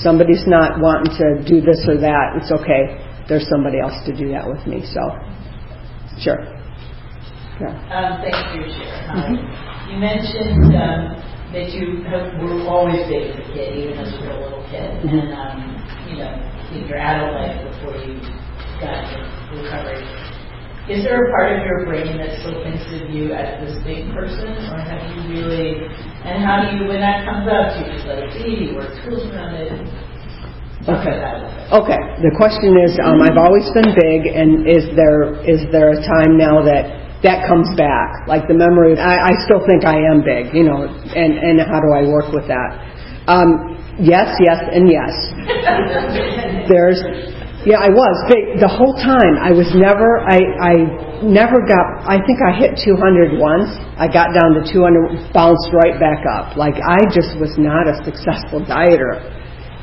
Somebody's 0.00 0.48
not 0.48 0.80
wanting 0.80 1.12
to 1.20 1.44
do 1.44 1.60
this 1.60 1.84
or 1.84 2.00
that. 2.00 2.40
It's 2.40 2.48
okay. 2.48 2.96
There's 3.28 3.44
somebody 3.52 3.78
else 3.78 4.00
to 4.08 4.16
do 4.16 4.32
that 4.32 4.48
with 4.48 4.64
me. 4.66 4.80
So, 4.88 5.12
sure. 6.16 6.40
Yeah. 7.60 7.76
Um, 7.92 8.24
thanks 8.24 8.40
for 8.48 8.56
your 8.56 8.72
share. 8.72 9.12
Mm-hmm. 9.12 9.92
You 9.92 9.96
mentioned. 10.00 10.72
Um, 10.72 11.32
that 11.52 11.68
you 11.68 12.00
have, 12.08 12.40
were 12.40 12.64
always 12.64 12.96
as 12.96 13.36
a 13.36 13.44
kid, 13.52 13.76
even 13.76 13.98
as 14.00 14.08
you 14.16 14.24
were 14.24 14.32
a 14.32 14.40
little 14.40 14.64
kid, 14.72 14.88
mm-hmm. 15.04 15.20
and 15.20 15.28
um, 15.36 15.60
you 16.08 16.16
know, 16.16 16.32
in 16.72 16.88
your 16.88 16.96
adult 16.96 17.36
life 17.36 17.60
before 17.68 17.96
you 18.00 18.16
to 18.82 19.62
recovery. 19.62 20.02
Is 20.90 21.06
there 21.06 21.14
a 21.14 21.30
part 21.30 21.54
of 21.54 21.62
your 21.62 21.86
brain 21.86 22.18
that 22.18 22.42
still 22.42 22.58
thinks 22.66 22.82
of 22.90 23.06
you 23.14 23.30
as 23.30 23.62
this 23.62 23.78
big 23.86 24.10
person, 24.10 24.50
or 24.74 24.82
have 24.82 24.98
you 25.14 25.30
really? 25.30 25.86
And 26.26 26.42
how 26.42 26.66
do 26.66 26.74
you, 26.74 26.90
when 26.90 26.98
that 26.98 27.22
comes 27.22 27.46
up, 27.46 27.78
do 27.78 27.86
you 27.86 27.94
just 27.94 28.06
let 28.06 28.18
it 28.18 28.34
be? 28.34 28.42
Do 28.42 28.62
you 28.66 28.74
work 28.74 28.90
tools 29.06 29.22
around 29.30 29.54
it? 29.62 29.70
Okay. 30.82 31.14
Okay. 31.70 32.00
The 32.26 32.34
question 32.34 32.74
is, 32.82 32.98
um, 32.98 33.22
I've 33.22 33.38
always 33.38 33.70
been 33.70 33.94
big, 33.94 34.26
and 34.26 34.66
is 34.66 34.90
there 34.98 35.38
is 35.46 35.62
there 35.70 35.94
a 35.94 36.00
time 36.02 36.34
now 36.34 36.58
that 36.66 37.02
that 37.22 37.46
comes 37.46 37.70
back. 37.78 38.26
Like 38.26 38.50
the 38.50 38.54
memory, 38.54 38.98
I, 38.98 39.30
I 39.30 39.32
still 39.46 39.62
think 39.66 39.86
I 39.86 39.94
am 40.10 40.26
big, 40.26 40.50
you 40.54 40.66
know, 40.66 40.82
and, 40.90 41.38
and 41.38 41.62
how 41.62 41.78
do 41.78 41.94
I 41.94 42.02
work 42.10 42.34
with 42.34 42.50
that? 42.50 42.70
Um, 43.30 43.78
yes, 44.02 44.34
yes, 44.42 44.58
and 44.58 44.90
yes. 44.90 45.14
There's, 46.70 46.98
yeah, 47.62 47.78
I 47.78 47.94
was 47.94 48.16
big 48.26 48.58
the 48.58 48.66
whole 48.66 48.98
time. 48.98 49.38
I 49.38 49.54
was 49.54 49.70
never, 49.70 50.18
I, 50.26 50.42
I 50.58 50.74
never 51.22 51.62
got, 51.62 52.02
I 52.02 52.18
think 52.18 52.42
I 52.42 52.50
hit 52.50 52.74
200 52.82 53.38
once. 53.38 53.70
I 53.94 54.10
got 54.10 54.34
down 54.34 54.58
to 54.58 54.66
200, 54.66 55.30
bounced 55.30 55.70
right 55.70 55.94
back 55.94 56.26
up. 56.26 56.58
Like 56.58 56.74
I 56.82 57.06
just 57.14 57.38
was 57.38 57.54
not 57.62 57.86
a 57.86 58.02
successful 58.02 58.66
dieter, 58.66 59.22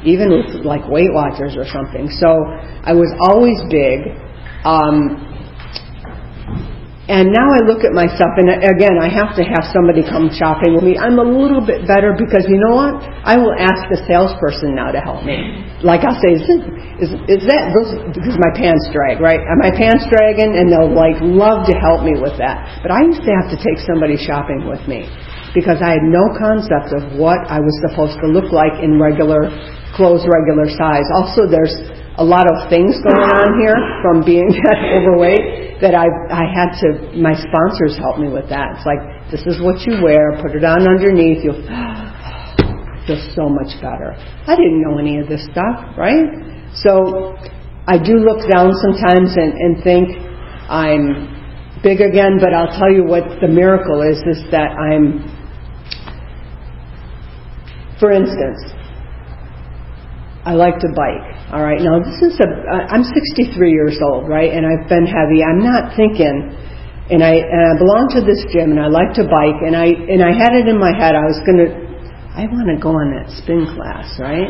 even 0.04 0.28
with 0.28 0.68
like 0.68 0.84
Weight 0.92 1.16
Watchers 1.16 1.56
or 1.56 1.64
something. 1.64 2.12
So 2.12 2.28
I 2.84 2.92
was 2.92 3.16
always 3.32 3.64
big. 3.72 4.12
Um, 4.68 5.29
and 7.10 7.34
now 7.34 7.50
I 7.50 7.66
look 7.66 7.82
at 7.82 7.90
myself, 7.90 8.38
and 8.38 8.54
again, 8.62 9.02
I 9.02 9.10
have 9.10 9.34
to 9.34 9.42
have 9.42 9.66
somebody 9.74 10.06
come 10.06 10.30
shopping 10.30 10.78
with 10.78 10.86
me. 10.86 10.94
I'm 10.94 11.18
a 11.18 11.26
little 11.26 11.66
bit 11.66 11.90
better 11.90 12.14
because 12.14 12.46
you 12.46 12.62
know 12.62 12.78
what? 12.78 13.02
I 13.26 13.34
will 13.34 13.58
ask 13.58 13.90
the 13.90 13.98
salesperson 14.06 14.78
now 14.78 14.94
to 14.94 15.02
help 15.02 15.26
me. 15.26 15.66
Like 15.82 16.06
I'll 16.06 16.22
say, 16.22 16.38
is, 16.38 16.46
it, 16.46 16.62
is, 17.02 17.10
is 17.26 17.44
that 17.50 17.74
because 18.14 18.38
my 18.38 18.54
pants 18.54 18.94
drag, 18.94 19.18
right? 19.18 19.42
Are 19.42 19.58
my 19.58 19.74
pants 19.74 20.06
dragging? 20.06 20.54
And 20.54 20.70
they'll 20.70 20.94
like 20.94 21.18
love 21.26 21.66
to 21.66 21.74
help 21.82 22.06
me 22.06 22.14
with 22.14 22.38
that. 22.38 22.86
But 22.86 22.94
I 22.94 23.02
used 23.02 23.26
to 23.26 23.34
have 23.42 23.50
to 23.50 23.58
take 23.58 23.82
somebody 23.90 24.14
shopping 24.14 24.70
with 24.70 24.86
me 24.86 25.10
because 25.58 25.82
I 25.82 25.98
had 25.98 26.06
no 26.06 26.22
concept 26.38 26.94
of 26.94 27.18
what 27.18 27.42
I 27.50 27.58
was 27.58 27.74
supposed 27.90 28.22
to 28.22 28.30
look 28.30 28.54
like 28.54 28.86
in 28.86 29.02
regular 29.02 29.50
clothes, 29.98 30.30
regular 30.30 30.70
size. 30.78 31.10
Also, 31.18 31.50
there's 31.50 31.74
a 32.20 32.26
lot 32.26 32.52
of 32.52 32.68
things 32.68 33.00
going 33.00 33.32
on 33.32 33.56
here 33.64 33.80
from 34.04 34.20
being 34.28 34.52
that 34.68 34.80
overweight 34.92 35.80
that 35.80 35.96
I 35.96 36.12
I 36.28 36.44
had 36.52 36.76
to 36.84 37.16
my 37.16 37.32
sponsors 37.32 37.96
helped 37.96 38.20
me 38.20 38.28
with 38.28 38.52
that. 38.52 38.76
It's 38.76 38.86
like 38.86 39.00
this 39.32 39.48
is 39.48 39.64
what 39.64 39.80
you 39.88 40.04
wear, 40.04 40.36
put 40.44 40.52
it 40.52 40.68
on 40.68 40.84
underneath, 40.84 41.40
you'll 41.48 41.64
feel 43.08 43.24
so 43.32 43.48
much 43.48 43.72
better. 43.80 44.12
I 44.46 44.60
didn't 44.60 44.84
know 44.84 45.00
any 45.00 45.24
of 45.24 45.32
this 45.32 45.48
stuff, 45.48 45.96
right? 45.96 46.28
So 46.76 47.40
I 47.88 47.96
do 47.96 48.20
look 48.20 48.44
down 48.52 48.76
sometimes 48.84 49.40
and, 49.40 49.56
and 49.56 49.72
think 49.82 50.12
I'm 50.68 51.80
big 51.82 52.04
again, 52.04 52.38
but 52.44 52.54
I'll 52.54 52.76
tell 52.78 52.92
you 52.92 53.08
what 53.08 53.40
the 53.40 53.48
miracle 53.48 54.04
is 54.04 54.20
is 54.28 54.44
that 54.52 54.76
I'm 54.76 55.24
for 58.00 58.12
instance, 58.12 58.79
I 60.50 60.58
like 60.58 60.82
to 60.82 60.90
bike. 60.98 61.54
All 61.54 61.62
right. 61.62 61.78
Now 61.78 62.02
this 62.02 62.18
is 62.26 62.34
a. 62.42 62.50
I'm 62.90 63.06
63 63.06 63.54
years 63.70 64.02
old, 64.02 64.26
right? 64.26 64.50
And 64.50 64.66
I've 64.66 64.90
been 64.90 65.06
heavy. 65.06 65.46
I'm 65.46 65.62
not 65.62 65.94
thinking. 65.94 66.58
And 67.14 67.22
I 67.22 67.38
and 67.38 67.62
I 67.70 67.78
belong 67.78 68.10
to 68.18 68.26
this 68.26 68.42
gym, 68.50 68.74
and 68.74 68.82
I 68.82 68.90
like 68.90 69.14
to 69.22 69.30
bike. 69.30 69.62
And 69.62 69.78
I 69.78 69.94
and 69.94 70.26
I 70.26 70.34
had 70.34 70.58
it 70.58 70.66
in 70.66 70.82
my 70.82 70.90
head. 70.90 71.14
I 71.14 71.30
was 71.30 71.38
gonna. 71.46 71.70
I 72.34 72.50
want 72.50 72.66
to 72.66 72.82
go 72.82 72.98
on 72.98 73.14
that 73.14 73.30
spin 73.38 73.70
class, 73.78 74.10
right? 74.18 74.50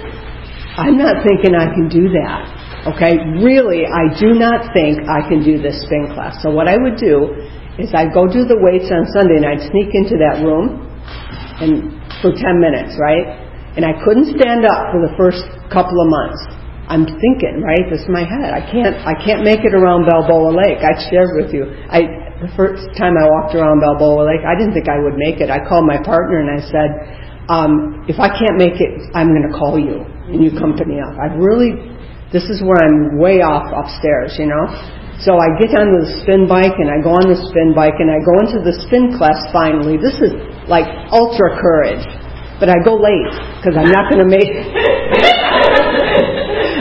I'm 0.80 0.96
not 0.96 1.20
thinking 1.20 1.52
I 1.52 1.68
can 1.68 1.92
do 1.92 2.08
that. 2.16 2.96
Okay. 2.96 3.20
Really, 3.44 3.84
I 3.84 4.08
do 4.16 4.32
not 4.40 4.72
think 4.72 5.04
I 5.04 5.20
can 5.28 5.44
do 5.44 5.60
this 5.60 5.84
spin 5.84 6.16
class. 6.16 6.40
So 6.40 6.48
what 6.48 6.64
I 6.64 6.80
would 6.80 6.96
do 6.96 7.36
is 7.76 7.92
I'd 7.92 8.16
go 8.16 8.24
do 8.24 8.48
the 8.48 8.56
weights 8.56 8.88
on 8.88 9.04
Sunday, 9.12 9.36
and 9.36 9.44
I'd 9.44 9.68
sneak 9.68 9.92
into 9.92 10.16
that 10.16 10.40
room, 10.40 10.80
and 11.60 11.92
for 12.24 12.32
10 12.32 12.40
minutes, 12.56 12.96
right? 12.96 13.45
And 13.76 13.84
I 13.84 13.92
couldn't 14.04 14.32
stand 14.40 14.64
up 14.64 14.88
for 14.88 15.04
the 15.04 15.12
first 15.20 15.44
couple 15.68 16.00
of 16.00 16.08
months. 16.08 16.40
I'm 16.88 17.04
thinking, 17.04 17.60
right? 17.60 17.84
This 17.92 18.06
is 18.06 18.10
my 18.10 18.24
head. 18.24 18.54
I 18.56 18.62
can't, 18.62 18.96
I 19.04 19.12
can't 19.20 19.42
make 19.42 19.66
it 19.66 19.74
around 19.74 20.06
Balboa 20.06 20.54
Lake. 20.54 20.80
I 20.80 20.94
shared 21.10 21.34
with 21.36 21.52
you. 21.52 21.66
I, 21.90 22.06
the 22.40 22.48
first 22.54 22.86
time 22.94 23.18
I 23.18 23.26
walked 23.26 23.58
around 23.58 23.82
Balboa 23.82 24.22
Lake, 24.22 24.46
I 24.46 24.54
didn't 24.54 24.72
think 24.72 24.86
I 24.88 25.02
would 25.02 25.18
make 25.18 25.42
it. 25.42 25.50
I 25.50 25.60
called 25.66 25.84
my 25.84 25.98
partner 25.98 26.40
and 26.40 26.50
I 26.56 26.60
said, 26.62 26.90
um, 27.50 28.06
if 28.06 28.22
I 28.22 28.30
can't 28.30 28.54
make 28.54 28.78
it, 28.78 29.12
I'm 29.18 29.34
going 29.34 29.44
to 29.50 29.54
call 29.54 29.76
you 29.76 30.06
and 30.30 30.40
you 30.40 30.54
come 30.54 30.78
pick 30.78 30.86
me 30.86 31.02
up. 31.02 31.18
I 31.18 31.34
really, 31.34 31.74
this 32.30 32.46
is 32.46 32.62
where 32.62 32.78
I'm 32.78 33.18
way 33.18 33.42
off 33.42 33.66
upstairs, 33.74 34.38
you 34.38 34.46
know? 34.46 34.64
So 35.26 35.36
I 35.42 35.52
get 35.58 35.74
on 35.74 35.90
the 35.90 36.22
spin 36.22 36.46
bike 36.46 36.76
and 36.78 36.86
I 36.92 37.02
go 37.02 37.18
on 37.18 37.26
the 37.26 37.38
spin 37.50 37.74
bike 37.74 37.98
and 37.98 38.14
I 38.14 38.22
go 38.22 38.36
into 38.40 38.62
the 38.62 38.74
spin 38.86 39.16
class 39.18 39.42
finally. 39.50 39.98
This 39.98 40.22
is 40.22 40.32
like 40.70 40.86
ultra 41.10 41.56
courage 41.58 42.04
but 42.58 42.68
I 42.68 42.74
go 42.84 42.96
late 42.96 43.30
because 43.60 43.76
I'm 43.76 43.92
not 43.92 44.08
going 44.08 44.22
to 44.24 44.30
make 44.30 44.48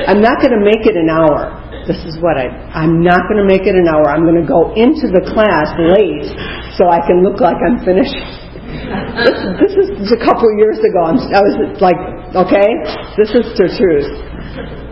I'm 0.09 0.21
not 0.21 0.39
going 0.39 0.53
to 0.53 0.61
make 0.63 0.85
it 0.85 0.95
an 0.95 1.09
hour. 1.09 1.59
This 1.89 1.97
is 2.05 2.17
what 2.21 2.37
I 2.37 2.45
I'm 2.73 3.03
not 3.03 3.27
going 3.27 3.37
to 3.41 3.47
make 3.47 3.65
it 3.67 3.75
an 3.75 3.87
hour. 3.89 4.07
I'm 4.09 4.23
going 4.23 4.39
to 4.39 4.47
go 4.47 4.73
into 4.77 5.07
the 5.11 5.21
class 5.33 5.73
late 5.77 6.25
so 6.77 6.87
I 6.89 7.01
can 7.05 7.23
look 7.25 7.41
like 7.41 7.57
I'm 7.61 7.79
finished. 7.83 8.15
This, 9.23 9.37
this 9.61 9.73
is 9.97 10.11
a 10.11 10.17
couple 10.19 10.49
of 10.51 10.57
years 10.59 10.77
ago. 10.83 11.05
I'm, 11.07 11.15
I 11.31 11.39
was 11.41 11.55
like, 11.79 11.95
okay, 12.35 12.67
this 13.15 13.31
is 13.31 13.55
the 13.55 13.71
truth. 13.71 14.11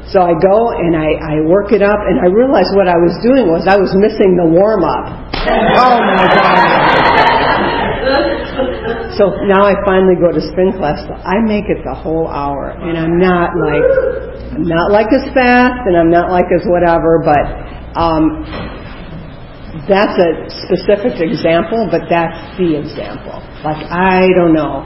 So 0.09 0.21
I 0.21 0.31
go 0.38 0.69
and 0.77 0.95
I, 0.95 1.09
I 1.19 1.41
work 1.47 1.71
it 1.71 1.81
up, 1.81 1.99
and 2.07 2.19
I 2.21 2.27
realized 2.29 2.69
what 2.75 2.88
I 2.88 2.95
was 2.95 3.17
doing 3.23 3.47
was 3.49 3.65
I 3.67 3.77
was 3.77 3.95
missing 3.97 4.38
the 4.38 4.45
warm 4.45 4.84
up. 4.84 5.34
Oh 5.43 5.99
my 5.99 6.23
god! 6.34 6.63
So 9.18 9.30
now 9.45 9.61
I 9.61 9.78
finally 9.86 10.18
go 10.18 10.34
to 10.34 10.41
spin 10.41 10.74
class. 10.74 10.97
So 11.05 11.14
I 11.14 11.38
make 11.45 11.70
it 11.70 11.86
the 11.86 11.93
whole 11.93 12.28
hour, 12.28 12.74
and 12.74 12.97
I'm 12.97 13.20
not 13.22 13.53
like 13.61 13.86
I'm 14.57 14.66
not 14.66 14.89
like 14.89 15.07
as 15.14 15.26
fast, 15.34 15.86
and 15.86 15.97
I'm 15.97 16.09
not 16.09 16.32
like 16.32 16.49
as 16.49 16.66
whatever. 16.66 17.22
But 17.22 17.45
um, 17.93 18.41
that's 19.86 20.18
a 20.18 20.49
specific 20.66 21.22
example, 21.22 21.88
but 21.93 22.09
that's 22.09 22.57
the 22.57 22.74
example. 22.74 23.38
Like 23.61 23.86
I 23.86 24.34
don't 24.34 24.53
know. 24.53 24.82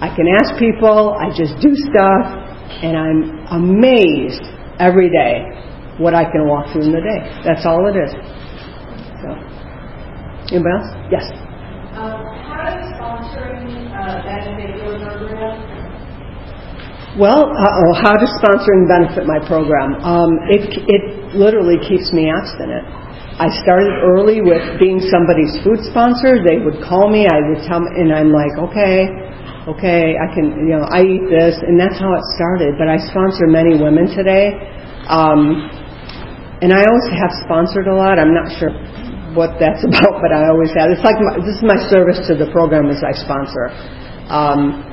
I 0.00 0.08
can 0.16 0.26
ask 0.40 0.56
people. 0.58 1.12
I 1.20 1.28
just 1.36 1.60
do 1.60 1.76
stuff, 1.76 2.24
and 2.80 2.96
I'm 2.96 3.20
amazed 3.52 4.48
every 4.80 5.10
day 5.12 5.44
what 5.98 6.14
I 6.14 6.24
can 6.24 6.48
walk 6.48 6.72
through 6.72 6.88
in 6.88 6.92
the 6.92 7.04
day. 7.04 7.20
That's 7.44 7.66
all 7.66 7.84
it 7.84 8.00
is. 8.00 8.12
So, 9.20 9.28
anybody 10.56 10.72
else? 10.72 10.88
Yes. 11.12 11.51
Well, 17.16 17.48
uh, 17.52 17.92
how 18.00 18.16
does 18.16 18.32
sponsoring 18.40 18.88
benefit 18.88 19.24
my 19.24 19.40
program? 19.44 20.00
Um, 20.00 20.32
it 20.48 20.64
it 20.88 21.34
literally 21.36 21.76
keeps 21.84 22.12
me 22.12 22.28
abstinent. 22.32 22.84
I 23.40 23.48
started 23.64 23.92
early 24.04 24.40
with 24.44 24.60
being 24.80 25.00
somebody's 25.08 25.56
food 25.64 25.80
sponsor. 25.88 26.44
They 26.44 26.60
would 26.60 26.84
call 26.84 27.08
me, 27.08 27.24
I 27.24 27.40
would 27.52 27.64
tell, 27.64 27.80
and 27.80 28.12
I'm 28.12 28.32
like, 28.32 28.52
okay, 28.68 29.08
okay, 29.68 30.16
I 30.20 30.28
can, 30.36 30.68
you 30.68 30.76
know, 30.76 30.84
I 30.84 31.00
eat 31.00 31.24
this, 31.32 31.56
and 31.60 31.80
that's 31.80 31.96
how 31.96 32.12
it 32.12 32.24
started. 32.36 32.76
But 32.76 32.88
I 32.88 33.00
sponsor 33.00 33.48
many 33.48 33.80
women 33.80 34.12
today. 34.12 34.56
Um, 35.08 35.68
and 36.60 36.72
I 36.72 36.84
always 36.84 37.08
have 37.16 37.32
sponsored 37.48 37.88
a 37.88 37.96
lot. 37.96 38.20
I'm 38.20 38.32
not 38.36 38.52
sure 38.60 38.72
what 39.34 39.58
that's 39.60 39.84
about, 39.88 40.20
but 40.20 40.32
I 40.32 40.48
always 40.48 40.70
have. 40.76 40.90
It's 40.90 41.04
like 41.04 41.16
my, 41.20 41.40
this 41.40 41.56
is 41.56 41.64
my 41.64 41.78
service 41.88 42.20
to 42.28 42.34
the 42.34 42.50
program 42.52 42.88
as 42.88 43.02
I 43.04 43.12
sponsor. 43.12 43.72
Um, 44.32 44.92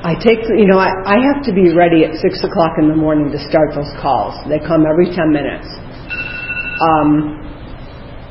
I 0.00 0.16
take, 0.16 0.40
you 0.48 0.64
know, 0.64 0.80
I, 0.80 0.88
I 1.04 1.20
have 1.20 1.44
to 1.44 1.52
be 1.52 1.76
ready 1.76 2.08
at 2.08 2.16
6 2.16 2.24
o'clock 2.40 2.80
in 2.80 2.88
the 2.88 2.96
morning 2.96 3.28
to 3.36 3.40
start 3.52 3.76
those 3.76 3.92
calls. 4.00 4.32
They 4.48 4.56
come 4.56 4.88
every 4.88 5.12
10 5.12 5.28
minutes. 5.28 5.68
Um, 6.80 7.36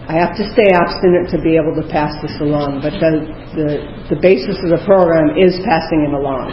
I 0.09 0.17
have 0.17 0.33
to 0.41 0.49
stay 0.57 0.73
abstinent 0.73 1.29
to 1.29 1.37
be 1.37 1.53
able 1.53 1.77
to 1.77 1.85
pass 1.85 2.17
this 2.25 2.33
along, 2.41 2.81
but 2.81 2.97
the, 2.97 3.29
the, 3.53 3.69
the 4.09 4.17
basis 4.17 4.57
of 4.65 4.73
the 4.73 4.81
program 4.89 5.37
is 5.37 5.61
passing 5.61 6.09
it 6.09 6.13
along. 6.17 6.49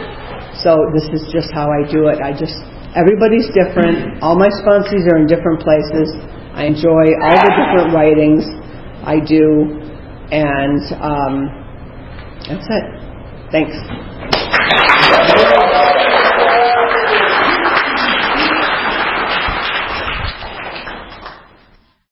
So 0.61 0.77
this 0.93 1.09
is 1.09 1.25
just 1.33 1.49
how 1.49 1.65
I 1.65 1.81
do 1.89 2.13
it. 2.13 2.21
I 2.21 2.37
just, 2.37 2.61
everybody's 2.97 3.45
different. 3.53 4.21
All 4.25 4.35
my 4.35 4.49
sponsors 4.49 5.05
are 5.05 5.21
in 5.21 5.27
different 5.29 5.61
places. 5.61 6.09
I 6.57 6.65
enjoy 6.65 7.13
all 7.21 7.37
the 7.37 7.53
different 7.53 7.93
writings 7.93 8.43
I 9.05 9.21
do, 9.21 9.77
and 10.33 10.81
um, 10.97 11.33
that's 12.49 12.65
it. 12.65 12.85
Thanks. 13.53 13.77